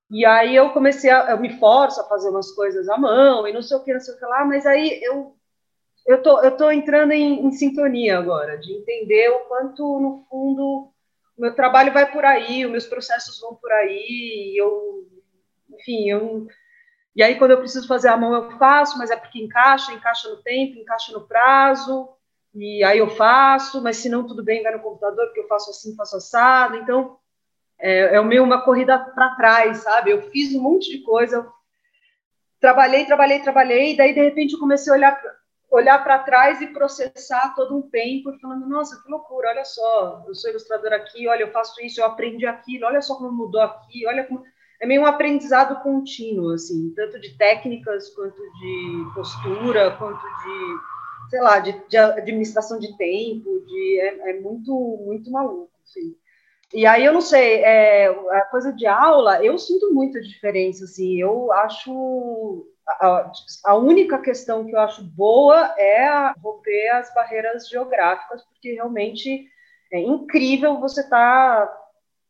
E 0.10 0.26
aí 0.26 0.56
eu 0.56 0.72
comecei 0.72 1.10
a, 1.10 1.32
eu 1.32 1.40
me 1.40 1.60
forço 1.60 2.00
a 2.02 2.08
fazer 2.08 2.30
umas 2.30 2.52
coisas 2.52 2.88
à 2.90 2.98
mão, 2.98 3.48
e 3.48 3.54
não 3.54 3.62
sei 3.62 3.78
o 3.78 3.84
que, 3.84 3.94
não 3.94 4.00
sei 4.00 4.16
o 4.16 4.18
que 4.18 4.26
lá, 4.26 4.46
mas 4.46 4.66
aí 4.66 5.00
eu 5.04 5.38
eu 6.08 6.24
tô, 6.24 6.42
eu 6.42 6.56
tô 6.56 6.72
entrando 6.72 7.12
em, 7.12 7.46
em, 7.46 7.52
sintonia 7.52 8.18
agora, 8.18 8.58
de 8.58 8.72
entender 8.72 9.30
o 9.30 9.42
quanto, 9.42 10.00
no 10.00 10.26
fundo, 10.30 10.90
o 11.38 11.42
meu 11.42 11.54
trabalho 11.54 11.92
vai 11.92 12.10
por 12.10 12.24
aí, 12.24 12.66
os 12.66 12.72
meus 12.72 12.88
processos 12.88 13.38
vão 13.42 13.56
por 13.56 13.70
aí, 13.74 14.56
eu, 14.58 15.06
enfim, 15.70 16.10
eu, 16.10 16.48
e 17.16 17.24
aí 17.24 17.38
quando 17.38 17.52
eu 17.52 17.60
preciso 17.60 17.88
fazer 17.88 18.10
a 18.10 18.18
mão 18.18 18.34
eu 18.34 18.52
faço, 18.58 18.98
mas 18.98 19.10
é 19.10 19.16
porque 19.16 19.42
encaixa, 19.42 19.94
encaixa 19.94 20.30
no 20.30 20.38
tempo, 20.38 20.80
encaixa 20.80 21.12
no 21.12 21.28
prazo, 21.28 22.10
e 22.54 22.84
aí 22.84 22.98
eu 22.98 23.10
faço, 23.10 23.82
mas 23.82 23.98
se 23.98 24.10
não, 24.10 24.26
tudo 24.26 24.44
bem, 24.44 24.64
vai 24.64 24.74
no 24.74 24.82
computador, 24.82 25.26
porque 25.26 25.42
eu 25.42 25.48
faço 25.48 25.70
assim, 25.72 25.96
faço 25.96 26.18
assado, 26.18 26.78
então 26.78 27.18
é, 27.80 28.16
é 28.16 28.20
o 28.20 28.26
meu 28.26 28.44
uma 28.44 28.64
corrida 28.64 28.98
para 28.98 29.36
trás, 29.36 29.80
sabe? 29.80 30.12
Eu 30.12 30.22
fiz 30.32 30.54
um 30.56 30.62
monte 30.62 30.90
de 30.90 31.04
coisa, 31.04 31.48
trabalhei, 32.60 33.06
trabalhei, 33.06 33.40
trabalhei, 33.42 33.94
e 33.94 33.98
daí 33.98 34.14
de 34.14 34.22
repente 34.22 34.54
eu 34.54 34.60
comecei 34.60 34.92
a 34.92 34.96
olhar 34.96 35.22
olhar 35.70 36.02
para 36.04 36.20
trás 36.20 36.62
e 36.62 36.68
processar 36.68 37.54
todo 37.56 37.76
um 37.76 37.82
tempo, 37.82 38.38
falando, 38.40 38.68
nossa, 38.68 39.02
que 39.02 39.10
loucura, 39.10 39.50
olha 39.50 39.66
só, 39.66 40.24
eu 40.28 40.34
sou 40.34 40.50
ilustradora 40.50 40.96
aqui, 40.96 41.28
olha, 41.28 41.42
eu 41.42 41.52
faço 41.52 41.82
isso, 41.82 42.00
eu 42.00 42.06
aprendi 42.06 42.46
aquilo, 42.46 42.86
olha 42.86 43.02
só 43.02 43.16
como 43.16 43.32
mudou 43.32 43.62
aqui, 43.62 44.06
olha 44.08 44.24
como... 44.24 44.44
É 44.80 44.86
meio 44.86 45.02
um 45.02 45.06
aprendizado 45.06 45.82
contínuo, 45.82 46.52
assim, 46.52 46.94
tanto 46.96 47.20
de 47.20 47.36
técnicas, 47.38 48.10
quanto 48.10 48.36
de 48.36 49.14
postura, 49.16 49.92
quanto 49.98 50.22
de 50.22 50.98
sei 51.30 51.42
lá, 51.42 51.60
de, 51.60 51.74
de 51.88 51.98
administração 51.98 52.80
de 52.80 52.96
tempo, 52.98 53.60
de, 53.66 54.00
é, 54.00 54.32
é 54.32 54.40
muito, 54.40 54.72
muito 55.06 55.30
maluco, 55.32 55.72
assim. 55.84 56.16
E 56.74 56.86
aí 56.86 57.06
eu 57.06 57.14
não 57.14 57.22
sei, 57.22 57.64
é, 57.64 58.08
a 58.08 58.42
coisa 58.46 58.74
de 58.74 58.86
aula, 58.86 59.44
eu 59.44 59.58
sinto 59.58 59.94
muita 59.94 60.22
diferença, 60.22 60.84
assim, 60.84 61.20
eu 61.20 61.52
acho 61.54 62.68
a, 62.88 63.32
a, 63.66 63.76
única 63.76 64.18
questão 64.18 64.66
que 64.66 64.76
eu 64.76 64.80
acho 64.80 65.04
boa 65.04 65.74
é 65.78 66.34
romper 66.42 66.90
as 66.90 67.14
barreiras 67.14 67.70
geográficas, 67.70 68.44
porque 68.44 68.74
realmente 68.74 69.48
é 69.92 70.00
incrível 70.00 70.80
você 70.80 71.02
estar 71.02 71.68
tá 71.68 71.87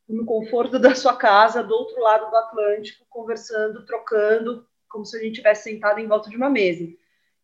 no 0.07 0.25
conforto 0.25 0.79
da 0.79 0.95
sua 0.95 1.15
casa, 1.15 1.63
do 1.63 1.73
outro 1.73 1.99
lado 2.01 2.29
do 2.29 2.35
Atlântico, 2.35 3.05
conversando, 3.09 3.85
trocando, 3.85 4.65
como 4.89 5.05
se 5.05 5.17
a 5.17 5.21
gente 5.21 5.35
tivesse 5.35 5.63
sentado 5.63 5.99
em 5.99 6.07
volta 6.07 6.29
de 6.29 6.37
uma 6.37 6.49
mesa. 6.49 6.87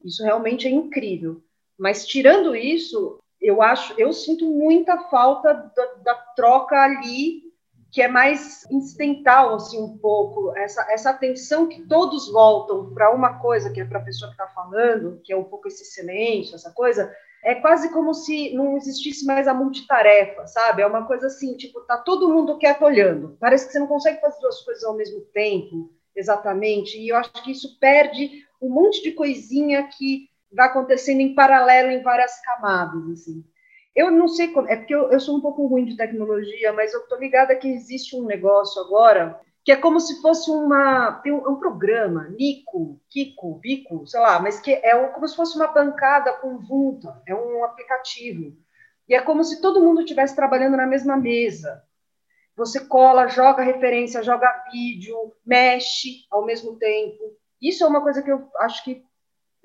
Isso 0.03 0.24
realmente 0.24 0.68
é 0.68 0.72
incrível. 0.72 1.43
Mas 1.78 2.05
tirando 2.05 2.55
isso, 2.55 3.20
eu 3.41 3.61
acho, 3.61 3.93
eu 3.99 4.14
sinto 4.14 4.45
muita 4.45 4.97
falta 5.09 5.53
da, 5.53 5.86
da 6.03 6.16
troca 6.36 6.82
ali, 6.82 7.43
que 7.91 8.01
é 8.01 8.07
mais 8.07 8.66
incidental, 8.72 9.55
assim, 9.55 9.80
um 9.80 9.97
pouco, 9.97 10.55
essa, 10.57 10.86
essa 10.91 11.09
atenção 11.11 11.68
que 11.68 11.82
todos 11.84 12.32
voltam 12.32 12.93
para 12.93 13.14
uma 13.14 13.39
coisa 13.39 13.72
que 13.72 13.82
é 13.82 13.86
para 13.86 13.99
a 13.99 14.03
pessoa 14.03 14.32
que 14.32 14.41
está 14.41 14.47
falando, 14.47 15.22
que 15.24 15.32
é 15.32 15.38
um 15.38 15.43
pouco 15.43 15.68
esse 15.68 15.86
silêncio, 15.86 16.55
essa 16.55 16.72
coisa, 16.72 17.14
é 17.44 17.56
quase 17.56 17.91
como 17.91 18.14
se 18.14 18.54
não 18.54 18.78
existisse 18.78 19.26
mais 19.26 19.48
a 19.48 19.54
multitarefa, 19.54 20.48
sabe? 20.48 20.82
É 20.82 20.88
uma 20.88 21.06
coisa 21.06 21.28
assim, 21.28 21.56
tipo, 21.58 21.82
tá 21.82 21.98
todo 21.98 22.34
mundo 22.34 22.58
quieto 22.58 22.84
olhando. 22.84 23.38
Parece 23.39 23.66
que 23.66 23.74
você 23.74 23.80
não 23.80 23.88
consegue 23.88 24.22
fazer 24.22 24.39
duas 24.39 24.62
coisas 24.62 24.84
ao 24.84 24.96
mesmo 24.96 25.22
tempo, 25.34 25.91
exatamente. 26.16 26.98
E 26.98 27.10
eu 27.10 27.18
acho 27.18 27.32
que 27.44 27.52
isso 27.52 27.78
perde 27.80 28.46
um 28.62 28.70
monte 28.70 29.04
de 29.04 29.12
coisinha 29.12 29.84
que 29.89 30.30
vai 30.52 30.68
acontecendo 30.68 31.20
em 31.20 31.36
paralelo 31.36 31.91
em 31.91 32.02
várias 32.02 32.39
camadas, 32.41 33.10
assim. 33.10 33.44
Eu 33.96 34.10
não 34.10 34.28
sei 34.28 34.48
como, 34.48 34.68
é 34.70 34.78
porque 34.78 34.96
eu, 34.96 35.12
eu 35.12 35.20
sou 35.20 35.38
um 35.38 35.41
pouco 35.41 35.68
ruim 35.68 35.86
de 35.86 35.98
tecnologia, 35.98 36.72
mas 36.74 36.94
eu 36.94 37.02
tô 37.08 37.18
ligada 37.18 37.56
que 37.56 37.68
existe 37.68 38.16
um 38.16 38.26
negócio 38.26 38.82
agora 38.82 39.39
que 39.64 39.72
é 39.72 39.76
como 39.78 39.99
se 39.99 40.22
fosse 40.22 40.51
uma 40.51 41.14
tem 41.24 41.32
um, 41.32 41.51
um 41.51 41.55
programa, 41.55 42.28
Nico, 42.30 42.99
Kiko, 43.09 43.55
Bico, 43.59 44.05
sei 44.05 44.20
lá, 44.20 44.39
mas 44.39 44.59
que 44.59 44.74
é 44.74 45.07
como 45.07 45.28
se 45.28 45.36
fosse 45.36 45.55
uma 45.55 45.68
bancada 45.68 46.34
conjunta, 46.34 47.22
é 47.26 47.34
um 47.34 47.64
aplicativo. 47.64 48.57
E 49.07 49.16
é 49.16 49.22
como 49.22 49.43
se 49.43 49.61
todo 49.61 49.82
mundo 49.82 50.01
estivesse 50.01 50.36
trabalhando 50.36 50.78
na 50.78 50.86
mesma 50.86 51.16
mesa. 51.16 51.84
Você 52.55 52.86
cola, 52.86 53.28
joga 53.28 53.64
referência, 53.64 54.22
joga 54.22 54.66
vídeo, 54.72 55.34
mexe 55.45 56.26
ao 56.30 56.45
mesmo 56.45 56.78
tempo. 56.78 57.36
Isso 57.61 57.84
é 57.84 57.88
uma 57.88 58.01
coisa 58.01 58.22
que 58.22 58.32
eu 58.32 58.49
acho 58.59 58.84
que 58.84 59.03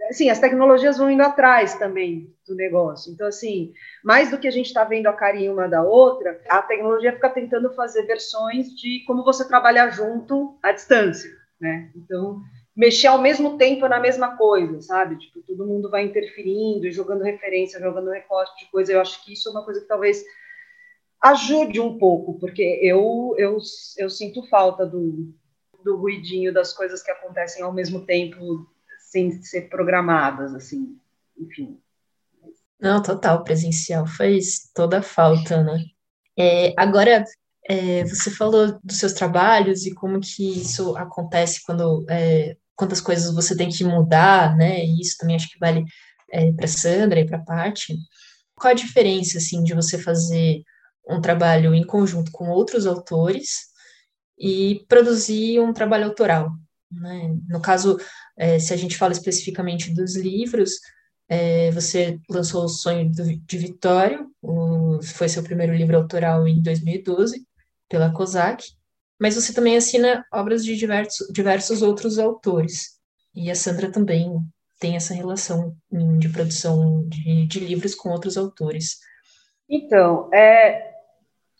assim, 0.08 0.30
as 0.30 0.38
tecnologias 0.38 0.98
vão 0.98 1.10
indo 1.10 1.22
atrás 1.22 1.74
também 1.74 2.32
do 2.46 2.54
negócio. 2.54 3.12
Então, 3.12 3.26
assim, 3.26 3.72
mais 4.04 4.30
do 4.30 4.38
que 4.38 4.48
a 4.48 4.50
gente 4.50 4.66
está 4.66 4.84
vendo 4.84 5.06
a 5.06 5.12
carinha 5.12 5.52
uma 5.52 5.68
da 5.68 5.82
outra, 5.82 6.40
a 6.48 6.62
tecnologia 6.62 7.12
fica 7.12 7.28
tentando 7.28 7.72
fazer 7.74 8.02
versões 8.04 8.68
de 8.76 9.04
como 9.06 9.24
você 9.24 9.46
trabalhar 9.46 9.90
junto 9.90 10.58
à 10.62 10.72
distância, 10.72 11.30
né? 11.60 11.90
Então, 11.96 12.40
mexer 12.76 13.08
ao 13.08 13.20
mesmo 13.20 13.58
tempo 13.58 13.88
na 13.88 13.98
mesma 13.98 14.36
coisa, 14.36 14.80
sabe? 14.80 15.18
Tipo, 15.18 15.42
todo 15.42 15.66
mundo 15.66 15.90
vai 15.90 16.04
interferindo 16.04 16.86
e 16.86 16.92
jogando 16.92 17.24
referência, 17.24 17.80
jogando 17.80 18.10
recorte 18.10 18.64
de 18.64 18.70
coisa. 18.70 18.92
Eu 18.92 19.00
acho 19.00 19.24
que 19.24 19.32
isso 19.32 19.48
é 19.48 19.52
uma 19.52 19.64
coisa 19.64 19.80
que 19.80 19.88
talvez 19.88 20.24
ajude 21.20 21.80
um 21.80 21.98
pouco, 21.98 22.38
porque 22.38 22.62
eu, 22.82 23.34
eu, 23.36 23.58
eu 23.98 24.08
sinto 24.08 24.46
falta 24.48 24.86
do, 24.86 25.34
do 25.84 25.96
ruidinho 25.96 26.54
das 26.54 26.72
coisas 26.72 27.02
que 27.02 27.10
acontecem 27.10 27.62
ao 27.62 27.72
mesmo 27.72 28.06
tempo 28.06 28.64
sem 29.10 29.42
ser 29.42 29.68
programadas, 29.68 30.54
assim, 30.54 30.98
enfim. 31.36 31.78
Não, 32.78 33.02
total, 33.02 33.42
presencial 33.42 34.06
faz 34.06 34.70
toda 34.74 34.98
a 34.98 35.02
falta, 35.02 35.62
né? 35.62 35.82
É, 36.38 36.74
agora, 36.76 37.24
é, 37.68 38.04
você 38.04 38.30
falou 38.30 38.78
dos 38.84 38.98
seus 38.98 39.14
trabalhos 39.14 39.86
e 39.86 39.94
como 39.94 40.20
que 40.20 40.60
isso 40.60 40.96
acontece 40.96 41.62
quando 41.64 42.04
é, 42.08 42.56
quantas 42.76 43.00
coisas 43.00 43.34
você 43.34 43.56
tem 43.56 43.70
que 43.70 43.82
mudar, 43.82 44.56
né? 44.56 44.84
E 44.84 45.00
isso 45.00 45.16
também 45.18 45.36
acho 45.36 45.48
que 45.48 45.58
vale 45.58 45.84
é, 46.30 46.52
para 46.52 46.68
Sandra 46.68 47.18
e 47.18 47.26
para 47.26 47.40
Paty. 47.42 47.96
Qual 48.54 48.70
a 48.70 48.74
diferença 48.74 49.38
assim 49.38 49.64
de 49.64 49.74
você 49.74 49.98
fazer 49.98 50.62
um 51.08 51.20
trabalho 51.20 51.74
em 51.74 51.84
conjunto 51.84 52.30
com 52.30 52.50
outros 52.50 52.86
autores 52.86 53.68
e 54.38 54.84
produzir 54.86 55.60
um 55.60 55.72
trabalho 55.72 56.04
autoral? 56.04 56.52
Né? 56.90 57.36
No 57.48 57.60
caso, 57.60 57.98
é, 58.38 58.58
se 58.58 58.72
a 58.72 58.76
gente 58.76 58.96
fala 58.96 59.12
especificamente 59.12 59.92
dos 59.92 60.16
livros, 60.16 60.78
é, 61.28 61.70
você 61.72 62.18
lançou 62.30 62.64
O 62.64 62.68
Sonho 62.68 63.10
de 63.10 63.58
Vitório, 63.58 64.30
o, 64.40 65.02
foi 65.02 65.28
seu 65.28 65.42
primeiro 65.42 65.74
livro 65.74 65.96
autoral 65.96 66.46
em 66.46 66.62
2012, 66.62 67.44
pela 67.88 68.12
COSAC, 68.12 68.64
mas 69.20 69.34
você 69.34 69.52
também 69.52 69.76
assina 69.76 70.24
obras 70.32 70.64
de 70.64 70.76
diversos, 70.76 71.26
diversos 71.32 71.82
outros 71.82 72.18
autores. 72.18 72.98
E 73.34 73.50
a 73.50 73.54
Sandra 73.54 73.90
também 73.90 74.40
tem 74.78 74.94
essa 74.94 75.12
relação 75.12 75.76
de 76.18 76.28
produção 76.28 77.06
de, 77.08 77.46
de 77.46 77.60
livros 77.60 77.94
com 77.94 78.10
outros 78.10 78.36
autores. 78.36 78.98
Então, 79.68 80.32
é, 80.32 80.92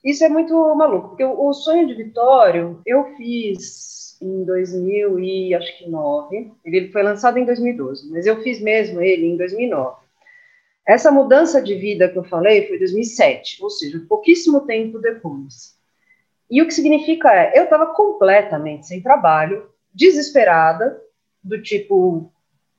isso 0.05 0.24
é 0.24 0.29
muito 0.29 0.55
maluco, 0.76 1.09
porque 1.09 1.24
o, 1.24 1.49
o 1.49 1.53
Sonho 1.53 1.87
de 1.89 1.95
Vitório 1.95 2.81
eu 2.87 3.16
fiz 3.16 4.07
em 4.21 4.45
2009. 4.45 6.53
Ele 6.64 6.91
foi 6.91 7.03
lançado 7.03 7.39
em 7.39 7.45
2012, 7.45 8.11
mas 8.11 8.27
eu 8.27 8.43
fiz 8.43 8.61
mesmo 8.61 9.01
ele 9.01 9.27
em 9.27 9.37
2009. 9.37 9.97
Essa 10.87 11.11
mudança 11.11 11.61
de 11.61 11.75
vida 11.75 12.09
que 12.09 12.19
eu 12.19 12.25
falei 12.25 12.66
foi 12.66 12.77
em 12.77 12.81
2007, 12.81 13.62
ou 13.62 13.69
seja, 13.69 14.03
pouquíssimo 14.09 14.62
tempo 14.62 14.99
depois. 14.99 15.77
E 16.51 16.62
o 16.62 16.66
que 16.66 16.73
significa 16.73 17.31
é, 17.31 17.59
eu 17.59 17.64
estava 17.64 17.87
completamente 17.87 18.87
sem 18.87 19.03
trabalho, 19.03 19.69
desesperada, 19.93 20.99
do 21.45 21.61
tipo, 21.61 22.33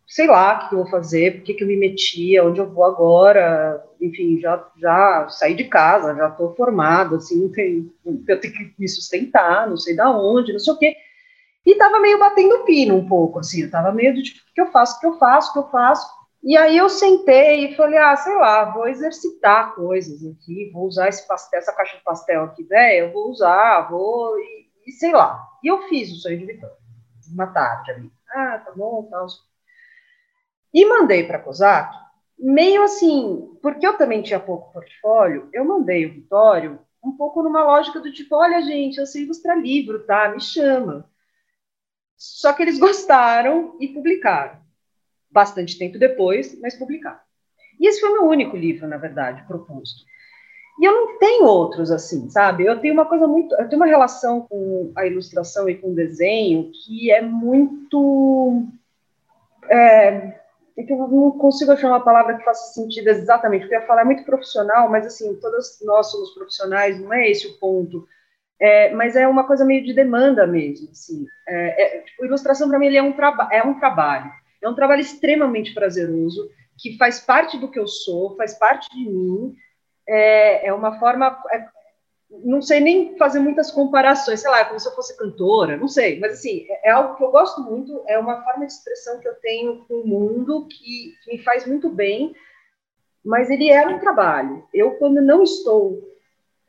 sei 0.08 0.26
lá 0.26 0.56
o 0.56 0.70
que 0.70 0.76
eu 0.76 0.80
vou 0.80 0.90
fazer, 0.90 1.38
por 1.38 1.44
que, 1.44 1.54
que 1.54 1.64
eu 1.64 1.68
me 1.68 1.76
meti, 1.76 2.40
onde 2.40 2.60
eu 2.60 2.68
vou 2.68 2.84
agora, 2.84 3.84
enfim, 4.02 4.40
já, 4.40 4.68
já 4.78 5.28
saí 5.30 5.54
de 5.54 5.66
casa, 5.66 6.16
já 6.16 6.30
estou 6.30 6.56
formada, 6.56 7.18
assim, 7.18 7.48
tem, 7.50 7.92
eu 8.28 8.40
tenho 8.40 8.54
que 8.54 8.74
me 8.78 8.88
sustentar, 8.88 9.70
não 9.70 9.78
sei 9.78 9.96
da 9.96 10.10
onde, 10.10 10.52
não 10.52 10.60
sei 10.60 10.74
o 10.74 10.78
quê. 10.78 10.96
E 11.70 11.76
tava 11.76 11.99
meio 11.99 12.17
batendo 12.17 12.65
pino 12.65 12.95
um 12.95 13.07
pouco, 13.07 13.38
assim, 13.38 13.61
eu 13.61 13.70
tava 13.70 13.91
meio 13.91 14.11
de 14.11 14.24
tipo, 14.24 14.39
o 14.39 14.53
que 14.55 14.59
eu 14.59 14.72
faço, 14.72 14.97
o 14.97 14.99
que 14.99 15.05
eu 15.05 15.20
faço, 15.20 15.51
o 15.51 15.53
que 15.53 15.59
eu 15.59 15.70
faço. 15.70 16.09
E 16.41 16.57
aí 16.57 16.76
eu 16.76 16.89
sentei 16.89 17.65
e 17.65 17.76
falei, 17.76 17.99
ah, 17.99 18.15
sei 18.15 18.36
lá, 18.38 18.65
vou 18.65 18.88
exercitar 18.88 19.76
coisas 19.76 20.26
aqui, 20.26 20.72
vou 20.74 20.88
usar 20.88 21.09
esse 21.09 21.28
pastel, 21.28 21.59
essa 21.59 21.72
caixa 21.76 21.95
de 21.95 22.03
pastel 22.03 22.45
aqui, 22.45 22.63
velho, 22.63 23.05
eu 23.05 23.13
vou 23.13 23.30
usar, 23.30 23.88
vou, 23.88 24.36
e, 24.39 24.67
e, 24.88 24.91
sei 24.93 25.13
lá. 25.13 25.47
E 25.63 25.67
eu 25.67 25.84
fiz 25.84 26.11
o 26.11 26.15
sonho 26.15 26.39
de 26.39 26.45
Vitória, 26.47 26.76
uma 27.32 27.45
tarde 27.45 27.91
ali. 27.91 28.11
Ah, 28.32 28.63
tá 28.65 28.72
bom, 28.76 29.03
tal. 29.03 29.28
E 30.74 30.84
mandei 30.88 31.24
para 31.28 31.38
Cosac, 31.38 31.93
meio 32.39 32.82
assim, 32.82 33.47
porque 33.61 33.86
eu 33.86 33.95
também 33.95 34.24
tinha 34.24 34.39
pouco 34.39 34.74
portfólio, 34.74 35.47
eu 35.53 35.63
mandei 35.63 36.07
o 36.07 36.13
Vitório 36.13 36.80
um 37.03 37.11
pouco 37.15 37.43
numa 37.43 37.63
lógica 37.63 37.99
do 37.99 38.11
tipo, 38.11 38.36
olha, 38.36 38.59
gente, 38.63 38.97
eu 38.97 39.05
sei 39.05 39.22
ilustrar 39.22 39.55
livro, 39.55 40.03
tá? 40.07 40.30
Me 40.30 40.41
chama. 40.41 41.07
Só 42.20 42.51
que 42.51 42.61
eles 42.61 42.78
gostaram 42.78 43.78
e 43.80 43.88
publicaram. 43.88 44.59
Bastante 45.32 45.80
tempo 45.80 45.97
depois, 45.97 46.59
mas 46.59 46.76
publicaram. 46.76 47.22
E 47.80 47.88
esse 47.88 48.01
foi 48.01 48.11
meu 48.11 48.26
único 48.26 48.57
livro, 48.57 48.86
na 48.89 48.97
verdade, 48.97 49.47
proposto. 49.47 50.03
E 50.82 50.86
eu 50.86 50.93
não 50.93 51.17
tenho 51.17 51.45
outros 51.45 51.91
assim, 51.91 52.30
sabe? 52.30 52.65
Eu 52.65 52.80
tenho 52.80 52.93
uma 52.93 53.05
coisa 53.05 53.26
muito. 53.26 53.55
Eu 53.55 53.70
tenho 53.70 53.82
uma 53.82 53.86
relação 53.86 54.41
com 54.41 54.91
a 54.97 55.07
ilustração 55.07 55.70
e 55.70 55.76
com 55.76 55.91
o 55.91 55.95
desenho 55.95 56.72
que 56.74 57.09
é 57.09 57.22
muito. 57.22 58.67
É, 59.70 60.39
eu 60.76 61.07
não 61.07 61.32
consigo 61.32 61.72
achar 61.72 61.88
uma 61.88 62.03
palavra 62.03 62.38
que 62.38 62.43
faça 62.43 62.74
sentido 62.74 63.07
exatamente, 63.07 63.61
porque 63.61 63.76
eu 63.76 63.80
ia 63.80 63.88
falar 63.88 64.01
é 64.01 64.05
muito 64.05 64.26
profissional, 64.26 64.89
mas 64.89 65.05
assim, 65.05 65.36
todos 65.36 65.80
nós 65.84 66.11
somos 66.11 66.32
profissionais, 66.32 66.99
não 66.99 67.13
é 67.13 67.30
esse 67.30 67.47
o 67.47 67.57
ponto 67.59 68.05
é, 68.60 68.93
mas 68.93 69.16
é 69.16 69.28
uma 69.28 69.47
coisa 69.47 69.64
meio 69.64 69.84
de 69.84 69.93
demanda 69.93 70.45
mesmo, 70.45 70.89
assim. 70.91 71.26
É, 71.47 71.84
é, 71.84 72.01
tipo, 72.01 72.26
ilustração 72.26 72.68
para 72.68 72.78
mim 72.78 72.88
ele 72.88 72.97
é 72.97 73.03
um, 73.03 73.16
é 73.51 73.64
um 73.64 73.80
trabalho, 73.80 74.32
é 74.62 74.68
um 74.68 74.76
trabalho 74.76 75.01
extremamente 75.01 75.74
prazeroso 75.74 76.49
que 76.78 76.97
faz 76.97 77.20
parte 77.20 77.57
do 77.57 77.70
que 77.70 77.80
eu 77.80 77.88
sou, 77.88 78.36
faz 78.36 78.53
parte 78.57 78.89
de 78.89 79.10
mim. 79.10 79.55
É, 80.07 80.68
é 80.68 80.74
uma 80.74 80.99
forma, 80.99 81.41
é, 81.51 81.66
não 82.43 82.62
sei 82.62 82.80
nem 82.80 83.18
fazer 83.18 83.39
muitas 83.39 83.72
comparações, 83.72 84.41
sei 84.41 84.49
lá, 84.49 84.66
como 84.66 84.80
se 84.80 84.88
eu 84.88 84.95
fosse 84.95 85.18
cantora, 85.18 85.78
não 85.78 85.88
sei, 85.88 86.20
mas 86.20 86.34
assim 86.34 86.66
é, 86.70 86.89
é 86.89 86.91
algo 86.91 87.16
que 87.16 87.24
eu 87.24 87.32
gosto 87.32 87.62
muito, 87.62 88.03
é 88.07 88.18
uma 88.18 88.43
forma 88.43 88.66
de 88.66 88.74
expressão 88.74 89.20
que 89.20 89.28
eu 89.28 89.36
tenho 89.36 89.86
com 89.86 90.01
o 90.01 90.07
mundo 90.07 90.68
que, 90.68 91.14
que 91.24 91.32
me 91.32 91.43
faz 91.43 91.66
muito 91.66 91.89
bem. 91.89 92.36
Mas 93.24 93.49
ele 93.49 93.70
é 93.70 93.86
um 93.86 93.99
trabalho. 93.99 94.64
Eu 94.74 94.91
quando 94.91 95.22
não 95.22 95.43
estou 95.43 96.01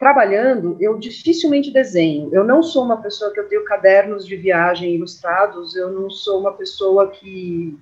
trabalhando, 0.00 0.78
eu 0.80 0.98
dificilmente 0.98 1.70
desenho. 1.70 2.30
Eu 2.32 2.42
não 2.42 2.62
sou 2.62 2.82
uma 2.82 3.02
pessoa 3.02 3.30
que 3.32 3.38
eu 3.38 3.46
tenho 3.46 3.64
cadernos 3.64 4.26
de 4.26 4.34
viagem 4.34 4.94
ilustrados, 4.94 5.76
eu 5.76 5.90
não 5.90 6.08
sou 6.08 6.40
uma 6.40 6.54
pessoa 6.54 7.10
que. 7.10 7.78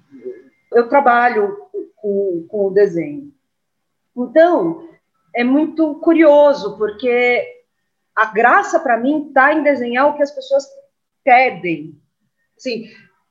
Eu 0.73 0.89
trabalho 0.89 1.57
com, 1.97 2.45
com 2.49 2.67
o 2.67 2.71
desenho. 2.71 3.33
Então, 4.17 4.89
é 5.35 5.45
muito 5.45 5.95
curioso, 6.01 6.77
porque 6.77 7.47
a 8.15 8.27
graça 8.27 8.81
para 8.81 8.99
mim 8.99 9.29
está 9.29 9.55
em 9.55 9.63
desenhar 9.63 10.09
o 10.09 10.17
que 10.17 10.23
as 10.23 10.33
pessoas 10.33 10.67
pedem. 11.23 11.97
Assim, 12.57 12.91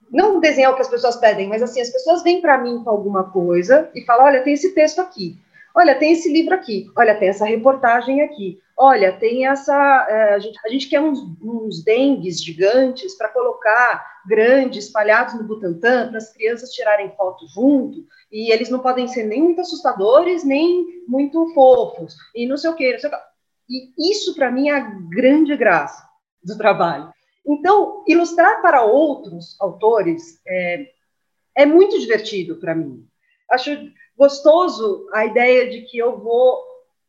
não 0.10 0.40
desenhar 0.40 0.72
o 0.72 0.76
que 0.76 0.82
as 0.82 0.88
pessoas 0.88 1.18
pedem, 1.18 1.50
mas 1.50 1.62
assim, 1.62 1.82
as 1.82 1.90
pessoas 1.90 2.24
vêm 2.24 2.40
para 2.40 2.58
mim 2.58 2.82
com 2.82 2.90
alguma 2.90 3.26
coisa 3.32 3.92
e 3.94 4.02
falam: 4.06 4.28
olha, 4.28 4.42
tem 4.42 4.54
esse 4.54 4.74
texto 4.74 5.00
aqui, 5.00 5.38
olha, 5.76 5.94
tem 5.94 6.14
esse 6.14 6.32
livro 6.32 6.56
aqui, 6.56 6.90
olha, 6.96 7.20
tem 7.20 7.28
essa 7.28 7.46
reportagem 7.46 8.22
aqui, 8.22 8.62
olha, 8.78 9.12
tem 9.12 9.48
essa. 9.48 9.74
É, 10.08 10.36
a, 10.36 10.40
gente, 10.40 10.60
a 10.64 10.70
gente 10.70 10.88
quer 10.88 11.02
uns, 11.02 11.20
uns 11.42 11.84
dengues 11.84 12.42
gigantes 12.42 13.16
para 13.16 13.30
colocar 13.30 14.22
grandes, 14.28 14.86
espalhados 14.86 15.34
no 15.34 15.44
Butantã, 15.44 16.08
para 16.08 16.18
as 16.18 16.32
crianças 16.32 16.72
tirarem 16.72 17.16
foto 17.16 17.48
junto, 17.48 18.06
e 18.32 18.52
eles 18.52 18.70
não 18.70 18.80
podem 18.80 19.08
ser 19.08 19.24
nem 19.24 19.42
muito 19.42 19.62
assustadores, 19.62 20.44
nem 20.44 21.04
muito 21.08 21.54
fofos, 21.54 22.16
e 22.36 22.46
não 22.46 22.58
sei 22.58 22.70
o 22.70 22.76
quê, 22.76 22.94
não 22.94 23.00
sei 23.00 23.10
o. 23.10 23.14
E 23.70 24.12
isso, 24.12 24.36
para 24.36 24.52
mim, 24.52 24.70
é 24.70 24.76
a 24.76 24.80
grande 24.80 25.56
graça 25.58 26.08
do 26.44 26.58
trabalho. 26.58 27.12
Então, 27.46 28.04
ilustrar 28.08 28.62
para 28.62 28.84
outros 28.84 29.60
autores 29.60 30.40
é, 30.46 30.90
é 31.56 31.66
muito 31.66 32.00
divertido 32.00 32.58
para 32.58 32.76
mim. 32.76 33.06
Acho 33.50 33.72
gostoso 34.18 35.08
a 35.14 35.26
ideia 35.26 35.70
de 35.70 35.82
que 35.84 35.98
eu 35.98 36.18
vou 36.20 36.67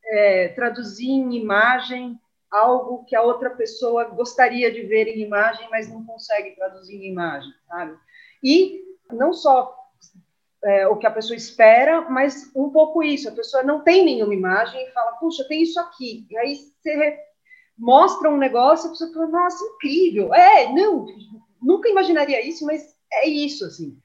é, 0.09 0.49
traduzir 0.49 1.11
em 1.11 1.35
imagem 1.35 2.19
algo 2.51 3.05
que 3.05 3.15
a 3.15 3.23
outra 3.23 3.51
pessoa 3.51 4.05
gostaria 4.05 4.73
de 4.73 4.83
ver 4.83 5.07
em 5.07 5.21
imagem, 5.21 5.69
mas 5.71 5.89
não 5.89 6.05
consegue 6.05 6.57
traduzir 6.57 6.97
em 6.97 7.11
imagem, 7.11 7.53
sabe? 7.69 7.97
E 8.43 8.83
não 9.13 9.33
só 9.33 9.75
é, 10.65 10.87
o 10.89 10.97
que 10.97 11.07
a 11.07 11.11
pessoa 11.11 11.37
espera, 11.37 12.03
mas 12.11 12.51
um 12.55 12.71
pouco 12.71 13.03
isso. 13.03 13.29
A 13.29 13.33
pessoa 13.33 13.63
não 13.63 13.83
tem 13.83 14.05
nenhuma 14.05 14.35
imagem 14.35 14.83
e 14.83 14.93
fala, 14.93 15.13
puxa, 15.13 15.47
tem 15.47 15.63
isso 15.63 15.79
aqui. 15.79 16.27
E 16.31 16.37
aí 16.39 16.55
você 16.55 17.19
mostra 17.77 18.31
um 18.31 18.37
negócio 18.37 18.87
e 18.87 18.89
a 18.89 18.91
pessoa 18.91 19.13
fala, 19.13 19.27
nossa, 19.29 19.65
incrível. 19.65 20.35
É, 20.35 20.73
não, 20.73 21.07
nunca 21.63 21.89
imaginaria 21.89 22.47
isso, 22.47 22.65
mas 22.65 22.97
é 23.13 23.29
isso, 23.29 23.65
assim. 23.65 23.97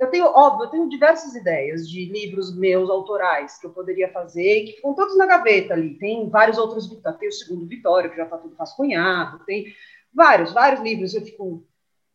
Eu 0.00 0.10
tenho, 0.10 0.24
óbvio, 0.24 0.64
eu 0.64 0.70
tenho 0.70 0.88
diversas 0.88 1.34
ideias 1.34 1.86
de 1.86 2.06
livros 2.06 2.56
meus 2.56 2.88
autorais 2.88 3.58
que 3.58 3.66
eu 3.66 3.70
poderia 3.70 4.10
fazer, 4.10 4.64
que 4.64 4.72
ficam 4.72 4.94
todos 4.94 5.14
na 5.18 5.26
gaveta 5.26 5.74
ali. 5.74 5.98
Tem 5.98 6.26
vários 6.30 6.56
outros, 6.56 6.88
tem 7.18 7.28
o 7.28 7.32
segundo 7.32 7.66
Vitória, 7.66 8.08
que 8.08 8.16
já 8.16 8.24
está 8.24 8.38
tudo 8.38 8.56
rascunhado, 8.56 9.44
tem 9.44 9.66
vários, 10.12 10.54
vários 10.54 10.80
livros. 10.80 11.14
Eu 11.14 11.20
fico, 11.20 11.62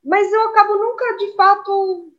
mas 0.03 0.33
eu 0.33 0.49
acabo 0.49 0.75
nunca, 0.77 1.17
de 1.17 1.35
fato, 1.35 2.11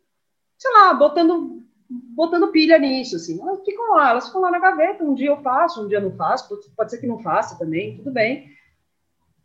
sei 0.57 0.73
lá, 0.73 0.95
botando 0.95 1.67
botando 1.89 2.53
pilha 2.53 2.79
nisso, 2.79 3.17
assim. 3.17 3.41
Elas 3.41 3.65
ficam 3.65 3.95
lá, 3.95 4.11
elas 4.11 4.27
ficam 4.27 4.41
lá 4.41 4.51
na 4.51 4.59
gaveta. 4.59 5.05
Um 5.05 5.15
dia 5.15 5.31
eu 5.31 5.43
faço, 5.43 5.85
um 5.85 5.89
dia 5.89 6.01
não 6.01 6.13
faço, 6.17 6.49
pode 6.77 6.91
ser 6.91 6.99
que 6.99 7.07
não 7.07 7.19
faça 7.19 7.59
também, 7.59 7.97
tudo 7.97 8.13
bem. 8.13 8.51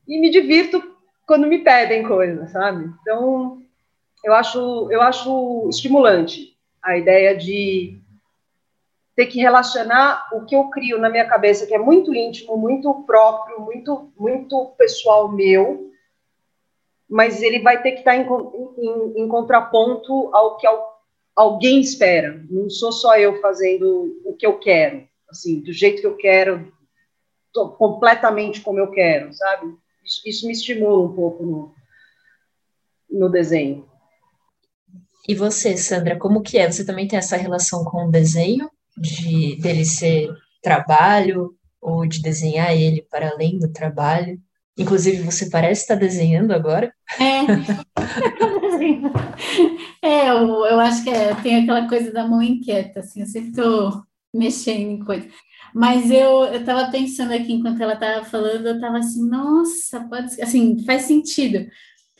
E 0.07 0.19
me 0.19 0.29
divirto 0.29 0.95
quando 1.25 1.47
me 1.47 1.63
pedem 1.63 2.07
coisas, 2.07 2.51
sabe? 2.51 2.93
Então, 3.01 3.60
eu 4.23 4.33
acho, 4.33 4.91
eu 4.91 5.01
acho 5.01 5.67
estimulante 5.69 6.57
a 6.81 6.97
ideia 6.97 7.35
de 7.35 7.99
ter 9.15 9.27
que 9.27 9.39
relacionar 9.39 10.29
o 10.33 10.45
que 10.45 10.55
eu 10.55 10.69
crio 10.69 10.97
na 10.97 11.09
minha 11.09 11.27
cabeça, 11.27 11.67
que 11.67 11.73
é 11.73 11.79
muito 11.79 12.13
íntimo, 12.13 12.57
muito 12.57 13.03
próprio, 13.03 13.59
muito, 13.59 14.11
muito 14.17 14.73
pessoal 14.77 15.31
meu, 15.31 15.91
mas 17.09 17.41
ele 17.41 17.59
vai 17.59 17.81
ter 17.81 17.91
que 17.91 17.99
estar 17.99 18.15
em, 18.15 18.25
em, 18.25 19.23
em 19.23 19.27
contraponto 19.27 20.33
ao 20.33 20.57
que 20.57 20.67
alguém 21.35 21.81
espera. 21.81 22.41
Não 22.49 22.69
sou 22.69 22.91
só 22.91 23.17
eu 23.17 23.41
fazendo 23.41 24.21
o 24.23 24.33
que 24.33 24.45
eu 24.45 24.57
quero, 24.59 25.07
assim, 25.29 25.59
do 25.59 25.73
jeito 25.73 26.01
que 26.01 26.07
eu 26.07 26.15
quero, 26.15 26.71
completamente 27.77 28.61
como 28.61 28.79
eu 28.79 28.89
quero, 28.91 29.33
sabe? 29.33 29.75
Isso, 30.03 30.21
isso 30.25 30.47
me 30.47 30.53
estimula 30.53 31.03
um 31.03 31.13
pouco 31.13 31.45
no, 31.45 31.75
no 33.09 33.29
desenho. 33.29 33.90
E 35.27 35.35
você, 35.35 35.77
Sandra, 35.77 36.17
como 36.17 36.41
que 36.41 36.57
é? 36.57 36.71
Você 36.71 36.85
também 36.85 37.07
tem 37.07 37.17
essa 37.17 37.37
relação 37.37 37.83
com 37.83 38.07
o 38.07 38.11
desenho, 38.11 38.69
de 38.97 39.55
dele 39.61 39.85
ser 39.85 40.29
trabalho, 40.61 41.55
ou 41.81 42.05
de 42.05 42.21
desenhar 42.21 42.75
ele 42.75 43.05
para 43.09 43.29
além 43.29 43.57
do 43.57 43.71
trabalho? 43.71 44.39
Inclusive, 44.77 45.23
você 45.23 45.49
parece 45.49 45.81
estar 45.81 45.95
desenhando 45.95 46.51
agora. 46.53 46.93
É, 47.19 47.41
é 50.01 50.29
eu, 50.29 50.65
eu 50.65 50.79
acho 50.79 51.03
que 51.03 51.09
é, 51.09 51.35
tem 51.35 51.57
aquela 51.57 51.87
coisa 51.87 52.11
da 52.11 52.27
mão 52.27 52.41
inquieta, 52.41 53.01
assim, 53.01 53.21
eu 53.21 53.27
sempre 53.27 53.49
estou 53.49 54.01
mexendo 54.33 54.91
em 54.91 54.99
coisa. 55.03 55.27
Mas 55.73 56.09
eu 56.09 56.53
estava 56.53 56.89
pensando 56.91 57.33
aqui, 57.33 57.53
enquanto 57.53 57.81
ela 57.81 57.93
estava 57.93 58.25
falando, 58.25 58.65
eu 58.65 58.75
estava 58.75 58.97
assim, 58.97 59.27
nossa, 59.29 60.01
pode 60.09 60.33
ser, 60.33 60.41
assim, 60.43 60.83
faz 60.85 61.03
sentido. 61.03 61.65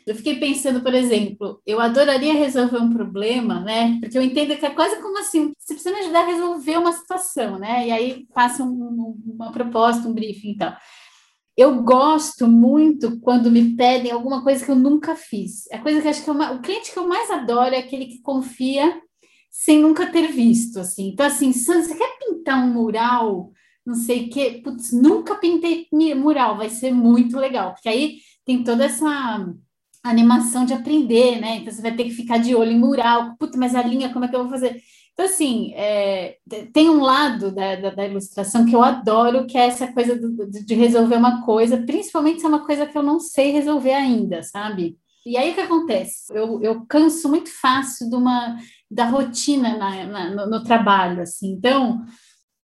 Eu 0.06 0.16
fiquei 0.16 0.40
pensando, 0.40 0.82
por 0.82 0.94
exemplo, 0.94 1.62
eu 1.66 1.80
adoraria 1.80 2.34
resolver 2.34 2.78
um 2.78 2.94
problema, 2.94 3.60
né? 3.60 4.00
Porque 4.00 4.18
eu 4.18 4.22
entendo 4.22 4.58
que 4.58 4.66
é 4.66 4.70
quase 4.70 5.02
como 5.02 5.20
assim, 5.20 5.54
você 5.58 5.74
precisa 5.74 5.94
me 5.96 6.02
ajudar 6.02 6.22
a 6.22 6.28
resolver 6.28 6.78
uma 6.78 6.92
situação, 6.92 7.60
né? 7.60 7.88
E 7.88 7.92
aí 7.92 8.28
passa 8.34 8.64
um, 8.64 9.16
uma 9.26 9.52
proposta, 9.52 10.08
um 10.08 10.14
briefing 10.14 10.52
e 10.52 10.58
tal. 10.58 10.76
Eu 11.56 11.84
gosto 11.84 12.48
muito 12.48 13.20
quando 13.20 13.52
me 13.52 13.76
pedem 13.76 14.12
alguma 14.12 14.44
coisa 14.44 14.64
que 14.64 14.72
eu 14.72 14.76
nunca 14.76 15.16
fiz. 15.16 15.70
A 15.72 15.78
coisa 15.80 16.02
que 16.02 16.08
acho 16.08 16.24
que 16.24 16.30
eu, 16.30 16.36
o 16.36 16.62
cliente 16.62 16.92
que 16.92 16.98
eu 16.98 17.08
mais 17.08 17.30
adoro 17.30 17.76
é 17.76 17.80
aquele 17.80 18.06
que 18.06 18.22
confia 18.22 19.00
sem 19.52 19.80
nunca 19.80 20.08
ter 20.10 20.32
visto, 20.32 20.80
assim. 20.80 21.10
Então, 21.10 21.26
assim, 21.26 21.52
você 21.52 21.96
quer 21.96 22.18
pintar 22.18 22.64
um 22.64 22.74
mural? 22.74 23.52
Não 23.86 23.96
sei 23.96 24.26
o 24.28 24.30
que, 24.30 24.62
putz, 24.62 24.94
nunca 24.94 25.36
pintei 25.36 25.88
mural, 26.16 26.56
vai 26.58 26.70
ser 26.70 26.92
muito 26.94 27.38
legal, 27.38 27.74
porque 27.74 27.90
aí 27.90 28.20
tem 28.46 28.64
toda 28.64 28.86
essa 28.86 29.46
animação 30.04 30.66
de 30.66 30.74
aprender, 30.74 31.40
né? 31.40 31.58
Então 31.58 31.74
você 31.74 31.82
vai 31.82 31.96
ter 31.96 32.06
que 32.06 32.12
ficar 32.12 32.38
de 32.38 32.56
olho 32.56 32.72
em 32.72 32.80
mural, 32.80 33.36
puta, 33.38 33.58
mas 33.58 33.76
a 33.76 33.84
linha, 33.84 34.12
como 34.12 34.26
é 34.26 34.28
que 34.28 34.36
eu 34.36 34.42
vou 34.42 34.50
fazer? 34.50 34.82
Então, 35.14 35.26
assim, 35.26 35.74
é, 35.76 36.38
tem 36.74 36.90
um 36.90 37.02
lado 37.02 37.52
da, 37.52 37.76
da, 37.76 37.90
da, 37.92 38.08
ilustração 38.08 38.66
que 38.66 38.76
eu 38.76 38.82
adoro, 38.82 39.46
que 39.46 39.58
é 39.58 39.68
essa 39.68 39.92
coisa 39.92 40.16
do, 40.16 40.50
de 40.50 40.74
resolver 40.74 41.16
uma 41.16 41.46
coisa, 41.46 41.78
principalmente 41.78 42.40
se 42.40 42.46
é 42.46 42.50
uma 42.50 42.66
coisa 42.66 42.88
que 42.88 42.98
eu 42.98 43.04
não 43.04 43.20
sei 43.20 43.52
resolver 43.52 43.94
ainda, 43.94 44.42
sabe? 44.42 44.98
E 45.26 45.38
aí 45.38 45.52
o 45.52 45.54
que 45.54 45.62
acontece? 45.62 46.34
Eu, 46.34 46.62
eu 46.64 46.86
canso 46.88 47.30
muito 47.30 47.52
fácil 47.52 48.10
de 48.10 48.16
uma, 48.16 48.58
da 48.90 49.06
rotina 49.06 49.78
na, 49.78 50.06
na, 50.06 50.30
no, 50.32 50.50
no, 50.50 50.64
trabalho, 50.64 51.22
assim. 51.22 51.52
Então, 51.52 52.04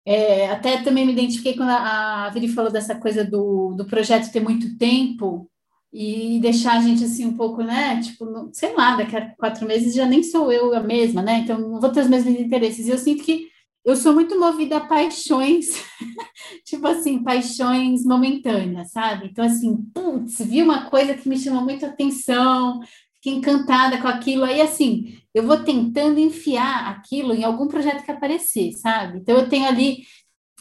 é, 0.06 0.50
até 0.50 0.82
também 0.82 1.06
me 1.06 1.12
identifiquei 1.12 1.56
quando 1.58 1.72
a, 1.72 2.26
a 2.26 2.30
Viri 2.30 2.48
falou 2.48 2.72
dessa 2.72 2.96
coisa 2.96 3.26
do, 3.26 3.74
do 3.76 3.86
projeto 3.86 4.32
ter 4.32 4.40
muito 4.40 4.78
tempo, 4.78 5.50
e 5.98 6.41
deixar 6.41 6.78
a 6.78 6.82
gente 6.82 7.06
assim 7.06 7.26
um 7.26 7.38
pouco, 7.38 7.64
né? 7.64 8.02
Tipo, 8.02 8.50
sei 8.52 8.76
lá, 8.76 8.98
daqui 8.98 9.16
a 9.16 9.30
quatro 9.36 9.66
meses 9.66 9.96
já 9.96 10.06
nem 10.06 10.22
sou 10.22 10.52
eu 10.52 10.76
a 10.76 10.82
mesma, 10.82 11.22
né? 11.22 11.39
Então 11.39 11.58
não 11.58 11.80
vou 11.80 11.89
ter 11.89 12.02
os 12.02 12.10
mesmos 12.10 12.38
interesses. 12.38 12.86
E 12.86 12.89
eu 12.89 12.98
sinto 12.98 13.24
que 13.24 13.48
eu 13.86 13.96
sou 13.96 14.14
muito 14.14 14.38
movida 14.38 14.76
a 14.76 14.86
paixões, 14.86 15.68
tipo 16.66 16.86
assim, 16.86 17.24
paixões 17.24 18.04
momentâneas, 18.04 18.91
sabe? 18.91 19.28
Então, 19.28 19.46
assim, 19.46 19.78
putz, 19.93 20.39
vi 20.39 20.62
uma 20.62 20.89
coisa 20.89 21.14
que 21.14 21.30
me 21.30 21.39
chamou 21.39 21.62
muita 21.64 21.88
atenção, 21.88 22.82
fiquei 23.16 23.34
encantada 23.34 23.98
com 24.02 24.08
aquilo. 24.10 24.43
Aí, 24.43 24.60
assim, 24.60 25.18
eu 25.34 25.43
vou 25.43 25.64
tentando 25.64 26.20
enfiar 26.20 26.89
aquilo 26.89 27.34
em 27.34 27.46
algum 27.46 27.70
projeto 27.70 28.04
que 28.04 28.12
aparecer, 28.12 28.74
sabe? 28.74 29.20
Então, 29.20 29.38
eu 29.38 29.48
tenho 29.48 29.66
ali. 29.66 30.00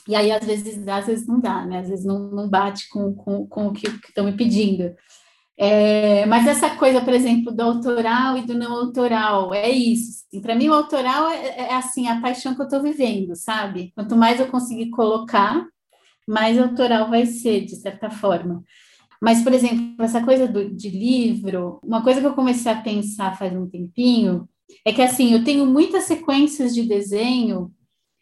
E 0.07 0.15
aí, 0.15 0.31
às 0.31 0.45
vezes, 0.45 0.87
às 0.87 1.07
vezes 1.07 1.27
não 1.27 1.41
dá, 1.41 1.67
né? 1.67 1.81
Às 1.81 1.89
vezes 1.89 2.05
não, 2.05 2.31
não 2.31 2.49
bate 2.49 2.89
com, 2.89 3.13
com, 3.15 3.47
com 3.49 3.67
o 3.67 3.73
que 3.73 3.89
estão 3.89 4.27
me 4.27 4.37
pedindo. 4.37 4.95
É, 5.57 6.27
mas 6.27 6.47
essa 6.47 6.71
coisa, 6.77 7.01
por 7.01 7.15
exemplo, 7.15 7.53
do 7.53 7.63
autoral 7.63 8.37
e 8.37 8.43
do 8.43 8.55
não 8.55 8.73
autoral, 8.73 9.55
é 9.55 9.71
isso. 9.71 10.25
Assim, 10.27 10.41
Para 10.41 10.55
mim, 10.55 10.69
o 10.69 10.75
autoral 10.75 11.29
é, 11.29 11.47
é, 11.47 11.61
é, 11.61 11.75
assim 11.75 12.09
a 12.09 12.21
paixão 12.21 12.55
que 12.55 12.61
eu 12.61 12.65
estou 12.65 12.83
vivendo, 12.83 13.37
sabe? 13.37 13.93
Quanto 13.95 14.17
mais 14.17 14.41
eu 14.41 14.49
conseguir 14.49 14.91
colocar, 14.91 15.65
mais 16.27 16.59
autoral 16.59 17.09
vai 17.09 17.27
ser, 17.27 17.65
de 17.65 17.77
certa 17.77 18.11
forma. 18.11 18.65
Mas, 19.23 19.43
por 19.43 19.53
exemplo, 19.53 20.05
essa 20.05 20.23
coisa 20.23 20.49
do, 20.49 20.75
de 20.75 20.91
livro, 20.91 21.79
uma 21.85 22.03
coisa 22.03 22.21
que 22.21 22.27
eu 22.27 22.35
comecei 22.35 22.71
a 22.73 22.81
pensar 22.83 23.39
faz 23.39 23.55
um 23.55 23.69
tempinho 23.69 24.49
é 24.85 24.93
que 24.93 25.03
assim, 25.03 25.33
eu 25.33 25.45
tenho 25.45 25.67
muitas 25.67 26.05
sequências 26.05 26.75
de 26.75 26.83
desenho 26.83 27.73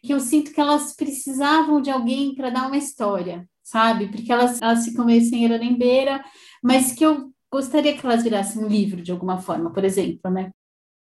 que 0.03 0.13
eu 0.13 0.19
sinto 0.19 0.53
que 0.53 0.61
elas 0.61 0.95
precisavam 0.95 1.81
de 1.81 1.89
alguém 1.89 2.35
para 2.35 2.49
dar 2.49 2.67
uma 2.67 2.77
história, 2.77 3.47
sabe? 3.63 4.07
Porque 4.09 4.31
elas, 4.31 4.61
elas 4.61 4.85
ficam 4.85 5.05
meio 5.05 5.21
sem 5.21 5.47
beira 5.77 6.23
mas 6.63 6.93
que 6.93 7.05
eu 7.05 7.31
gostaria 7.51 7.95
que 7.95 8.05
elas 8.05 8.23
virassem 8.23 8.63
um 8.63 8.67
livro 8.67 9.01
de 9.01 9.11
alguma 9.11 9.37
forma, 9.37 9.71
por 9.71 9.83
exemplo, 9.83 10.31
né? 10.31 10.51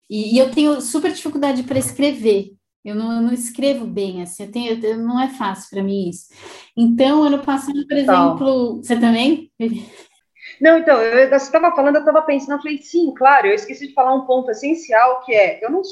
E, 0.10 0.36
e 0.36 0.40
eu 0.40 0.52
tenho 0.52 0.82
super 0.82 1.12
dificuldade 1.12 1.64
para 1.64 1.80
escrever. 1.80 2.54
Eu 2.84 2.96
não, 2.96 3.14
eu 3.14 3.22
não, 3.22 3.32
escrevo 3.32 3.86
bem, 3.86 4.24
assim, 4.24 4.44
eu 4.44 4.52
tenho, 4.52 4.86
eu, 4.86 4.98
não 4.98 5.22
é 5.22 5.30
fácil 5.30 5.70
para 5.70 5.84
mim 5.84 6.10
isso. 6.10 6.34
Então, 6.76 7.22
ano 7.22 7.40
passado, 7.40 7.88
por 7.88 7.96
exemplo, 7.96 8.78
você 8.78 9.00
também? 9.00 9.52
Não, 10.60 10.80
então, 10.80 11.00
eu, 11.00 11.30
você 11.30 11.36
estava 11.36 11.76
falando, 11.76 11.98
eu 11.98 12.02
estava 12.02 12.24
pensando, 12.24 12.54
eu 12.54 12.62
falei, 12.62 12.80
sim, 12.80 13.14
claro, 13.14 13.48
eu 13.48 13.54
esqueci 13.54 13.88
de 13.88 13.94
falar 13.94 14.16
um 14.16 14.26
ponto 14.26 14.50
essencial, 14.50 15.22
que 15.22 15.34
é, 15.34 15.64
eu 15.64 15.70
não 15.70 15.84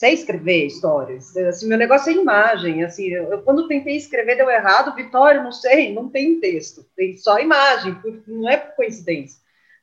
sei 0.00 0.14
escrever 0.14 0.64
histórias. 0.64 1.36
Assim, 1.36 1.68
meu 1.68 1.76
negócio 1.76 2.10
é 2.10 2.14
imagem. 2.14 2.82
Assim, 2.82 3.08
eu, 3.08 3.24
eu, 3.24 3.42
quando 3.42 3.68
tentei 3.68 3.96
escrever 3.96 4.34
deu 4.34 4.48
errado. 4.48 4.96
Vitória, 4.96 5.42
não 5.42 5.52
sei, 5.52 5.92
não 5.92 6.08
tem 6.08 6.40
texto, 6.40 6.86
tem 6.96 7.18
só 7.18 7.38
imagem. 7.38 7.94
Não 8.26 8.48
é 8.48 8.56
por 8.56 8.76
coincidência. 8.76 9.38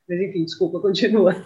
Mas 0.08 0.20
enfim, 0.20 0.44
desculpa, 0.44 0.80
continua. 0.82 1.36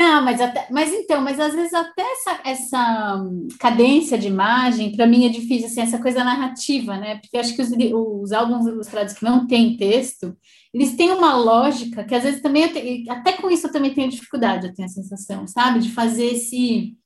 Não, 0.00 0.24
mas, 0.24 0.40
até, 0.40 0.66
mas 0.70 0.90
então, 0.94 1.20
mas 1.20 1.38
às 1.38 1.54
vezes 1.54 1.74
até 1.74 2.00
essa, 2.00 2.40
essa 2.42 3.16
hum, 3.22 3.48
cadência 3.58 4.16
de 4.16 4.28
imagem, 4.28 4.96
para 4.96 5.06
mim 5.06 5.26
é 5.26 5.28
difícil, 5.28 5.66
assim, 5.66 5.82
essa 5.82 6.00
coisa 6.00 6.24
narrativa, 6.24 6.96
né? 6.96 7.18
Porque 7.18 7.36
acho 7.36 7.54
que 7.54 7.60
os, 7.60 7.68
os 7.70 8.32
álbuns 8.32 8.66
ilustrados 8.66 9.12
que 9.12 9.22
não 9.22 9.46
têm 9.46 9.76
texto, 9.76 10.34
eles 10.72 10.96
têm 10.96 11.10
uma 11.10 11.36
lógica 11.36 12.02
que 12.02 12.14
às 12.14 12.22
vezes 12.22 12.40
também, 12.40 12.66
tenho, 12.72 13.12
até 13.12 13.34
com 13.34 13.50
isso 13.50 13.66
eu 13.66 13.72
também 13.72 13.92
tenho 13.92 14.08
dificuldade, 14.08 14.68
eu 14.68 14.74
tenho 14.74 14.86
a 14.86 14.90
sensação, 14.90 15.46
sabe? 15.46 15.80
De 15.80 15.90
fazer 15.90 16.28
esse, 16.32 16.96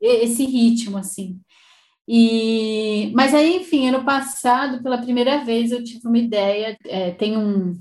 esse 0.00 0.46
ritmo, 0.46 0.96
assim. 0.96 1.38
E, 2.08 3.12
mas 3.14 3.34
aí, 3.34 3.56
enfim, 3.56 3.88
ano 3.88 4.04
passado, 4.06 4.82
pela 4.82 4.96
primeira 4.96 5.44
vez, 5.44 5.70
eu 5.70 5.84
tive 5.84 6.08
uma 6.08 6.16
ideia, 6.16 6.78
é, 6.86 7.10
tem 7.10 7.36
um, 7.36 7.78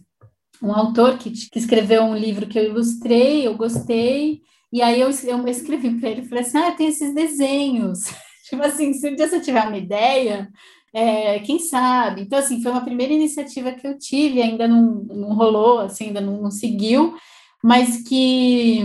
um 0.62 0.74
autor 0.74 1.18
que, 1.18 1.32
que 1.32 1.58
escreveu 1.58 2.04
um 2.04 2.18
livro 2.18 2.48
que 2.48 2.60
eu 2.60 2.66
ilustrei, 2.66 3.48
eu 3.48 3.56
gostei, 3.56 4.42
e 4.72 4.82
aí 4.82 5.00
eu, 5.00 5.10
eu 5.10 5.48
escrevi 5.48 6.00
para 6.00 6.10
ele, 6.10 6.26
falei 6.26 6.44
assim, 6.44 6.58
ah, 6.58 6.72
tem 6.72 6.88
esses 6.88 7.14
desenhos. 7.14 8.00
tipo 8.50 8.62
assim, 8.62 8.94
se 8.94 9.10
um 9.10 9.16
dia 9.16 9.28
você 9.28 9.40
tiver 9.40 9.64
uma 9.66 9.78
ideia, 9.78 10.50
é, 10.94 11.40
quem 11.40 11.60
sabe? 11.60 12.22
Então, 12.22 12.40
assim, 12.40 12.62
foi 12.62 12.72
uma 12.72 12.84
primeira 12.84 13.14
iniciativa 13.14 13.72
que 13.72 13.88
eu 13.88 13.98
tive, 13.98 14.42
ainda 14.42 14.68
não, 14.68 15.04
não 15.04 15.34
rolou, 15.36 15.80
assim, 15.80 16.08
ainda 16.08 16.22
não, 16.22 16.42
não 16.42 16.52
seguiu, 16.52 17.16
mas 17.64 18.04
que, 18.08 18.84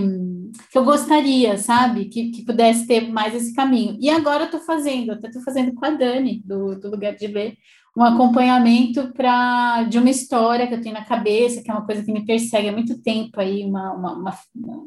que 0.70 0.78
eu 0.78 0.84
gostaria, 0.84 1.56
sabe? 1.58 2.06
Que, 2.06 2.30
que 2.30 2.44
pudesse 2.44 2.86
ter 2.86 3.08
mais 3.10 3.34
esse 3.34 3.54
caminho. 3.54 3.96
E 4.00 4.10
agora 4.10 4.42
eu 4.42 4.46
estou 4.46 4.60
fazendo, 4.60 5.12
até 5.12 5.28
estou 5.28 5.42
fazendo 5.42 5.74
com 5.74 5.84
a 5.84 5.90
Dani, 5.90 6.42
do, 6.44 6.78
do 6.78 6.90
Lugar 6.90 7.14
de 7.14 7.26
Ler, 7.26 7.56
um 7.97 8.03
acompanhamento 8.03 9.12
para 9.12 9.84
de 9.84 9.99
uma 9.99 10.11
história 10.11 10.66
que 10.66 10.74
eu 10.74 10.80
tenho 10.80 10.95
na 10.95 11.05
cabeça, 11.05 11.62
que 11.62 11.70
é 11.70 11.74
uma 11.74 11.84
coisa 11.84 12.03
que 12.03 12.12
me 12.12 12.24
persegue 12.24 12.68
há 12.68 12.72
muito 12.72 13.01
tempo 13.03 13.38
aí, 13.38 13.64
uma, 13.64 13.93
uma, 13.93 14.14
uma 14.14 14.38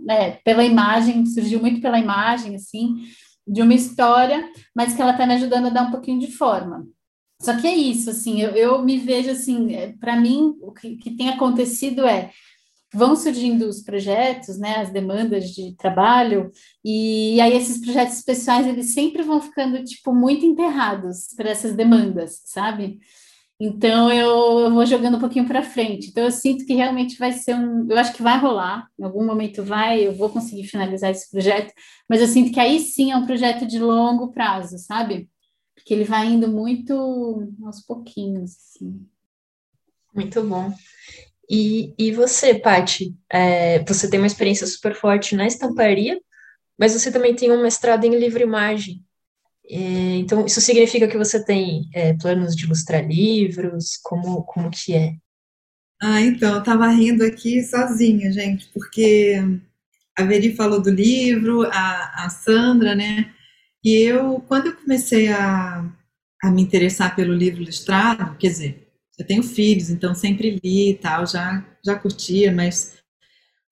né, 0.04 0.32
pela 0.44 0.64
imagem, 0.64 1.26
surgiu 1.26 1.60
muito 1.60 1.82
pela 1.82 2.00
imagem, 2.00 2.56
assim, 2.56 2.96
de 3.48 3.62
uma 3.62 3.74
história, 3.74 4.50
mas 4.76 4.96
que 4.96 5.02
ela 5.02 5.12
está 5.12 5.26
me 5.28 5.36
ajudando 5.36 5.68
a 5.68 5.70
dar 5.70 5.84
um 5.84 5.92
pouquinho 5.92 6.20
de 6.20 6.32
forma. 6.32 6.88
Só 7.42 7.56
que 7.56 7.68
é 7.68 7.76
isso, 7.76 8.10
assim, 8.10 8.42
eu, 8.42 8.52
eu 8.52 8.82
me 8.84 8.98
vejo 8.98 9.30
assim, 9.30 9.76
é, 9.76 9.94
para 10.00 10.16
mim, 10.16 10.56
o 10.62 10.72
que, 10.72 10.96
que 10.96 11.12
tem 11.12 11.30
acontecido 11.30 12.06
é 12.08 12.32
vão 12.96 13.16
surgindo 13.16 13.68
os 13.68 13.82
projetos, 13.82 14.58
né, 14.58 14.78
as 14.78 14.90
demandas 14.90 15.50
de 15.52 15.76
trabalho, 15.76 16.52
e 16.84 17.40
aí 17.42 17.54
esses 17.54 17.80
projetos 17.80 18.22
pessoais, 18.22 18.66
eles 18.66 18.94
sempre 18.94 19.22
vão 19.24 19.42
ficando, 19.42 19.84
tipo, 19.84 20.14
muito 20.14 20.46
enterrados 20.46 21.28
para 21.36 21.50
essas 21.50 21.76
demandas, 21.76 22.42
sabe? 22.46 23.00
Então, 23.60 24.12
eu, 24.12 24.60
eu 24.60 24.74
vou 24.74 24.86
jogando 24.86 25.16
um 25.16 25.20
pouquinho 25.20 25.48
para 25.48 25.64
frente. 25.64 26.10
Então, 26.10 26.26
eu 26.26 26.32
sinto 26.32 26.66
que 26.66 26.74
realmente 26.74 27.18
vai 27.18 27.32
ser 27.32 27.56
um... 27.56 27.88
Eu 27.90 27.98
acho 27.98 28.14
que 28.14 28.22
vai 28.22 28.38
rolar, 28.38 28.90
em 29.00 29.04
algum 29.04 29.26
momento 29.26 29.64
vai, 29.64 30.06
eu 30.06 30.14
vou 30.14 30.30
conseguir 30.30 30.66
finalizar 30.66 31.10
esse 31.10 31.32
projeto, 31.32 31.74
mas 32.10 32.20
eu 32.20 32.28
sinto 32.28 32.52
que 32.52 32.60
aí 32.60 32.80
sim 32.80 33.12
é 33.12 33.18
um 33.18 33.26
projeto 33.26 33.66
de 33.66 33.80
longo 33.80 34.34
prazo, 34.34 34.78
sabe? 34.78 35.30
Porque 35.74 35.94
ele 35.94 36.04
vai 36.04 36.28
indo 36.28 36.50
muito 36.50 36.94
aos 37.64 37.82
pouquinhos, 37.82 38.52
assim. 38.58 39.08
Muito 40.14 40.42
bom. 40.44 40.74
E, 41.50 41.94
e 41.98 42.12
você, 42.12 42.56
Pati, 42.56 43.16
é, 43.32 43.84
você 43.84 44.10
tem 44.10 44.20
uma 44.20 44.28
experiência 44.28 44.66
super 44.66 44.96
forte 44.96 45.36
na 45.36 45.46
estamparia, 45.46 46.20
mas 46.78 46.94
você 46.94 47.12
também 47.12 47.36
tem 47.36 47.52
um 47.52 47.62
mestrado 47.62 48.04
em 48.06 48.16
livre 48.16 48.44
imagem. 48.44 49.04
Então, 49.68 50.46
isso 50.46 50.62
significa 50.62 51.08
que 51.08 51.18
você 51.18 51.44
tem 51.44 51.90
é, 51.94 52.14
planos 52.14 52.56
de 52.56 52.66
ilustrar 52.66 53.06
livros? 53.06 53.98
Como, 54.04 54.44
como 54.44 54.70
que 54.70 54.94
é? 54.94 55.14
Ah, 56.02 56.22
então, 56.22 56.54
eu 56.54 56.60
estava 56.60 56.88
rindo 56.90 57.24
aqui 57.24 57.64
sozinha, 57.64 58.32
gente, 58.32 58.68
porque 58.74 59.42
a 60.18 60.24
Veri 60.24 60.56
falou 60.56 60.82
do 60.82 60.90
livro, 60.90 61.64
a, 61.64 62.26
a 62.26 62.30
Sandra, 62.30 62.94
né? 62.94 63.34
E 63.84 63.96
eu, 64.02 64.44
quando 64.48 64.68
eu 64.68 64.76
comecei 64.76 65.30
a, 65.30 65.90
a 66.44 66.52
me 66.52 66.62
interessar 66.62 67.16
pelo 67.16 67.34
livro 67.34 67.62
ilustrado, 67.62 68.38
quer 68.38 68.50
dizer, 68.50 68.85
eu 69.18 69.26
tenho 69.26 69.44
filhos, 69.44 69.90
então 69.90 70.14
sempre 70.14 70.60
li 70.64 70.92
e 70.92 70.96
tal, 70.96 71.26
já, 71.26 71.66
já 71.86 71.98
curtia, 71.98 72.52
mas 72.52 72.96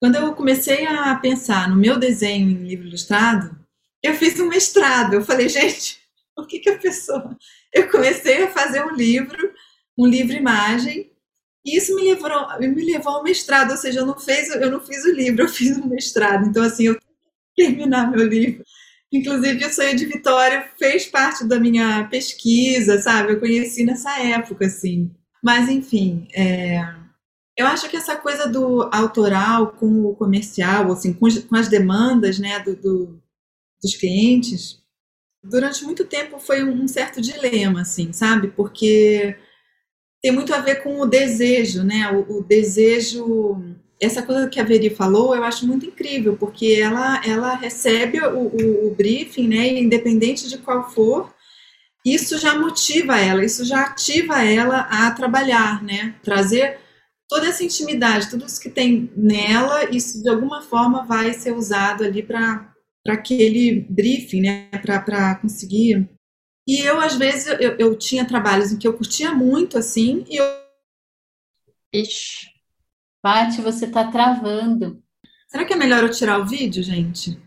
quando 0.00 0.16
eu 0.16 0.34
comecei 0.34 0.86
a 0.86 1.14
pensar 1.16 1.68
no 1.68 1.76
meu 1.76 1.98
desenho 1.98 2.50
em 2.50 2.66
livro 2.66 2.86
ilustrado, 2.88 3.58
eu 4.02 4.14
fiz 4.14 4.38
um 4.38 4.48
mestrado. 4.48 5.14
Eu 5.14 5.24
falei, 5.24 5.48
gente, 5.48 5.98
por 6.36 6.46
que, 6.46 6.58
que 6.58 6.68
a 6.68 6.78
pessoa. 6.78 7.36
Eu 7.72 7.90
comecei 7.90 8.44
a 8.44 8.52
fazer 8.52 8.84
um 8.84 8.94
livro, 8.94 9.52
um 9.98 10.06
livro-imagem, 10.06 11.10
e 11.64 11.76
isso 11.76 11.92
me 11.96 12.02
levou, 12.02 12.30
me 12.60 12.92
levou 12.92 13.14
ao 13.14 13.24
mestrado, 13.24 13.72
ou 13.72 13.76
seja, 13.76 13.98
eu 13.98 14.06
não, 14.06 14.16
fez, 14.16 14.48
eu 14.50 14.70
não 14.70 14.80
fiz 14.80 15.04
o 15.04 15.10
livro, 15.10 15.42
eu 15.42 15.48
fiz 15.50 15.76
um 15.76 15.88
mestrado. 15.88 16.46
Então, 16.46 16.62
assim, 16.62 16.84
eu 16.84 17.00
terminar 17.56 18.10
meu 18.12 18.24
livro. 18.28 18.62
Inclusive, 19.12 19.64
o 19.64 19.72
Sonho 19.72 19.96
de 19.96 20.06
Vitória 20.06 20.70
fez 20.78 21.06
parte 21.06 21.44
da 21.44 21.58
minha 21.58 22.06
pesquisa, 22.08 23.00
sabe? 23.00 23.32
Eu 23.32 23.40
conheci 23.40 23.84
nessa 23.84 24.20
época, 24.20 24.66
assim. 24.66 25.10
Mas, 25.44 25.68
enfim, 25.68 26.26
é, 26.34 26.82
eu 27.54 27.66
acho 27.66 27.90
que 27.90 27.98
essa 27.98 28.16
coisa 28.16 28.48
do 28.48 28.88
autoral 28.90 29.72
com 29.72 30.06
o 30.06 30.16
comercial, 30.16 30.90
assim, 30.90 31.12
com, 31.12 31.26
as 31.54 31.68
demandas 31.68 32.38
né, 32.38 32.60
do, 32.60 32.74
do, 32.74 33.22
dos 33.82 33.94
clientes, 33.94 34.82
durante 35.42 35.84
muito 35.84 36.06
tempo 36.06 36.38
foi 36.38 36.64
um 36.64 36.88
certo 36.88 37.20
dilema, 37.20 37.82
assim, 37.82 38.10
sabe? 38.10 38.48
Porque 38.48 39.36
tem 40.22 40.32
muito 40.32 40.54
a 40.54 40.60
ver 40.60 40.82
com 40.82 40.98
o 40.98 41.06
desejo, 41.06 41.84
né? 41.84 42.10
O, 42.10 42.38
o, 42.38 42.42
desejo, 42.42 43.62
essa 44.00 44.22
coisa 44.22 44.48
que 44.48 44.58
a 44.58 44.64
Veri 44.64 44.88
falou, 44.88 45.36
eu 45.36 45.44
acho 45.44 45.66
muito 45.66 45.84
incrível, 45.84 46.38
porque 46.38 46.78
ela, 46.80 47.20
ela 47.22 47.54
recebe 47.54 48.18
o, 48.18 48.46
o, 48.46 48.86
o 48.86 48.94
briefing, 48.94 49.48
né? 49.48 49.78
Independente 49.78 50.48
de 50.48 50.56
qual 50.56 50.90
for, 50.90 51.34
isso 52.04 52.36
já 52.38 52.58
motiva 52.58 53.18
ela, 53.18 53.44
isso 53.44 53.64
já 53.64 53.82
ativa 53.82 54.44
ela 54.44 54.80
a 54.80 55.10
trabalhar, 55.10 55.82
né? 55.82 56.14
Trazer 56.22 56.78
toda 57.28 57.46
essa 57.48 57.64
intimidade, 57.64 58.28
tudo 58.28 58.44
isso 58.44 58.60
que 58.60 58.68
tem 58.68 59.10
nela, 59.16 59.84
isso 59.90 60.22
de 60.22 60.28
alguma 60.28 60.60
forma 60.60 61.04
vai 61.04 61.32
ser 61.32 61.52
usado 61.52 62.04
ali 62.04 62.22
para 62.22 62.72
aquele 63.08 63.86
briefing, 63.88 64.42
né? 64.42 64.68
Para 64.70 65.36
conseguir. 65.36 66.08
E 66.66 66.80
eu, 66.80 67.00
às 67.00 67.16
vezes, 67.16 67.46
eu, 67.60 67.76
eu 67.78 67.96
tinha 67.96 68.26
trabalhos 68.26 68.72
em 68.72 68.78
que 68.78 68.86
eu 68.86 68.96
curtia 68.96 69.32
muito, 69.32 69.78
assim, 69.78 70.24
e 70.28 70.36
eu. 70.36 70.44
Ixi. 71.92 72.48
Paty, 73.22 73.60
você 73.62 73.86
está 73.86 74.10
travando. 74.10 75.02
Será 75.48 75.64
que 75.64 75.72
é 75.72 75.76
melhor 75.76 76.02
eu 76.02 76.10
tirar 76.10 76.38
o 76.38 76.46
vídeo, 76.46 76.82
gente? 76.82 77.40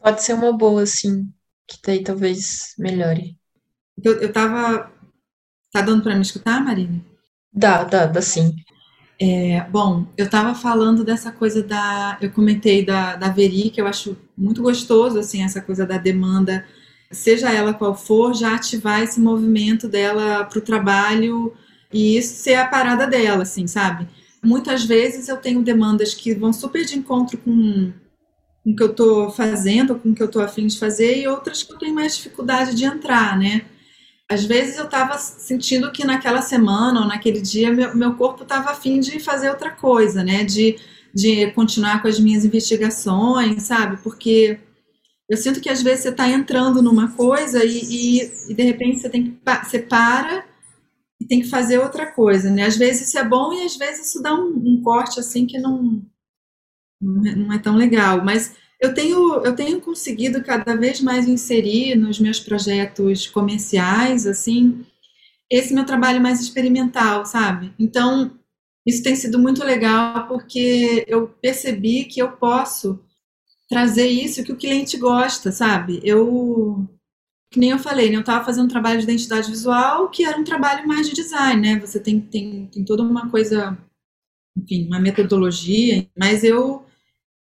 Pode 0.00 0.22
ser 0.22 0.34
uma 0.34 0.52
boa, 0.52 0.84
sim. 0.86 1.32
Que 1.68 1.78
daí 1.84 2.02
talvez 2.02 2.74
melhore. 2.78 3.38
Eu, 4.02 4.20
eu 4.20 4.32
tava. 4.32 4.90
Tá 5.72 5.80
dando 5.80 6.02
para 6.02 6.14
me 6.14 6.22
escutar, 6.22 6.62
Marina? 6.62 7.00
Dá, 7.52 7.84
dá, 7.84 8.06
dá 8.06 8.22
sim. 8.22 8.54
É, 9.20 9.64
bom, 9.70 10.06
eu 10.16 10.24
estava 10.24 10.54
falando 10.54 11.04
dessa 11.04 11.30
coisa 11.30 11.62
da. 11.62 12.18
Eu 12.20 12.30
comentei 12.30 12.84
da, 12.84 13.16
da 13.16 13.28
Veri, 13.28 13.70
que 13.70 13.80
eu 13.80 13.86
acho 13.86 14.16
muito 14.36 14.62
gostoso, 14.62 15.18
assim, 15.18 15.44
essa 15.44 15.60
coisa 15.60 15.86
da 15.86 15.96
demanda, 15.96 16.64
seja 17.10 17.52
ela 17.52 17.74
qual 17.74 17.94
for, 17.94 18.34
já 18.34 18.54
ativar 18.54 19.02
esse 19.02 19.20
movimento 19.20 19.86
dela 19.86 20.44
para 20.44 20.58
o 20.58 20.62
trabalho 20.62 21.52
e 21.92 22.16
isso 22.16 22.34
ser 22.34 22.54
a 22.54 22.66
parada 22.66 23.06
dela, 23.06 23.42
assim, 23.42 23.66
sabe? 23.66 24.08
Muitas 24.42 24.84
vezes 24.84 25.28
eu 25.28 25.36
tenho 25.36 25.62
demandas 25.62 26.14
que 26.14 26.34
vão 26.34 26.52
super 26.52 26.84
de 26.84 26.98
encontro 26.98 27.38
com, 27.38 27.92
com 28.64 28.70
o 28.72 28.74
que 28.74 28.82
eu 28.82 28.90
estou 28.90 29.30
fazendo, 29.30 29.94
com 29.94 30.10
o 30.10 30.14
que 30.14 30.22
eu 30.22 30.26
estou 30.26 30.42
afim 30.42 30.66
de 30.66 30.78
fazer, 30.78 31.18
e 31.18 31.28
outras 31.28 31.62
que 31.62 31.72
eu 31.72 31.78
tenho 31.78 31.94
mais 31.94 32.16
dificuldade 32.16 32.74
de 32.74 32.84
entrar, 32.84 33.38
né? 33.38 33.66
Às 34.32 34.44
vezes 34.44 34.78
eu 34.78 34.84
estava 34.84 35.18
sentindo 35.18 35.92
que 35.92 36.04
naquela 36.04 36.42
semana 36.42 37.00
ou 37.00 37.06
naquele 37.06 37.40
dia 37.40 37.72
meu, 37.72 37.94
meu 37.94 38.14
corpo 38.14 38.42
estava 38.42 38.70
afim 38.70 38.98
de 38.98 39.20
fazer 39.20 39.50
outra 39.50 39.70
coisa, 39.70 40.24
né? 40.24 40.44
De, 40.44 40.76
de 41.14 41.50
continuar 41.52 42.00
com 42.00 42.08
as 42.08 42.18
minhas 42.18 42.44
investigações, 42.44 43.62
sabe? 43.64 43.98
Porque 44.02 44.58
eu 45.28 45.36
sinto 45.36 45.60
que 45.60 45.68
às 45.68 45.82
vezes 45.82 46.02
você 46.02 46.08
está 46.10 46.28
entrando 46.28 46.82
numa 46.82 47.12
coisa 47.12 47.64
e, 47.64 47.78
e, 47.78 48.32
e, 48.50 48.54
de 48.54 48.62
repente 48.62 49.00
você 49.00 49.08
tem 49.08 49.24
que 49.24 49.38
você 49.64 49.78
para 49.78 50.44
e 51.20 51.26
tem 51.26 51.40
que 51.40 51.48
fazer 51.48 51.78
outra 51.78 52.06
coisa, 52.10 52.50
né? 52.50 52.64
Às 52.64 52.76
vezes 52.76 53.08
isso 53.08 53.18
é 53.18 53.24
bom 53.24 53.52
e 53.52 53.64
às 53.64 53.76
vezes 53.76 54.08
isso 54.08 54.22
dá 54.22 54.34
um, 54.34 54.48
um 54.48 54.82
corte 54.82 55.20
assim 55.20 55.46
que 55.46 55.58
não, 55.58 56.02
não 57.00 57.52
é 57.52 57.58
tão 57.58 57.76
legal. 57.76 58.24
Mas 58.24 58.54
eu 58.82 58.92
tenho, 58.92 59.44
eu 59.44 59.54
tenho 59.54 59.80
conseguido 59.80 60.42
cada 60.42 60.74
vez 60.74 61.00
mais 61.00 61.28
inserir 61.28 61.94
nos 61.94 62.18
meus 62.18 62.40
projetos 62.40 63.28
comerciais, 63.28 64.26
assim, 64.26 64.84
esse 65.48 65.72
meu 65.72 65.86
trabalho 65.86 66.20
mais 66.20 66.40
experimental, 66.40 67.24
sabe? 67.24 67.72
Então, 67.78 68.36
isso 68.84 69.00
tem 69.00 69.14
sido 69.14 69.38
muito 69.38 69.62
legal 69.62 70.26
porque 70.26 71.04
eu 71.06 71.28
percebi 71.28 72.06
que 72.06 72.20
eu 72.20 72.32
posso 72.32 72.98
trazer 73.68 74.08
isso 74.08 74.42
que 74.42 74.50
o 74.50 74.56
cliente 74.56 74.96
gosta, 74.96 75.52
sabe? 75.52 76.00
Eu, 76.02 76.84
que 77.52 77.60
nem 77.60 77.70
eu 77.70 77.78
falei, 77.78 78.10
né? 78.10 78.16
Eu 78.16 78.20
estava 78.20 78.44
fazendo 78.44 78.64
um 78.64 78.68
trabalho 78.68 78.98
de 78.98 79.04
identidade 79.04 79.48
visual 79.48 80.10
que 80.10 80.24
era 80.24 80.36
um 80.36 80.44
trabalho 80.44 80.88
mais 80.88 81.08
de 81.08 81.14
design, 81.14 81.60
né? 81.62 81.78
Você 81.78 82.00
tem, 82.00 82.20
tem, 82.20 82.66
tem 82.66 82.84
toda 82.84 83.04
uma 83.04 83.30
coisa, 83.30 83.78
enfim, 84.58 84.88
uma 84.88 84.98
metodologia, 84.98 86.04
mas 86.18 86.42
eu 86.42 86.81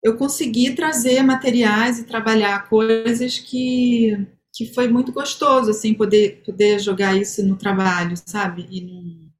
eu 0.04 0.18
consegui 0.18 0.74
trazer 0.76 1.22
materiais 1.22 2.00
e 2.00 2.06
trabalhar 2.06 2.68
coisas 2.68 3.38
que, 3.38 4.28
que 4.54 4.74
foi 4.74 4.88
muito 4.88 5.12
gostoso, 5.12 5.70
assim, 5.70 5.94
poder, 5.94 6.42
poder 6.44 6.80
jogar 6.80 7.16
isso 7.16 7.46
no 7.46 7.56
trabalho, 7.56 8.16
sabe? 8.18 8.68
E 8.70 8.82
não, 8.82 9.32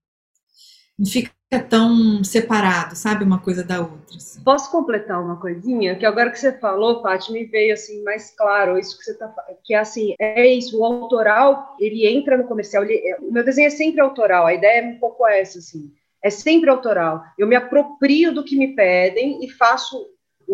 não 1.00 1.06
fica 1.06 1.32
tão 1.68 2.24
separado, 2.24 2.96
sabe, 2.96 3.26
uma 3.26 3.40
coisa 3.40 3.64
da 3.64 3.82
outra. 3.82 4.16
Assim. 4.16 4.42
Posso 4.44 4.72
completar 4.72 5.22
uma 5.22 5.36
coisinha? 5.40 5.96
Que 5.96 6.06
agora 6.06 6.30
que 6.30 6.40
você 6.40 6.54
falou, 6.54 7.02
Paty, 7.02 7.34
me 7.34 7.44
veio 7.46 7.74
assim 7.74 8.04
mais 8.04 8.30
claro 8.38 8.78
isso 8.78 8.98
que 8.98 9.04
você 9.04 9.18
tá 9.18 9.34
que 9.64 9.74
é 9.74 9.80
assim, 9.80 10.16
é 10.20 10.48
isso, 10.48 10.80
o 10.80 10.86
autoral, 10.86 11.76
ele 11.80 12.08
entra 12.08 12.38
no 12.38 12.48
comercial, 12.48 12.84
ele, 12.84 13.02
é, 13.06 13.18
o 13.20 13.32
meu 13.32 13.44
desenho 13.44 13.68
é 13.68 13.72
sempre 13.72 14.00
autoral, 14.00 14.46
a 14.46 14.54
ideia 14.54 14.82
é 14.82 14.88
um 14.88 15.00
pouco 15.00 15.28
essa, 15.28 15.60
assim, 15.60 15.92
é 16.24 16.30
sempre 16.30 16.70
autoral. 16.70 17.24
Eu 17.38 17.48
me 17.48 17.56
aproprio 17.56 18.34
do 18.34 18.44
que 18.44 18.56
me 18.56 18.76
pedem 18.76 19.44
e 19.44 19.50
faço 19.50 20.06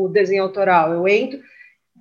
o 0.06 0.10
desenho 0.10 0.44
autoral. 0.44 0.94
Eu 0.94 1.08
entro, 1.08 1.40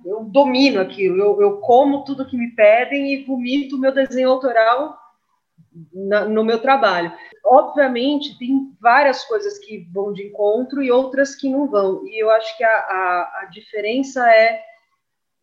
eu 0.05 0.23
domino 0.23 0.79
aquilo, 0.79 1.19
eu, 1.19 1.41
eu 1.41 1.57
como 1.57 2.03
tudo 2.03 2.25
que 2.25 2.37
me 2.37 2.51
pedem 2.55 3.13
e 3.13 3.23
vomito 3.23 3.75
o 3.75 3.79
meu 3.79 3.91
desenho 3.91 4.29
autoral 4.29 4.97
na, 5.93 6.25
no 6.25 6.43
meu 6.43 6.59
trabalho. 6.59 7.11
Obviamente, 7.43 8.37
tem 8.37 8.71
várias 8.79 9.23
coisas 9.23 9.57
que 9.57 9.87
vão 9.91 10.13
de 10.13 10.23
encontro 10.27 10.81
e 10.81 10.91
outras 10.91 11.35
que 11.35 11.49
não 11.49 11.67
vão. 11.67 12.05
E 12.07 12.21
eu 12.21 12.29
acho 12.29 12.55
que 12.57 12.63
a, 12.63 12.69
a, 12.69 13.41
a 13.41 13.45
diferença 13.45 14.31
é, 14.31 14.61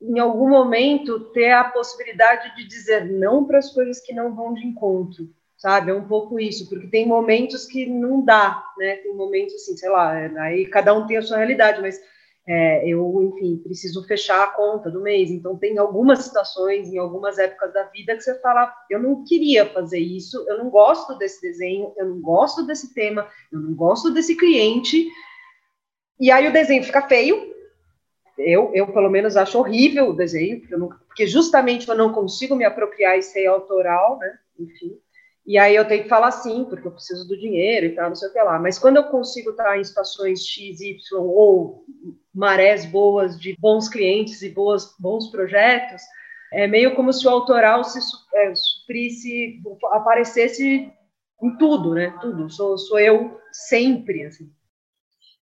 em 0.00 0.18
algum 0.18 0.48
momento, 0.48 1.30
ter 1.32 1.52
a 1.52 1.64
possibilidade 1.64 2.54
de 2.56 2.66
dizer 2.68 3.04
não 3.10 3.44
para 3.44 3.58
as 3.58 3.72
coisas 3.72 4.00
que 4.00 4.12
não 4.12 4.34
vão 4.34 4.54
de 4.54 4.66
encontro 4.66 5.28
sabe? 5.64 5.90
É 5.90 5.94
um 5.94 6.06
pouco 6.06 6.38
isso, 6.38 6.68
porque 6.68 6.88
tem 6.88 7.06
momentos 7.06 7.64
que 7.64 7.86
não 7.86 8.22
dá, 8.22 8.62
né? 8.76 8.96
Tem 8.96 9.14
momentos 9.14 9.54
assim, 9.54 9.74
sei 9.74 9.88
lá, 9.88 10.12
aí 10.12 10.66
cada 10.66 10.92
um 10.92 11.06
tem 11.06 11.16
a 11.16 11.22
sua 11.22 11.38
realidade, 11.38 11.80
mas 11.80 11.98
é, 12.46 12.86
eu, 12.86 13.22
enfim, 13.22 13.56
preciso 13.56 14.06
fechar 14.06 14.42
a 14.42 14.48
conta 14.48 14.90
do 14.90 15.00
mês. 15.00 15.30
Então, 15.30 15.56
tem 15.56 15.78
algumas 15.78 16.20
situações, 16.20 16.92
em 16.92 16.98
algumas 16.98 17.38
épocas 17.38 17.72
da 17.72 17.84
vida, 17.84 18.14
que 18.14 18.22
você 18.22 18.38
fala: 18.40 18.72
eu 18.90 19.02
não 19.02 19.24
queria 19.24 19.64
fazer 19.66 19.98
isso, 19.98 20.44
eu 20.46 20.58
não 20.58 20.68
gosto 20.68 21.16
desse 21.16 21.40
desenho, 21.40 21.92
eu 21.96 22.06
não 22.06 22.20
gosto 22.20 22.66
desse 22.66 22.92
tema, 22.92 23.26
eu 23.50 23.58
não 23.60 23.74
gosto 23.74 24.12
desse 24.12 24.36
cliente. 24.36 25.08
E 26.20 26.30
aí 26.30 26.46
o 26.46 26.52
desenho 26.52 26.84
fica 26.84 27.08
feio. 27.08 27.54
Eu, 28.36 28.72
eu 28.74 28.92
pelo 28.92 29.08
menos, 29.08 29.36
acho 29.36 29.58
horrível 29.58 30.08
o 30.08 30.16
desenho, 30.16 30.60
porque, 30.60 30.76
não, 30.76 30.88
porque 30.88 31.26
justamente 31.26 31.88
eu 31.88 31.94
não 31.94 32.12
consigo 32.12 32.56
me 32.56 32.64
apropriar 32.64 33.16
e 33.16 33.22
ser 33.22 33.46
autoral, 33.46 34.18
né? 34.18 34.38
Enfim. 34.58 34.98
E 35.46 35.58
aí 35.58 35.76
eu 35.76 35.86
tenho 35.86 36.02
que 36.04 36.08
falar 36.08 36.30
sim, 36.30 36.64
porque 36.64 36.86
eu 36.86 36.92
preciso 36.92 37.28
do 37.28 37.38
dinheiro 37.38 37.86
e 37.86 37.94
tal, 37.94 38.08
não 38.08 38.16
sei 38.16 38.28
o 38.28 38.32
que 38.32 38.42
lá. 38.42 38.58
Mas 38.58 38.78
quando 38.78 38.96
eu 38.96 39.04
consigo 39.04 39.50
estar 39.50 39.78
em 39.78 39.84
situações 39.84 40.46
X, 40.46 40.80
Y 40.80 40.96
ou 41.12 41.84
marés 42.34 42.86
boas 42.86 43.38
de 43.38 43.54
bons 43.58 43.88
clientes 43.88 44.40
e 44.40 44.48
boas, 44.48 44.94
bons 44.98 45.30
projetos, 45.30 46.02
é 46.52 46.66
meio 46.66 46.94
como 46.94 47.12
se 47.12 47.26
o 47.26 47.30
autoral 47.30 47.84
se 47.84 47.98
é, 48.34 48.54
suprisse, 48.54 49.60
aparecesse 49.92 50.90
em 51.42 51.58
tudo, 51.58 51.94
né? 51.94 52.16
Tudo. 52.20 52.48
Sou, 52.48 52.78
sou 52.78 52.98
eu 52.98 53.38
sempre, 53.52 54.24
assim. 54.24 54.50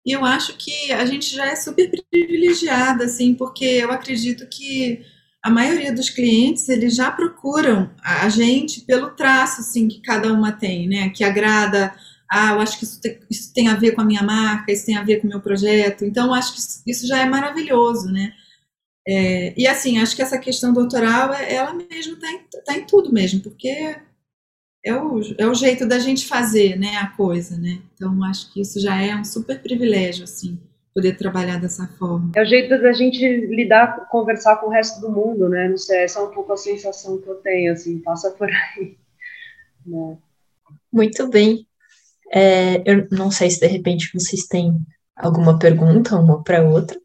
E 0.04 0.12
eu 0.12 0.24
acho 0.24 0.56
que 0.56 0.90
a 0.90 1.04
gente 1.04 1.32
já 1.34 1.46
é 1.46 1.54
super 1.54 1.88
privilegiada, 2.10 3.04
assim, 3.04 3.34
porque 3.34 3.64
eu 3.64 3.92
acredito 3.92 4.48
que 4.48 5.04
a 5.42 5.50
maioria 5.50 5.92
dos 5.92 6.08
clientes, 6.08 6.68
eles 6.68 6.94
já 6.94 7.10
procuram 7.10 7.90
a 8.02 8.28
gente 8.28 8.82
pelo 8.82 9.10
traço, 9.10 9.60
assim, 9.60 9.88
que 9.88 10.00
cada 10.00 10.32
uma 10.32 10.52
tem, 10.52 10.88
né? 10.88 11.10
Que 11.10 11.24
agrada 11.24 11.92
ah, 12.34 12.52
eu 12.52 12.60
acho 12.60 12.78
que 12.78 12.84
isso 12.84 12.98
tem, 12.98 13.20
isso 13.28 13.52
tem 13.52 13.68
a 13.68 13.74
ver 13.74 13.92
com 13.92 14.00
a 14.00 14.04
minha 14.04 14.22
marca, 14.22 14.72
isso 14.72 14.86
tem 14.86 14.96
a 14.96 15.02
ver 15.04 15.20
com 15.20 15.26
o 15.26 15.30
meu 15.30 15.40
projeto. 15.42 16.02
Então, 16.02 16.28
eu 16.28 16.34
acho 16.34 16.54
que 16.54 16.90
isso 16.90 17.06
já 17.06 17.18
é 17.18 17.26
maravilhoso, 17.26 18.10
né? 18.10 18.32
É, 19.06 19.52
e 19.54 19.66
assim, 19.66 19.98
acho 19.98 20.16
que 20.16 20.22
essa 20.22 20.38
questão 20.38 20.72
doutoral, 20.72 21.34
é, 21.34 21.54
ela 21.54 21.74
mesmo 21.74 22.14
está 22.14 22.32
em, 22.32 22.40
tá 22.64 22.76
em 22.78 22.86
tudo 22.86 23.12
mesmo, 23.12 23.40
porque 23.42 23.68
é 24.84 24.94
o, 24.94 25.20
é 25.36 25.46
o 25.46 25.54
jeito 25.54 25.86
da 25.86 25.98
gente 25.98 26.26
fazer, 26.26 26.78
né, 26.78 26.96
a 26.96 27.08
coisa, 27.08 27.58
né? 27.58 27.82
Então, 27.94 28.24
acho 28.24 28.50
que 28.52 28.62
isso 28.62 28.80
já 28.80 28.96
é 29.00 29.14
um 29.14 29.24
super 29.24 29.60
privilégio, 29.60 30.24
assim, 30.24 30.58
poder 30.94 31.16
trabalhar 31.16 31.58
dessa 31.58 31.86
forma. 31.98 32.32
É 32.36 32.42
o 32.42 32.46
jeito 32.46 32.80
da 32.80 32.92
gente 32.92 33.18
lidar, 33.46 34.08
conversar 34.08 34.56
com 34.56 34.66
o 34.66 34.70
resto 34.70 35.00
do 35.00 35.10
mundo, 35.10 35.48
né? 35.48 35.68
Não 35.68 35.78
sei, 35.78 36.04
essa 36.04 36.20
é 36.20 36.22
um 36.22 36.30
pouco 36.30 36.52
a 36.52 36.56
sensação 36.56 37.20
que 37.20 37.28
eu 37.28 37.36
tenho, 37.36 37.72
assim, 37.72 37.98
passa 37.98 38.30
por 38.30 38.48
aí. 38.48 38.96
Né? 39.84 40.16
Muito 40.92 41.28
bem. 41.28 41.66
É, 42.32 42.88
eu 42.88 43.08
não 43.10 43.32
sei 43.32 43.50
se 43.50 43.58
de 43.58 43.66
repente 43.66 44.10
vocês 44.14 44.46
têm 44.46 44.80
alguma 45.16 45.58
pergunta, 45.58 46.14
uma 46.14 46.40
para 46.40 46.62
outra. 46.62 46.96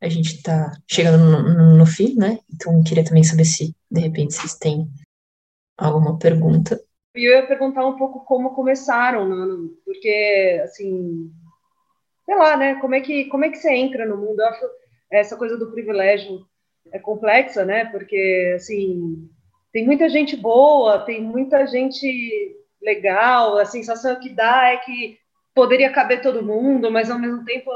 A 0.00 0.08
gente 0.08 0.36
está 0.36 0.72
chegando 0.90 1.18
no, 1.18 1.76
no, 1.76 1.84
fim, 1.84 2.14
né? 2.16 2.38
Então, 2.50 2.82
queria 2.82 3.04
também 3.04 3.22
saber 3.22 3.44
se 3.44 3.76
de 3.90 4.00
repente 4.00 4.32
vocês 4.32 4.54
têm 4.54 4.88
alguma 5.76 6.18
pergunta. 6.18 6.80
E 7.14 7.28
eu 7.28 7.38
ia 7.38 7.46
perguntar 7.46 7.86
um 7.86 7.98
pouco 7.98 8.24
como 8.24 8.54
começaram, 8.54 9.28
né? 9.28 9.68
porque, 9.84 10.60
assim, 10.64 11.30
sei 12.26 12.34
lá, 12.34 12.56
né? 12.56 12.74
Como 12.80 12.94
é 12.94 13.00
que, 13.00 13.26
como 13.26 13.44
é 13.44 13.48
que 13.48 13.56
você 13.56 13.72
entra 13.72 14.04
no 14.04 14.16
mundo? 14.16 14.40
Eu 14.40 14.48
acho 14.48 14.66
essa 15.10 15.36
coisa 15.36 15.56
do 15.56 15.70
privilégio 15.70 16.44
é 16.92 16.98
complexa, 16.98 17.64
né? 17.64 17.86
Porque, 17.86 18.52
assim, 18.54 19.28
tem 19.72 19.86
muita 19.86 20.08
gente 20.08 20.36
boa, 20.36 20.98
tem 20.98 21.22
muita 21.22 21.66
gente 21.66 22.56
legal, 22.82 23.56
a 23.56 23.64
sensação 23.64 24.18
que 24.20 24.28
dá 24.28 24.72
é 24.72 24.76
que 24.78 25.18
poderia 25.54 25.90
caber 25.90 26.20
todo 26.20 26.44
mundo, 26.44 26.90
mas 26.90 27.10
ao 27.10 27.18
mesmo 27.18 27.44
tempo 27.44 27.70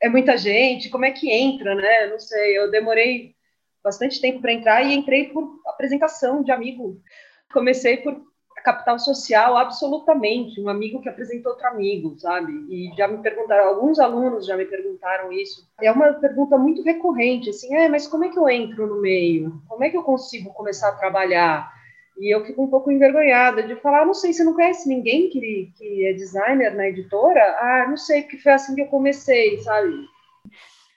é 0.00 0.08
muita 0.08 0.36
gente, 0.36 0.90
como 0.90 1.04
é 1.04 1.12
que 1.12 1.30
entra, 1.30 1.74
né? 1.74 2.08
Não 2.08 2.18
sei, 2.18 2.58
eu 2.58 2.70
demorei 2.70 3.34
bastante 3.84 4.20
tempo 4.20 4.40
para 4.40 4.52
entrar 4.52 4.82
e 4.82 4.94
entrei 4.94 5.28
por 5.28 5.60
apresentação 5.66 6.42
de 6.42 6.50
amigo. 6.50 7.00
Comecei 7.52 7.98
por 7.98 8.20
capital 8.62 8.98
social, 8.98 9.56
absolutamente, 9.56 10.60
um 10.60 10.68
amigo 10.68 11.00
que 11.00 11.08
apresentou 11.08 11.52
outro 11.52 11.66
amigo, 11.66 12.14
sabe? 12.18 12.52
E 12.70 12.90
já 12.96 13.08
me 13.08 13.18
perguntaram, 13.18 13.68
alguns 13.68 13.98
alunos 13.98 14.46
já 14.46 14.56
me 14.56 14.64
perguntaram 14.64 15.32
isso. 15.32 15.68
É 15.80 15.90
uma 15.90 16.12
pergunta 16.14 16.56
muito 16.56 16.82
recorrente, 16.82 17.50
assim, 17.50 17.74
é, 17.74 17.88
mas 17.88 18.06
como 18.06 18.24
é 18.24 18.28
que 18.28 18.38
eu 18.38 18.48
entro 18.48 18.86
no 18.86 19.00
meio? 19.00 19.60
Como 19.68 19.82
é 19.84 19.90
que 19.90 19.96
eu 19.96 20.02
consigo 20.02 20.52
começar 20.52 20.88
a 20.88 20.96
trabalhar? 20.96 21.72
E 22.18 22.34
eu 22.34 22.44
fico 22.44 22.62
um 22.62 22.68
pouco 22.68 22.90
envergonhada 22.90 23.62
de 23.62 23.74
falar, 23.76 24.06
não 24.06 24.14
sei, 24.14 24.32
você 24.32 24.44
não 24.44 24.54
conhece 24.54 24.88
ninguém 24.88 25.28
que, 25.28 25.72
que 25.76 26.06
é 26.06 26.12
designer 26.12 26.74
na 26.74 26.88
editora? 26.88 27.40
Ah, 27.58 27.86
não 27.88 27.96
sei, 27.96 28.22
porque 28.22 28.38
foi 28.38 28.52
assim 28.52 28.74
que 28.74 28.82
eu 28.82 28.86
comecei, 28.86 29.58
sabe? 29.58 29.92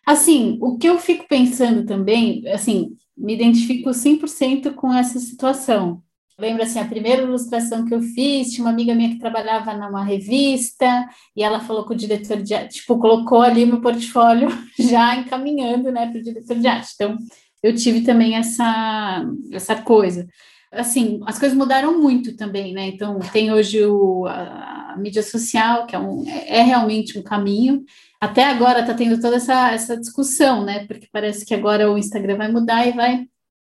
Assim, 0.06 0.60
o 0.62 0.78
que 0.78 0.88
eu 0.88 1.00
fico 1.00 1.28
pensando 1.28 1.86
também, 1.86 2.48
assim, 2.50 2.96
me 3.18 3.34
identifico 3.34 3.90
100% 3.90 4.74
com 4.76 4.94
essa 4.94 5.18
situação. 5.20 6.04
Lembro 6.38 6.64
assim, 6.64 6.80
a 6.80 6.86
primeira 6.86 7.22
ilustração 7.22 7.86
que 7.86 7.94
eu 7.94 8.02
fiz, 8.02 8.52
tinha 8.52 8.66
uma 8.66 8.72
amiga 8.72 8.94
minha 8.94 9.10
que 9.10 9.20
trabalhava 9.20 9.74
numa 9.74 10.04
revista, 10.04 11.08
e 11.36 11.42
ela 11.42 11.62
falou 11.62 11.86
com 11.86 11.94
o 11.94 11.98
diretor 11.98 12.42
de 12.42 12.54
arte, 12.54 12.80
tipo, 12.80 13.00
colocou 13.00 13.42
ali 13.42 13.66
meu 13.66 13.80
portfólio 13.80 14.50
já 14.78 15.16
encaminhando, 15.16 15.92
né, 15.92 16.08
para 16.08 16.20
o 16.20 16.24
diretor 16.24 16.58
de 16.58 16.68
arte. 16.68 16.92
Então, 16.96 17.18
eu 17.64 17.74
tive 17.74 18.02
também 18.02 18.36
essa, 18.36 19.26
essa 19.52 19.76
coisa 19.82 20.28
assim, 20.76 21.20
as 21.26 21.40
coisas 21.40 21.58
mudaram 21.58 22.00
muito 22.00 22.36
também, 22.36 22.74
né? 22.74 22.88
Então, 22.88 23.20
tem 23.32 23.52
hoje 23.52 23.86
o, 23.86 24.26
a, 24.28 24.94
a 24.94 24.98
mídia 24.98 25.24
social, 25.24 25.86
que 25.86 25.96
é, 25.96 26.00
um, 26.00 26.28
é, 26.28 26.60
é 26.60 26.62
realmente 26.62 27.18
um 27.18 27.24
caminho. 27.24 27.84
Até 28.20 28.44
agora 28.44 28.82
está 28.82 28.94
tendo 28.94 29.20
toda 29.20 29.38
essa, 29.38 29.72
essa 29.72 29.98
discussão, 29.98 30.64
né? 30.64 30.86
Porque 30.86 31.08
parece 31.12 31.46
que 31.46 31.54
agora 31.54 31.92
o 31.92 31.98
Instagram 31.98 32.38
vai 32.38 32.52
mudar 32.52 32.86
e 32.88 32.92
vai 32.92 33.28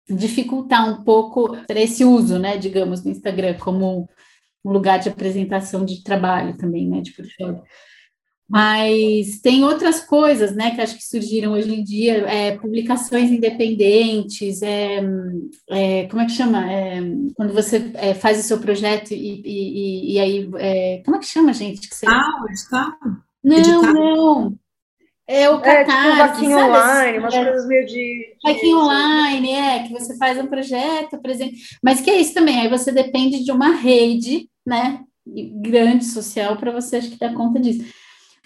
dificultar 0.08 0.88
um 0.88 1.02
pouco 1.02 1.56
esse 1.68 2.04
uso, 2.04 2.38
né? 2.38 2.56
Digamos, 2.56 3.02
do 3.02 3.10
Instagram 3.10 3.54
como 3.58 4.08
um 4.64 4.72
lugar 4.72 4.98
de 4.98 5.08
apresentação 5.08 5.84
de 5.84 6.02
trabalho 6.02 6.56
também, 6.56 6.88
né? 6.88 7.00
De 7.00 7.12
portfólio. 7.12 7.62
Mas 8.48 9.40
tem 9.40 9.64
outras 9.64 10.00
coisas, 10.00 10.54
né, 10.54 10.70
que 10.70 10.80
acho 10.80 10.96
que 10.96 11.04
surgiram 11.04 11.52
hoje 11.52 11.74
em 11.74 11.82
dia, 11.82 12.18
é, 12.28 12.56
publicações 12.56 13.28
independentes, 13.28 14.62
é, 14.62 15.00
é, 15.68 16.06
como 16.06 16.22
é 16.22 16.26
que 16.26 16.32
chama? 16.32 16.72
É, 16.72 17.00
quando 17.34 17.52
você 17.52 17.90
é, 17.94 18.14
faz 18.14 18.38
o 18.38 18.42
seu 18.44 18.58
projeto 18.58 19.10
e, 19.10 19.42
e, 19.44 20.12
e 20.14 20.18
aí, 20.20 20.50
é, 20.58 21.02
como 21.04 21.16
é 21.16 21.18
que 21.18 21.26
chama, 21.26 21.52
gente? 21.52 21.88
Que 21.88 21.94
você... 21.94 22.06
Ah, 22.06 22.44
está? 22.52 22.96
Não, 23.42 23.56
Editado. 23.56 23.94
não. 23.94 24.58
É 25.28 25.50
o 25.50 25.60
catarse, 25.60 26.44
é, 26.44 26.48
tipo 26.48 26.50
um 26.52 26.64
online, 26.66 27.18
umas 27.18 27.34
coisas 27.34 27.66
meio 27.66 27.84
de... 27.84 28.36
de 28.44 28.74
online, 28.74 29.52
é, 29.52 29.82
que 29.82 29.92
você 29.92 30.16
faz 30.16 30.38
um 30.38 30.46
projeto, 30.46 31.14
apresenta... 31.14 31.52
Mas 31.82 32.00
que 32.00 32.10
é 32.10 32.20
isso 32.20 32.32
também, 32.32 32.60
aí 32.60 32.68
você 32.68 32.92
depende 32.92 33.44
de 33.44 33.50
uma 33.50 33.70
rede, 33.70 34.48
né, 34.64 35.00
grande 35.26 36.04
social 36.04 36.56
para 36.56 36.70
você, 36.70 36.96
acho 36.96 37.10
que 37.10 37.18
dar 37.18 37.34
conta 37.34 37.58
disso. 37.58 37.84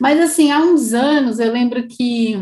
Mas, 0.01 0.19
assim, 0.19 0.51
há 0.51 0.61
uns 0.61 0.95
anos, 0.95 1.39
eu 1.39 1.53
lembro 1.53 1.87
que 1.87 2.35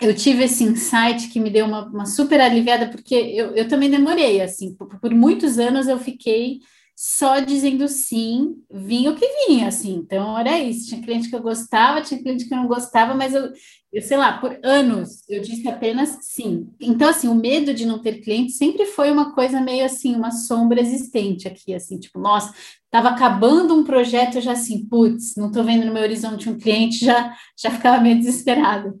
eu 0.00 0.14
tive 0.14 0.44
esse 0.44 0.62
insight 0.62 1.28
que 1.28 1.40
me 1.40 1.50
deu 1.50 1.66
uma, 1.66 1.86
uma 1.86 2.06
super 2.06 2.40
aliviada, 2.40 2.86
porque 2.86 3.14
eu, 3.14 3.56
eu 3.56 3.66
também 3.66 3.90
demorei, 3.90 4.40
assim, 4.40 4.74
por, 4.74 5.00
por 5.00 5.12
muitos 5.12 5.58
anos 5.58 5.88
eu 5.88 5.98
fiquei 5.98 6.60
só 6.98 7.40
dizendo 7.40 7.86
sim, 7.88 8.56
vinha 8.72 9.10
o 9.10 9.14
que 9.14 9.26
vinha, 9.46 9.68
assim. 9.68 9.96
Então 9.96 10.38
era 10.38 10.58
isso. 10.58 10.88
Tinha 10.88 11.02
cliente 11.02 11.28
que 11.28 11.36
eu 11.36 11.42
gostava, 11.42 12.00
tinha 12.00 12.20
cliente 12.22 12.48
que 12.48 12.54
eu 12.54 12.58
não 12.58 12.66
gostava, 12.66 13.14
mas 13.14 13.34
eu, 13.34 13.52
eu 13.92 14.00
sei 14.00 14.16
lá, 14.16 14.38
por 14.38 14.58
anos 14.64 15.22
eu 15.28 15.42
disse 15.42 15.68
apenas 15.68 16.18
sim. 16.22 16.70
Então, 16.80 17.08
assim, 17.10 17.28
o 17.28 17.34
medo 17.34 17.74
de 17.74 17.84
não 17.84 18.00
ter 18.00 18.22
cliente 18.22 18.52
sempre 18.52 18.86
foi 18.86 19.10
uma 19.10 19.34
coisa 19.34 19.60
meio 19.60 19.84
assim, 19.84 20.14
uma 20.16 20.30
sombra 20.30 20.80
existente 20.80 21.46
aqui, 21.46 21.74
assim, 21.74 21.98
tipo, 22.00 22.18
nossa, 22.18 22.54
estava 22.96 23.10
acabando 23.10 23.74
um 23.74 23.84
projeto, 23.84 24.36
eu 24.36 24.42
já 24.42 24.52
assim, 24.52 24.86
putz, 24.86 25.36
não 25.36 25.48
estou 25.48 25.62
vendo 25.62 25.84
no 25.84 25.92
meu 25.92 26.02
horizonte 26.02 26.48
um 26.48 26.58
cliente, 26.58 27.04
já, 27.04 27.36
já 27.56 27.70
ficava 27.70 28.00
meio 28.02 28.18
desesperado. 28.18 28.98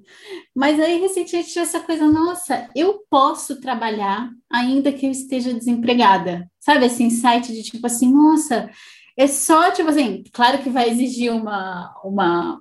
Mas 0.54 0.78
aí, 0.78 1.00
recentemente, 1.00 1.48
tive 1.48 1.60
essa 1.60 1.80
coisa, 1.80 2.06
nossa, 2.06 2.68
eu 2.76 3.00
posso 3.08 3.60
trabalhar 3.60 4.30
ainda 4.50 4.92
que 4.92 5.06
eu 5.06 5.10
esteja 5.10 5.54
desempregada. 5.54 6.50
Sabe, 6.60 6.84
esse 6.86 7.02
insight 7.02 7.52
de 7.52 7.62
tipo 7.62 7.86
assim, 7.86 8.12
nossa, 8.12 8.68
é 9.16 9.26
só, 9.26 9.70
tipo 9.70 9.88
assim, 9.88 10.22
claro 10.30 10.58
que 10.58 10.68
vai 10.68 10.90
exigir 10.90 11.32
uma, 11.32 11.94
uma, 12.04 12.60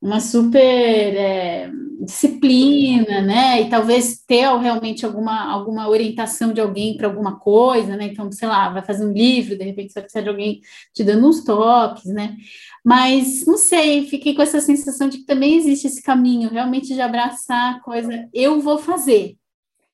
uma 0.00 0.20
super 0.20 0.58
é, 0.58 1.70
disciplina, 2.00 3.20
né? 3.20 3.60
E 3.60 3.68
talvez 3.68 4.24
ter 4.26 4.46
realmente 4.58 5.04
alguma, 5.04 5.44
alguma 5.50 5.88
orientação 5.88 6.52
de 6.52 6.60
alguém 6.60 6.96
para 6.96 7.06
alguma 7.06 7.38
coisa, 7.38 7.96
né? 7.96 8.06
Então, 8.06 8.30
sei 8.32 8.48
lá, 8.48 8.70
vai 8.70 8.82
fazer 8.82 9.04
um 9.04 9.12
livro, 9.12 9.56
de 9.56 9.64
repente 9.64 9.92
você 9.92 10.00
precisa 10.00 10.22
de 10.22 10.28
alguém 10.30 10.60
te 10.94 11.04
dando 11.04 11.28
uns 11.28 11.44
toques, 11.44 12.06
né? 12.06 12.36
Mas 12.84 13.44
não 13.46 13.58
sei, 13.58 14.06
fiquei 14.06 14.34
com 14.34 14.42
essa 14.42 14.60
sensação 14.60 15.08
de 15.08 15.18
que 15.18 15.26
também 15.26 15.56
existe 15.56 15.86
esse 15.86 16.02
caminho 16.02 16.48
realmente 16.50 16.94
de 16.94 17.00
abraçar 17.00 17.76
a 17.76 17.80
coisa, 17.80 18.28
eu 18.32 18.60
vou 18.60 18.78
fazer. 18.78 19.36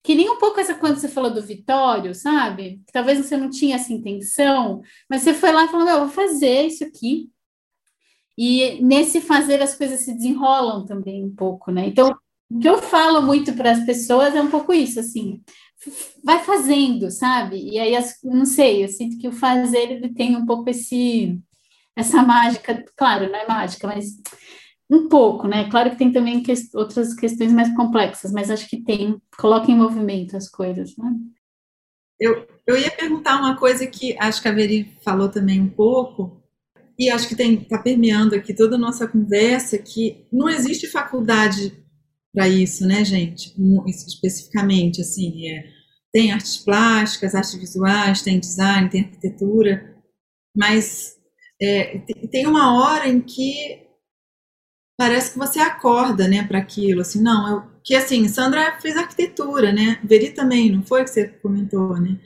Que 0.05 0.15
nem 0.15 0.31
um 0.31 0.39
pouco 0.39 0.61
essa 0.61 0.75
quando 0.75 0.99
você 0.99 1.09
falou 1.09 1.33
do 1.33 1.43
Vitório, 1.43 2.15
sabe? 2.15 2.81
Que 2.87 2.93
talvez 2.93 3.19
você 3.19 3.37
não 3.37 3.51
tinha 3.51 3.75
essa 3.75 3.93
intenção, 3.93 4.81
mas 5.11 5.23
você 5.23 5.35
foi 5.35 5.51
lá 5.51 5.65
e 5.65 5.69
falou: 5.69 5.89
eu 5.89 5.99
vou 6.01 6.09
fazer 6.09 6.63
isso 6.69 6.85
aqui, 6.85 7.29
e 8.37 8.83
nesse 8.83 9.21
fazer 9.21 9.63
as 9.63 9.75
coisas 9.75 10.01
se 10.01 10.15
desenrolam 10.15 10.85
também 10.85 11.25
um 11.25 11.35
pouco, 11.35 11.71
né? 11.71 11.87
Então, 11.87 12.15
o 12.51 12.59
que 12.59 12.69
eu 12.69 12.79
falo 12.79 13.23
muito 13.23 13.55
para 13.55 13.73
as 13.73 13.85
pessoas 13.85 14.35
é 14.35 14.43
um 14.43 14.51
pouco 14.51 14.73
isso, 14.73 15.01
assim, 15.01 15.43
vai 16.25 16.45
fazendo, 16.45 17.11
sabe? 17.11 17.57
E 17.57 17.79
aí, 17.79 17.93
não 18.25 18.45
sei, 18.45 18.85
eu 18.85 18.89
sinto 18.89 19.19
que 19.19 19.29
o 19.29 19.33
fazer 19.33 19.91
ele 19.91 20.15
tem 20.15 20.37
um 20.37 20.47
pouco 20.47 20.69
esse 20.71 21.41
essa 21.97 22.23
mágica, 22.23 22.85
claro, 22.95 23.31
não 23.31 23.39
é 23.39 23.49
mágica, 23.49 23.87
mas 23.87 24.21
um 24.89 25.09
pouco, 25.09 25.49
né? 25.49 25.69
Claro 25.71 25.91
que 25.91 25.97
tem 25.97 26.13
também 26.13 26.43
que, 26.43 26.53
outras 26.75 27.15
questões 27.15 27.51
mais 27.53 27.75
complexas, 27.75 28.31
mas 28.33 28.51
acho 28.51 28.69
que 28.69 28.83
tem, 28.83 29.21
coloca 29.39 29.71
em 29.71 29.77
movimento 29.77 30.37
as 30.37 30.49
coisas, 30.49 30.95
né? 30.97 31.11
Eu, 32.21 32.47
eu 32.67 32.79
ia 32.79 32.91
perguntar 32.91 33.39
uma 33.39 33.57
coisa 33.57 33.87
que 33.87 34.17
acho 34.19 34.41
que 34.41 34.49
a 34.49 34.53
Veri 34.53 34.97
falou 35.03 35.29
também 35.29 35.61
um 35.61 35.69
pouco, 35.69 36.43
e 36.99 37.11
acho 37.11 37.29
que 37.29 37.41
está 37.43 37.79
permeando 37.79 38.35
aqui 38.35 38.55
toda 38.55 38.77
a 38.77 38.79
nossa 38.79 39.07
conversa, 39.07 39.79
que 39.79 40.27
não 40.33 40.49
existe 40.49 40.87
faculdade 40.87 41.73
para 42.35 42.49
isso, 42.49 42.87
né, 42.87 43.05
gente? 43.05 43.55
Isso 43.87 44.07
especificamente, 44.09 45.01
assim, 45.01 45.51
é, 45.51 45.65
tem 46.13 46.33
artes 46.33 46.57
plásticas, 46.59 47.35
artes 47.35 47.55
visuais, 47.55 48.23
tem 48.23 48.41
design, 48.41 48.89
tem 48.89 49.03
arquitetura, 49.03 49.97
mas 50.57 51.15
é, 51.61 51.99
tem 52.31 52.47
uma 52.47 52.75
hora 52.75 53.09
em 53.09 53.21
que 53.21 53.87
parece 54.99 55.33
que 55.33 55.39
você 55.39 55.61
acorda, 55.61 56.27
né, 56.27 56.43
para 56.47 56.59
aquilo, 56.59 57.03
assim, 57.03 57.23
não, 57.23 57.49
eu, 57.49 57.63
que 57.85 57.95
assim, 57.95 58.27
Sandra 58.29 58.79
fez 58.81 58.97
arquitetura, 58.97 59.73
né, 59.73 60.01
Veri 60.03 60.31
também, 60.31 60.73
não 60.73 60.83
foi 60.83 61.05
que 61.05 61.11
você 61.11 61.29
comentou, 61.29 62.01
né, 62.01 62.19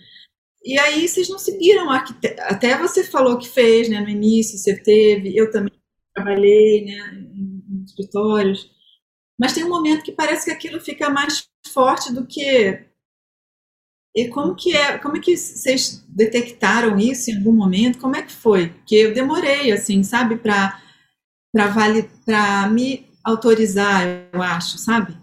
e 0.64 0.78
aí 0.78 1.08
vocês 1.08 1.28
não 1.28 1.38
seguiram 1.38 1.90
até 1.90 2.76
você 2.78 3.04
falou 3.04 3.38
que 3.38 3.48
fez, 3.48 3.88
né, 3.88 4.00
no 4.00 4.08
início 4.08 4.58
você 4.58 4.76
teve, 4.76 5.36
eu 5.36 5.50
também 5.50 5.72
trabalhei, 6.14 6.84
né, 6.84 6.92
em, 7.34 7.64
em 7.80 7.84
escritórios, 7.84 8.70
mas 9.38 9.54
tem 9.54 9.64
um 9.64 9.68
momento 9.70 10.04
que 10.04 10.12
parece 10.12 10.46
que 10.46 10.52
aquilo 10.52 10.80
fica 10.80 11.10
mais 11.10 11.48
forte 11.72 12.12
do 12.12 12.26
que 12.26 12.86
e 14.14 14.28
como 14.28 14.54
que 14.56 14.76
é, 14.76 14.98
como 14.98 15.16
é 15.16 15.20
que 15.20 15.36
vocês 15.36 16.04
detectaram 16.08 16.98
isso 16.98 17.30
em 17.30 17.36
algum 17.36 17.52
momento? 17.52 17.98
Como 17.98 18.16
é 18.16 18.22
que 18.22 18.32
foi? 18.32 18.70
Que 18.84 18.96
eu 18.96 19.14
demorei 19.14 19.70
assim, 19.72 20.02
sabe, 20.02 20.36
para 20.36 20.80
para 21.52 21.68
vale, 21.68 22.04
para 22.26 22.68
me 22.70 23.08
autorizar, 23.24 24.02
eu 24.32 24.42
acho, 24.42 24.78
sabe? 24.78 25.16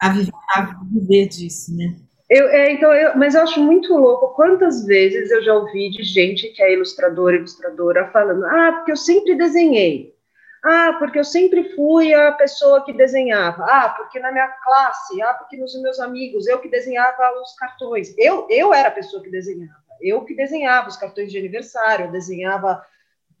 A 0.00 0.10
viver, 0.10 0.32
a 0.56 0.62
viver 0.84 1.28
disso, 1.28 1.74
né? 1.76 1.96
Eu, 2.34 2.48
é, 2.48 2.72
então, 2.72 2.90
eu, 2.94 3.14
mas 3.14 3.34
eu 3.34 3.42
acho 3.42 3.62
muito 3.62 3.94
louco 3.94 4.34
quantas 4.34 4.86
vezes 4.86 5.30
eu 5.30 5.42
já 5.42 5.52
ouvi 5.52 5.90
de 5.90 6.02
gente 6.02 6.48
que 6.48 6.62
é 6.62 6.72
ilustradora, 6.72 7.36
ilustradora, 7.36 8.10
falando: 8.10 8.46
ah, 8.46 8.72
porque 8.72 8.92
eu 8.92 8.96
sempre 8.96 9.34
desenhei. 9.34 10.16
Ah, 10.64 10.94
porque 10.98 11.18
eu 11.18 11.24
sempre 11.24 11.74
fui 11.74 12.14
a 12.14 12.32
pessoa 12.32 12.82
que 12.86 12.92
desenhava. 12.94 13.66
Ah, 13.68 13.90
porque 13.90 14.18
na 14.18 14.32
minha 14.32 14.48
classe. 14.48 15.20
Ah, 15.20 15.34
porque 15.34 15.58
nos 15.58 15.78
meus 15.82 16.00
amigos, 16.00 16.46
eu 16.46 16.58
que 16.58 16.70
desenhava 16.70 17.38
os 17.38 17.54
cartões. 17.54 18.14
Eu, 18.16 18.46
eu 18.48 18.72
era 18.72 18.88
a 18.88 18.92
pessoa 18.92 19.22
que 19.22 19.30
desenhava. 19.30 19.82
Eu 20.00 20.24
que 20.24 20.34
desenhava 20.34 20.88
os 20.88 20.96
cartões 20.96 21.30
de 21.30 21.36
aniversário, 21.36 22.06
eu 22.06 22.12
desenhava 22.12 22.82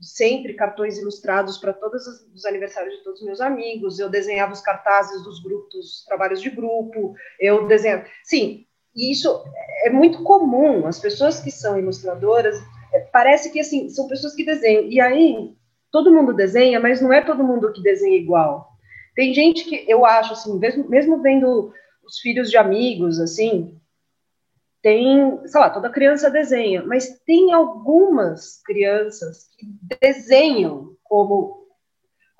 sempre 0.02 0.52
cartões 0.52 0.98
ilustrados 0.98 1.56
para 1.56 1.72
todos 1.72 2.06
os 2.34 2.44
aniversários 2.44 2.98
de 2.98 3.04
todos 3.04 3.20
os 3.20 3.26
meus 3.26 3.40
amigos, 3.40 3.98
eu 3.98 4.10
desenhava 4.10 4.52
os 4.52 4.60
cartazes 4.60 5.22
dos 5.22 5.42
grupos, 5.42 5.72
dos 5.72 6.04
trabalhos 6.04 6.42
de 6.42 6.50
grupo, 6.50 7.14
eu 7.40 7.66
desenhava. 7.66 8.04
Sim, 8.24 8.66
e 8.94 9.10
isso 9.10 9.42
é 9.84 9.90
muito 9.90 10.22
comum. 10.22 10.86
As 10.86 10.98
pessoas 10.98 11.40
que 11.40 11.50
são 11.50 11.78
ilustradoras, 11.78 12.56
é, 12.92 13.00
parece 13.00 13.50
que 13.50 13.60
assim, 13.60 13.88
são 13.88 14.06
pessoas 14.06 14.34
que 14.34 14.44
desenham. 14.44 14.84
E 14.84 15.00
aí, 15.00 15.54
todo 15.90 16.12
mundo 16.12 16.34
desenha, 16.34 16.78
mas 16.80 17.00
não 17.00 17.12
é 17.12 17.20
todo 17.20 17.44
mundo 17.44 17.72
que 17.72 17.82
desenha 17.82 18.16
igual. 18.16 18.68
Tem 19.14 19.34
gente 19.34 19.64
que 19.64 19.84
eu 19.88 20.04
acho 20.04 20.32
assim, 20.32 20.58
mesmo, 20.58 20.88
mesmo 20.88 21.20
vendo 21.20 21.72
os 22.04 22.18
filhos 22.18 22.50
de 22.50 22.56
amigos, 22.56 23.20
assim, 23.20 23.78
tem, 24.82 25.38
sei 25.46 25.60
lá, 25.60 25.70
toda 25.70 25.90
criança 25.90 26.30
desenha, 26.30 26.82
mas 26.84 27.20
tem 27.24 27.52
algumas 27.52 28.60
crianças 28.64 29.48
que 29.58 29.66
desenham 30.00 30.96
como 31.04 31.62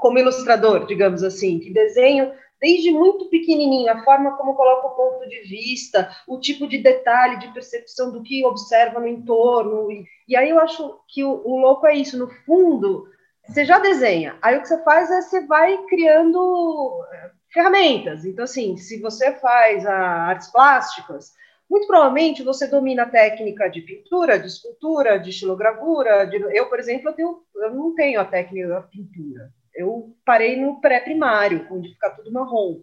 como 0.02 0.18
ilustrador, 0.18 0.84
digamos 0.84 1.22
assim, 1.22 1.60
que 1.60 1.72
desenham 1.72 2.32
desde 2.62 2.92
muito 2.92 3.28
pequenininho, 3.28 3.90
a 3.90 4.04
forma 4.04 4.36
como 4.36 4.54
coloca 4.54 4.86
o 4.86 4.94
ponto 4.94 5.28
de 5.28 5.40
vista, 5.40 6.08
o 6.28 6.38
tipo 6.38 6.68
de 6.68 6.78
detalhe, 6.78 7.40
de 7.40 7.52
percepção 7.52 8.12
do 8.12 8.22
que 8.22 8.46
observa 8.46 9.00
no 9.00 9.08
entorno. 9.08 9.90
E, 9.90 10.06
e 10.28 10.36
aí 10.36 10.48
eu 10.48 10.60
acho 10.60 11.00
que 11.08 11.24
o, 11.24 11.42
o, 11.44 11.58
louco 11.58 11.88
é 11.88 11.96
isso, 11.96 12.16
no 12.16 12.30
fundo, 12.46 13.08
você 13.44 13.64
já 13.64 13.80
desenha, 13.80 14.38
aí 14.40 14.56
o 14.56 14.62
que 14.62 14.68
você 14.68 14.80
faz 14.84 15.10
é 15.10 15.20
você 15.20 15.44
vai 15.44 15.76
criando 15.88 17.04
eh, 17.12 17.30
ferramentas. 17.52 18.24
Então, 18.24 18.44
assim, 18.44 18.76
se 18.76 19.00
você 19.00 19.32
faz 19.32 19.84
artes 19.84 20.46
plásticas, 20.52 21.32
muito 21.68 21.88
provavelmente 21.88 22.44
você 22.44 22.68
domina 22.68 23.02
a 23.02 23.10
técnica 23.10 23.68
de 23.68 23.80
pintura, 23.80 24.38
de 24.38 24.46
escultura, 24.46 25.18
de 25.18 25.30
estilogravura. 25.30 26.24
De... 26.26 26.36
Eu, 26.56 26.68
por 26.68 26.78
exemplo, 26.78 27.08
eu, 27.08 27.12
tenho, 27.12 27.42
eu 27.56 27.74
não 27.74 27.92
tenho 27.96 28.20
a 28.20 28.24
técnica 28.24 28.68
da 28.68 28.82
pintura 28.82 29.50
eu 29.74 30.14
parei 30.24 30.60
no 30.60 30.80
pré-primário, 30.80 31.66
onde 31.70 31.90
fica 31.90 32.10
tudo 32.10 32.32
marrom. 32.32 32.82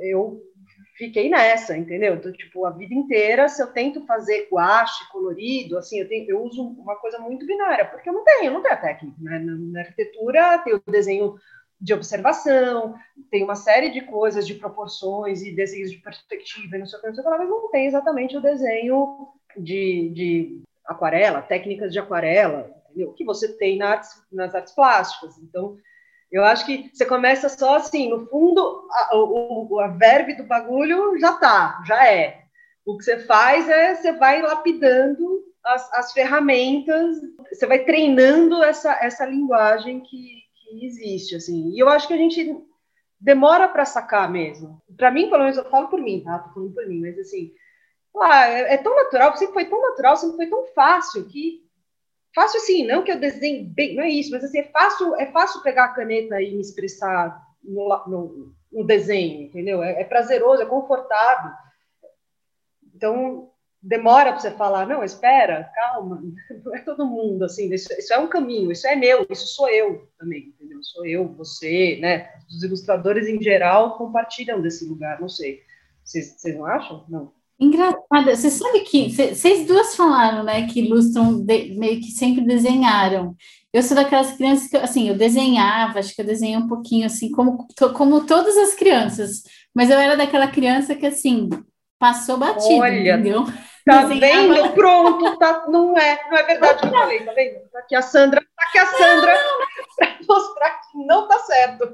Eu 0.00 0.42
fiquei 0.96 1.30
nessa, 1.30 1.76
entendeu? 1.76 2.14
Então, 2.14 2.32
tipo, 2.32 2.64
a 2.66 2.70
vida 2.70 2.94
inteira, 2.94 3.48
se 3.48 3.62
eu 3.62 3.68
tento 3.68 4.04
fazer 4.04 4.48
guache, 4.52 5.08
colorido, 5.10 5.78
assim, 5.78 6.00
eu, 6.00 6.08
tenho, 6.08 6.28
eu 6.28 6.42
uso 6.42 6.62
uma 6.62 6.96
coisa 6.96 7.18
muito 7.18 7.46
binária, 7.46 7.86
porque 7.86 8.08
eu 8.08 8.12
não 8.12 8.24
tenho, 8.24 8.44
eu 8.46 8.52
não 8.52 8.62
tenho 8.62 8.74
a 8.74 8.78
técnica, 8.78 9.16
né? 9.20 9.38
Na, 9.38 9.56
na 9.56 9.80
arquitetura 9.80 10.58
tem 10.58 10.74
o 10.74 10.82
desenho 10.86 11.36
de 11.80 11.94
observação, 11.94 12.96
tem 13.30 13.44
uma 13.44 13.54
série 13.54 13.90
de 13.90 14.00
coisas, 14.00 14.46
de 14.46 14.54
proporções 14.54 15.42
e 15.42 15.54
desenhos 15.54 15.92
de 15.92 15.98
perspectiva 15.98 16.76
não 16.76 16.86
sei 16.86 16.98
o 16.98 17.02
que, 17.02 17.08
não 17.08 17.14
sei 17.14 17.24
o 17.24 17.30
que, 17.30 17.38
mas 17.38 17.48
não 17.48 17.70
tem 17.70 17.86
exatamente 17.86 18.36
o 18.36 18.40
desenho 18.40 19.28
de, 19.56 20.10
de 20.12 20.62
aquarela, 20.84 21.40
técnicas 21.40 21.92
de 21.92 22.00
aquarela, 22.00 22.68
entendeu? 22.98 23.12
Que 23.12 23.24
você 23.24 23.56
tem 23.56 23.78
nas, 23.78 24.22
nas 24.32 24.54
artes 24.54 24.74
plásticas. 24.74 25.38
Então, 25.38 25.76
eu 26.30 26.44
acho 26.44 26.66
que 26.66 26.90
você 26.92 27.06
começa 27.06 27.48
só 27.48 27.76
assim, 27.76 28.10
no 28.10 28.26
fundo, 28.26 28.88
a, 28.90 29.16
o, 29.16 29.78
a 29.78 29.88
verve 29.88 30.34
do 30.34 30.44
bagulho 30.44 31.18
já 31.18 31.32
tá, 31.34 31.82
já 31.86 32.06
é. 32.06 32.42
O 32.84 32.98
que 32.98 33.04
você 33.04 33.18
faz 33.20 33.68
é 33.68 33.94
você 33.94 34.12
vai 34.12 34.42
lapidando 34.42 35.44
as, 35.64 35.92
as 35.94 36.12
ferramentas, 36.12 37.18
você 37.50 37.66
vai 37.66 37.84
treinando 37.84 38.62
essa, 38.62 38.92
essa 39.00 39.24
linguagem 39.24 40.00
que, 40.00 40.42
que 40.54 40.86
existe, 40.86 41.36
assim. 41.36 41.70
E 41.70 41.78
eu 41.78 41.88
acho 41.88 42.08
que 42.08 42.14
a 42.14 42.18
gente 42.18 42.56
demora 43.20 43.68
para 43.68 43.84
sacar 43.84 44.30
mesmo. 44.30 44.82
Para 44.96 45.10
mim, 45.10 45.28
pelo 45.28 45.42
menos, 45.42 45.56
eu 45.56 45.68
falo 45.70 45.88
por 45.88 46.00
mim, 46.00 46.22
tá? 46.24 46.38
Tô 46.38 46.54
falando 46.54 46.74
por 46.74 46.86
mim, 46.86 47.00
mas 47.00 47.18
assim, 47.18 47.52
ah, 48.16 48.48
é, 48.48 48.74
é 48.74 48.76
tão 48.78 48.94
natural, 48.96 49.36
sempre 49.36 49.54
foi 49.54 49.64
tão 49.66 49.80
natural, 49.80 50.16
sempre 50.16 50.36
foi 50.36 50.46
tão 50.46 50.66
fácil 50.74 51.26
que 51.26 51.67
Fácil 52.38 52.60
assim, 52.60 52.86
não 52.86 53.02
que 53.02 53.10
eu 53.10 53.18
desenhe 53.18 53.64
bem, 53.64 53.96
não 53.96 54.04
é 54.04 54.10
isso, 54.10 54.30
mas 54.30 54.44
assim, 54.44 54.60
é 54.60 54.70
fácil, 54.70 55.16
é 55.16 55.26
fácil 55.26 55.60
pegar 55.60 55.86
a 55.86 55.92
caneta 55.92 56.40
e 56.40 56.54
me 56.54 56.60
expressar 56.60 57.36
no, 57.64 57.88
no, 58.06 58.54
um 58.72 58.86
desenho, 58.86 59.42
entendeu? 59.42 59.82
É, 59.82 60.02
é 60.02 60.04
prazeroso, 60.04 60.62
é 60.62 60.66
confortável. 60.66 61.50
Então, 62.94 63.50
demora 63.82 64.30
para 64.30 64.38
você 64.38 64.52
falar, 64.52 64.86
não, 64.86 65.02
espera, 65.02 65.68
calma, 65.74 66.22
não 66.64 66.76
é 66.76 66.78
todo 66.78 67.04
mundo, 67.04 67.44
assim, 67.44 67.74
isso, 67.74 67.92
isso, 67.94 68.14
é 68.14 68.18
um 68.20 68.28
caminho, 68.28 68.70
isso 68.70 68.86
é 68.86 68.94
meu, 68.94 69.26
isso 69.28 69.48
sou 69.48 69.68
eu 69.68 70.08
também, 70.16 70.54
entendeu? 70.60 70.80
Sou 70.80 71.04
eu, 71.04 71.26
você, 71.34 71.98
né? 72.00 72.32
Os 72.48 72.62
ilustradores 72.62 73.26
em 73.26 73.42
geral 73.42 73.98
compartilham 73.98 74.62
desse 74.62 74.84
lugar, 74.84 75.20
não 75.20 75.28
sei. 75.28 75.64
Vocês, 76.04 76.36
vocês 76.38 76.56
não 76.56 76.66
acham? 76.66 77.04
Não. 77.08 77.32
Engraçada, 77.60 78.36
você 78.36 78.50
sabe 78.50 78.80
que 78.80 79.10
vocês 79.10 79.66
duas 79.66 79.96
falaram, 79.96 80.44
né, 80.44 80.68
que 80.68 80.80
ilustram 80.80 81.40
de, 81.44 81.74
meio 81.76 82.00
que 82.00 82.12
sempre 82.12 82.42
desenharam. 82.42 83.34
Eu 83.72 83.82
sou 83.82 83.96
daquelas 83.96 84.32
crianças 84.32 84.68
que, 84.68 84.76
assim, 84.76 85.08
eu 85.08 85.16
desenhava, 85.16 85.98
acho 85.98 86.14
que 86.14 86.22
eu 86.22 86.26
desenhei 86.26 86.56
um 86.56 86.68
pouquinho, 86.68 87.06
assim, 87.06 87.32
como, 87.32 87.66
como 87.94 88.24
todas 88.24 88.56
as 88.56 88.74
crianças, 88.74 89.42
mas 89.74 89.90
eu 89.90 89.98
era 89.98 90.16
daquela 90.16 90.46
criança 90.46 90.94
que, 90.94 91.04
assim, 91.04 91.50
passou 91.98 92.38
batido, 92.38 92.80
Olha, 92.80 93.14
entendeu? 93.14 93.44
Tá 93.84 94.04
desenhava... 94.04 94.54
vendo? 94.54 94.74
Pronto, 94.74 95.38
tá, 95.38 95.66
não 95.68 95.96
é, 95.96 96.18
não 96.30 96.38
é 96.38 96.42
verdade 96.44 96.74
o 96.74 96.80
que 96.80 96.86
eu 96.86 97.00
falei, 97.00 97.24
tá 97.24 97.32
vendo? 97.32 97.58
Tá 97.72 97.78
aqui 97.80 97.94
a 97.96 98.02
Sandra, 98.02 98.40
tá 98.40 98.64
aqui 98.68 98.78
a 98.78 98.86
Sandra, 98.86 99.36
para 99.96 100.18
mostrar 100.28 100.70
que 100.70 101.06
não 101.06 101.26
tá 101.26 101.38
certo. 101.40 101.92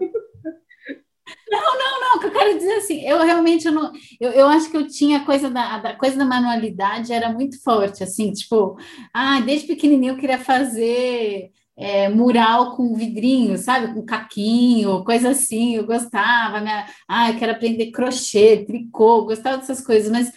Não, 1.50 1.78
não, 1.78 2.00
não, 2.00 2.20
que 2.20 2.26
eu 2.26 2.32
quero 2.32 2.58
dizer 2.58 2.74
assim, 2.74 3.00
eu 3.06 3.18
realmente 3.18 3.66
eu 3.66 3.72
não, 3.72 3.92
eu, 4.20 4.30
eu 4.32 4.46
acho 4.46 4.70
que 4.70 4.76
eu 4.76 4.86
tinha 4.86 5.24
coisa 5.24 5.48
da, 5.50 5.78
da 5.78 5.94
coisa 5.94 6.16
da 6.16 6.24
manualidade 6.24 7.12
era 7.12 7.32
muito 7.32 7.62
forte, 7.62 8.02
assim, 8.02 8.32
tipo, 8.32 8.76
ah, 9.12 9.40
desde 9.40 9.66
pequenininho 9.66 10.14
eu 10.14 10.18
queria 10.18 10.38
fazer 10.38 11.50
é, 11.76 12.08
mural 12.08 12.76
com 12.76 12.94
vidrinho, 12.94 13.56
sabe, 13.56 13.94
com 13.94 14.04
caquinho, 14.04 15.04
coisa 15.04 15.30
assim, 15.30 15.76
eu 15.76 15.86
gostava, 15.86 16.60
minha, 16.60 16.86
ah, 17.08 17.30
eu 17.30 17.38
quero 17.38 17.52
aprender 17.52 17.90
crochê, 17.90 18.64
tricô, 18.66 19.24
gostava 19.24 19.58
dessas 19.58 19.80
coisas, 19.80 20.10
mas 20.10 20.30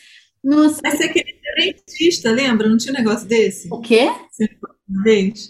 nossa. 0.44 0.80
Mas 0.84 0.98
você 0.98 1.10
queria 1.10 1.34
ser 1.34 1.74
dentista, 1.74 2.32
lembra? 2.32 2.70
Não 2.70 2.78
tinha 2.78 2.94
um 2.94 2.98
negócio 2.98 3.28
desse? 3.28 3.68
O 3.72 3.82
quê? 3.82 4.10
Você? 4.32 4.48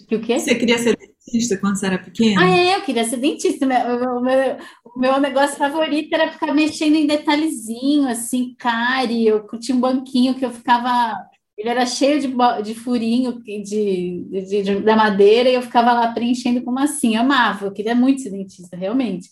Que 0.08 0.16
o 0.16 0.20
quê? 0.20 0.40
Você 0.40 0.54
queria 0.54 0.78
ser 0.78 0.96
dentista 1.30 1.58
quando 1.58 1.76
você 1.76 1.86
era 1.86 1.98
pequena? 1.98 2.42
Ah, 2.42 2.50
é, 2.50 2.76
eu 2.76 2.82
queria 2.82 3.04
ser 3.04 3.18
dentista. 3.18 3.64
O 3.64 3.68
meu, 3.68 4.20
meu, 4.20 4.56
meu 4.96 5.20
negócio 5.20 5.56
favorito 5.56 6.12
era 6.12 6.32
ficar 6.32 6.54
mexendo 6.54 6.94
em 6.94 7.06
detalhezinho, 7.06 8.08
assim, 8.08 8.54
cárie. 8.58 9.26
Eu 9.26 9.46
tinha 9.58 9.76
um 9.76 9.80
banquinho 9.80 10.34
que 10.34 10.44
eu 10.44 10.50
ficava. 10.50 11.14
Ele 11.56 11.68
era 11.68 11.84
cheio 11.84 12.20
de, 12.20 12.32
de 12.62 12.74
furinho 12.74 13.42
de, 13.42 14.24
de, 14.30 14.62
de, 14.62 14.80
da 14.80 14.94
madeira 14.94 15.48
e 15.48 15.54
eu 15.54 15.62
ficava 15.62 15.92
lá 15.92 16.12
preenchendo 16.12 16.62
com 16.62 16.70
massinha. 16.70 17.18
Eu 17.18 17.22
amava, 17.22 17.66
eu 17.66 17.72
queria 17.72 17.94
muito 17.94 18.22
ser 18.22 18.30
dentista, 18.30 18.76
realmente. 18.76 19.28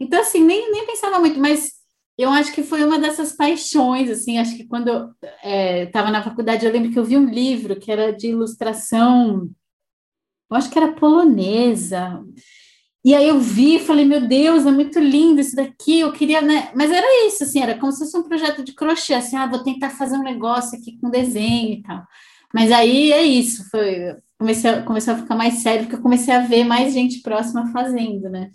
Então, 0.00 0.20
assim, 0.20 0.44
nem, 0.44 0.72
nem 0.72 0.86
pensava 0.86 1.20
muito, 1.20 1.38
mas 1.38 1.70
eu 2.18 2.30
acho 2.30 2.52
que 2.52 2.62
foi 2.62 2.84
uma 2.84 2.98
dessas 2.98 3.32
paixões, 3.32 4.10
assim, 4.10 4.38
acho 4.38 4.56
que 4.56 4.64
quando 4.64 4.88
eu 4.88 5.10
estava 5.84 6.08
é, 6.08 6.12
na 6.12 6.22
faculdade, 6.22 6.66
eu 6.66 6.72
lembro 6.72 6.90
que 6.90 6.98
eu 6.98 7.04
vi 7.04 7.16
um 7.16 7.28
livro 7.28 7.76
que 7.76 7.90
era 7.90 8.12
de 8.12 8.28
ilustração 8.28 9.50
eu 10.52 10.58
acho 10.58 10.70
que 10.70 10.78
era 10.78 10.92
polonesa. 10.92 12.22
E 13.04 13.14
aí 13.14 13.28
eu 13.28 13.40
vi 13.40 13.80
falei, 13.80 14.04
meu 14.04 14.20
Deus, 14.20 14.64
é 14.64 14.70
muito 14.70 15.00
lindo 15.00 15.40
isso 15.40 15.56
daqui, 15.56 16.00
eu 16.00 16.12
queria, 16.12 16.40
né? 16.40 16.70
Mas 16.74 16.90
era 16.92 17.26
isso, 17.26 17.42
assim, 17.42 17.60
era 17.60 17.76
como 17.76 17.90
se 17.90 17.98
fosse 17.98 18.16
um 18.16 18.22
projeto 18.22 18.62
de 18.62 18.72
crochê, 18.74 19.14
assim, 19.14 19.36
ah, 19.36 19.46
vou 19.46 19.62
tentar 19.64 19.90
fazer 19.90 20.16
um 20.16 20.22
negócio 20.22 20.78
aqui 20.78 20.98
com 21.00 21.10
desenho 21.10 21.74
e 21.74 21.82
tal. 21.82 22.06
Mas 22.54 22.70
aí 22.70 23.10
é 23.12 23.22
isso, 23.22 23.68
foi, 23.70 24.16
comecei 24.38 24.70
a, 24.70 24.82
comecei 24.82 25.12
a 25.12 25.18
ficar 25.18 25.34
mais 25.34 25.54
sério, 25.54 25.82
porque 25.82 25.96
eu 25.96 26.02
comecei 26.02 26.32
a 26.32 26.46
ver 26.46 26.64
mais 26.64 26.92
gente 26.92 27.22
próxima 27.22 27.72
fazendo, 27.72 28.28
né? 28.28 28.50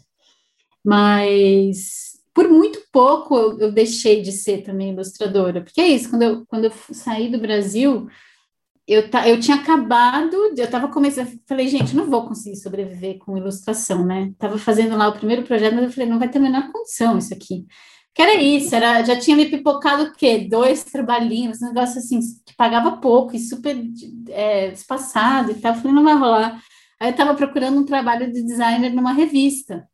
Mas 0.86 2.18
por 2.34 2.48
muito 2.48 2.80
pouco 2.91 3.36
eu, 3.36 3.60
eu 3.60 3.72
deixei 3.72 4.22
de 4.22 4.32
ser 4.32 4.62
também 4.62 4.91
ilustradora, 4.91 5.62
porque 5.62 5.82
é 5.82 5.88
isso, 5.88 6.10
quando 6.10 6.22
eu, 6.22 6.45
quando 6.45 6.66
eu 6.66 6.72
saí 6.91 7.30
do 7.30 7.39
Brasil, 7.39 8.08
eu, 8.88 9.03
eu 9.25 9.39
tinha 9.39 9.57
acabado, 9.57 10.33
eu 10.33 10.63
estava 10.63 10.88
começando, 10.88 11.38
falei, 11.45 11.67
gente, 11.67 11.93
não 11.93 12.09
vou 12.09 12.25
conseguir 12.25 12.55
sobreviver 12.55 13.17
com 13.17 13.38
ilustração, 13.38 14.05
né? 14.05 14.29
Estava 14.31 14.57
fazendo 14.57 14.95
lá 14.95 15.09
o 15.09 15.13
primeiro 15.13 15.43
projeto, 15.43 15.75
mas 15.75 15.83
eu 15.83 15.91
falei, 15.91 16.09
não 16.09 16.19
vai 16.19 16.29
ter 16.29 16.38
a 16.38 16.41
menor 16.41 16.71
condição 16.71 17.17
isso 17.17 17.33
aqui. 17.33 17.65
Que 18.13 18.21
era 18.21 18.35
isso, 18.35 18.73
era, 18.73 19.03
já 19.03 19.19
tinha 19.19 19.35
me 19.35 19.45
pipocado 19.45 20.03
o 20.03 20.13
quê? 20.13 20.47
Dois 20.49 20.85
trabalhinhos, 20.85 21.61
um 21.61 21.67
negócio 21.67 21.99
assim, 21.99 22.19
que 22.45 22.55
pagava 22.55 22.97
pouco 22.97 23.35
e 23.35 23.39
super 23.39 23.77
é, 24.29 24.71
espaçado 24.71 25.51
e 25.51 25.55
tal. 25.55 25.75
Falei, 25.75 25.91
não 25.91 26.03
vai 26.03 26.15
rolar. 26.15 26.63
Aí 26.99 27.09
eu 27.09 27.11
estava 27.11 27.35
procurando 27.35 27.77
um 27.77 27.85
trabalho 27.85 28.31
de 28.31 28.41
designer 28.41 28.93
numa 28.93 29.11
revista. 29.13 29.88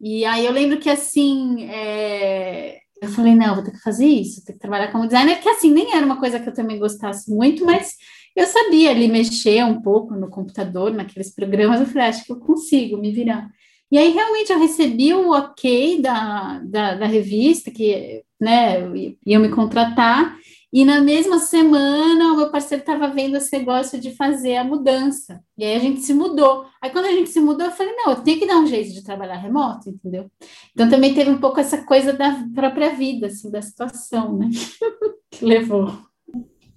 E 0.00 0.24
aí 0.26 0.44
eu 0.44 0.52
lembro 0.52 0.78
que 0.78 0.90
assim, 0.90 1.64
é, 1.64 2.78
eu 3.02 3.08
falei, 3.08 3.34
não, 3.34 3.54
vou 3.54 3.64
ter 3.64 3.72
que 3.72 3.80
fazer 3.80 4.06
isso, 4.06 4.36
vou 4.36 4.44
ter 4.44 4.52
que 4.52 4.58
trabalhar 4.58 4.92
como 4.92 5.06
designer, 5.06 5.40
que 5.40 5.48
assim, 5.48 5.70
nem 5.70 5.94
era 5.96 6.04
uma 6.04 6.20
coisa 6.20 6.38
que 6.38 6.48
eu 6.48 6.54
também 6.54 6.78
gostasse 6.78 7.30
muito, 7.30 7.64
mas 7.64 7.94
eu 8.34 8.46
sabia 8.46 8.90
ali 8.90 9.08
mexer 9.08 9.64
um 9.64 9.80
pouco 9.80 10.14
no 10.14 10.28
computador, 10.28 10.92
naqueles 10.92 11.34
programas, 11.34 11.80
eu 11.80 11.86
falei, 11.86 12.02
ah, 12.04 12.08
acho 12.08 12.24
que 12.24 12.32
eu 12.32 12.40
consigo 12.40 12.96
me 12.96 13.12
virar. 13.12 13.50
E 13.90 13.98
aí, 13.98 14.10
realmente, 14.10 14.52
eu 14.52 14.58
recebi 14.58 15.14
o 15.14 15.30
ok 15.30 16.00
da, 16.02 16.58
da, 16.64 16.94
da 16.94 17.06
revista, 17.06 17.70
que, 17.70 18.24
né, 18.40 18.78
iam 19.24 19.40
me 19.40 19.48
contratar, 19.50 20.36
e 20.74 20.84
na 20.84 21.00
mesma 21.00 21.38
semana, 21.38 22.32
o 22.32 22.36
meu 22.36 22.50
parceiro 22.50 22.80
estava 22.82 23.06
vendo 23.06 23.36
esse 23.36 23.56
negócio 23.56 24.00
de 24.00 24.10
fazer 24.16 24.56
a 24.56 24.64
mudança. 24.64 25.40
E 25.56 25.64
aí 25.64 25.76
a 25.76 25.78
gente 25.78 26.00
se 26.00 26.12
mudou. 26.12 26.66
Aí 26.82 26.90
quando 26.90 27.04
a 27.04 27.12
gente 27.12 27.30
se 27.30 27.38
mudou, 27.38 27.66
eu 27.66 27.70
falei, 27.70 27.94
não, 27.94 28.10
eu 28.10 28.22
tenho 28.22 28.40
que 28.40 28.46
dar 28.46 28.58
um 28.58 28.66
jeito 28.66 28.92
de 28.92 29.04
trabalhar 29.04 29.36
remoto, 29.36 29.88
entendeu? 29.88 30.28
Então 30.72 30.90
também 30.90 31.14
teve 31.14 31.30
um 31.30 31.38
pouco 31.38 31.60
essa 31.60 31.84
coisa 31.84 32.12
da 32.12 32.44
própria 32.52 32.92
vida, 32.92 33.28
assim, 33.28 33.52
da 33.52 33.62
situação, 33.62 34.36
né? 34.36 34.50
que 35.30 35.44
levou. 35.44 35.96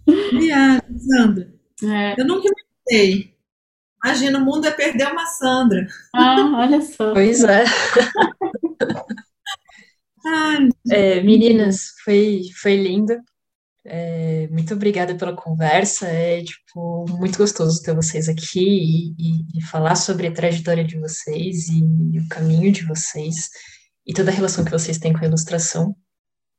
Viagem, 0.07 0.99
Sandra. 0.99 1.53
É. 1.83 2.19
Eu 2.19 2.25
nunca 2.25 2.47
imaginei. 2.89 3.35
Imagina, 4.03 4.39
o 4.39 4.45
mundo 4.45 4.65
é 4.65 4.71
perder 4.71 5.11
uma 5.11 5.25
Sandra. 5.25 5.87
Ah, 6.15 6.51
olha 6.55 6.81
só. 6.81 7.13
Pois 7.13 7.43
é. 7.43 7.65
é 10.91 11.21
meninas, 11.21 11.93
foi, 12.03 12.41
foi 12.61 12.75
lindo. 12.77 13.13
É, 13.85 14.47
muito 14.49 14.73
obrigada 14.73 15.15
pela 15.15 15.35
conversa. 15.35 16.07
É 16.07 16.43
tipo 16.43 17.05
muito 17.09 17.37
gostoso 17.37 17.81
ter 17.81 17.95
vocês 17.95 18.27
aqui 18.27 18.59
e, 18.59 19.15
e, 19.17 19.57
e 19.59 19.61
falar 19.61 19.95
sobre 19.95 20.27
a 20.27 20.33
trajetória 20.33 20.83
de 20.83 20.97
vocês 20.99 21.69
e, 21.69 21.79
e, 22.13 22.19
o 22.19 22.27
caminho 22.27 22.71
de 22.71 22.85
vocês 22.85 23.49
e 24.05 24.13
toda 24.13 24.29
a 24.29 24.33
relação 24.33 24.65
que 24.65 24.71
vocês 24.71 24.97
têm 24.97 25.13
com 25.13 25.23
a 25.23 25.27
ilustração. 25.27 25.95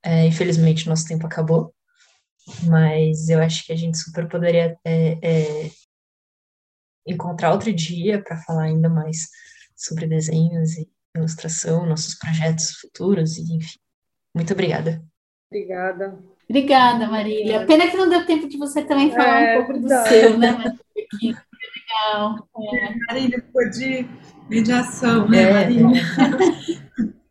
É, 0.03 0.27
infelizmente, 0.27 0.89
nosso 0.89 1.07
tempo 1.07 1.27
acabou 1.27 1.75
mas 2.65 3.29
eu 3.29 3.41
acho 3.41 3.65
que 3.67 3.73
a 3.73 3.77
gente 3.77 3.99
super 3.99 4.29
poderia 4.29 4.79
é, 4.85 5.19
é, 5.23 5.71
encontrar 7.07 7.53
outro 7.53 7.73
dia 7.73 8.23
para 8.23 8.37
falar 8.39 8.65
ainda 8.65 8.89
mais 8.89 9.29
sobre 9.77 10.07
desenhos 10.07 10.77
e 10.77 10.89
ilustração, 11.17 11.87
nossos 11.87 12.15
projetos 12.15 12.73
futuros, 12.81 13.37
e 13.37 13.57
enfim. 13.57 13.79
Muito 14.35 14.53
obrigada. 14.53 15.03
Obrigada. 15.51 16.19
Obrigada, 16.49 17.07
Marília. 17.07 17.67
Pena 17.67 17.89
que 17.89 17.97
não 17.97 18.09
deu 18.09 18.25
tempo 18.25 18.49
de 18.49 18.57
você 18.57 18.83
também 18.83 19.11
falar 19.11 19.43
é, 19.43 19.59
um 19.59 19.65
pouco 19.65 19.81
do 19.81 19.89
seu, 19.89 20.39
né, 20.39 20.51
Legal. 21.23 22.49
É. 22.57 22.95
Marília 23.07 23.43
ficou 23.43 23.69
de 23.71 24.09
mediação, 24.49 25.29
né, 25.29 25.43
é, 25.43 25.53
Marília? 25.53 26.03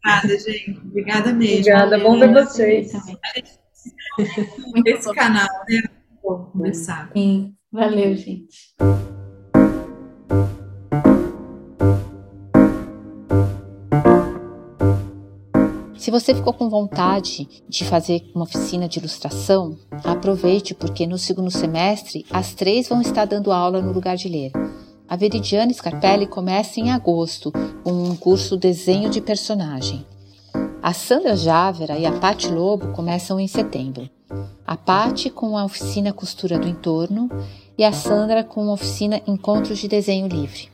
Obrigada, 0.08 0.40
gente. 0.40 0.80
Obrigada 0.80 1.34
mesmo. 1.34 1.60
Obrigada, 1.60 2.00
bom 2.00 2.20
ver 2.20 2.34
vocês. 2.34 2.92
Esse 4.86 5.14
canal, 5.14 5.48
né? 5.70 5.84
Bom 6.24 6.50
conversar. 6.52 7.10
Sim, 7.14 7.54
valeu, 7.72 8.16
gente. 8.16 8.76
Se 15.98 16.12
você 16.12 16.34
ficou 16.34 16.54
com 16.54 16.70
vontade 16.70 17.48
de 17.68 17.84
fazer 17.84 18.24
uma 18.34 18.46
oficina 18.46 18.88
de 18.88 18.98
ilustração, 18.98 19.78
aproveite 20.06 20.74
porque 20.74 21.06
no 21.06 21.18
segundo 21.18 21.52
semestre 21.52 22.26
as 22.32 22.54
três 22.54 22.88
vão 22.88 23.02
estar 23.02 23.26
dando 23.26 23.52
aula 23.52 23.82
no 23.82 23.92
lugar 23.92 24.16
de 24.16 24.30
ler. 24.30 24.52
A 25.06 25.18
Veridiana 25.18 25.74
Scarpelli 25.74 26.26
começa 26.26 26.80
em 26.80 26.92
agosto 26.92 27.52
com 27.84 27.92
um 27.92 28.16
curso 28.16 28.56
Desenho 28.56 29.10
de 29.10 29.20
Personagem. 29.20 30.06
A 30.82 30.94
Sandra 30.94 31.36
Jávera 31.36 31.98
e 31.98 32.06
a 32.06 32.20
Pati 32.20 32.50
Lobo 32.50 32.94
começam 32.94 33.38
em 33.40 33.48
setembro. 33.48 34.08
A 34.66 34.78
Pati 34.78 35.30
com 35.30 35.58
a 35.58 35.66
oficina 35.66 36.14
Costura 36.14 36.60
do 36.60 36.68
Entorno 36.68 37.30
e 37.78 37.84
a 37.84 37.92
Sandra 37.92 38.44
com 38.44 38.70
a 38.70 38.74
oficina 38.74 39.22
Encontros 39.28 39.78
de 39.80 39.88
Desenho 39.88 40.28
Livre. 40.28 40.70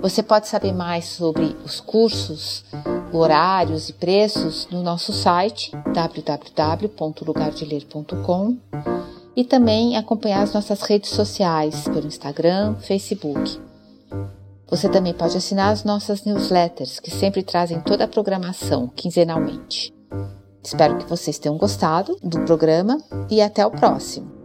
Você 0.00 0.22
pode 0.22 0.48
saber 0.48 0.72
mais 0.72 1.04
sobre 1.06 1.56
os 1.64 1.80
cursos, 1.80 2.64
horários 3.12 3.88
e 3.88 3.92
preços 3.92 4.68
no 4.70 4.80
nosso 4.82 5.12
site 5.12 5.72
www.lugardeler.com 5.92 8.56
e 9.36 9.44
também 9.44 9.96
acompanhar 9.96 10.42
as 10.42 10.52
nossas 10.52 10.82
redes 10.82 11.10
sociais 11.10 11.84
pelo 11.84 12.06
Instagram, 12.06 12.76
Facebook. 12.76 13.60
Você 14.70 14.88
também 14.88 15.14
pode 15.14 15.36
assinar 15.36 15.72
as 15.72 15.82
nossas 15.82 16.24
newsletters, 16.24 17.00
que 17.00 17.10
sempre 17.10 17.42
trazem 17.42 17.80
toda 17.80 18.04
a 18.04 18.08
programação 18.08 18.86
quinzenalmente. 18.94 19.94
Espero 20.62 20.98
que 20.98 21.08
vocês 21.08 21.38
tenham 21.38 21.56
gostado 21.56 22.16
do 22.22 22.40
programa 22.40 22.98
e 23.30 23.40
até 23.40 23.64
o 23.64 23.70
próximo! 23.70 24.38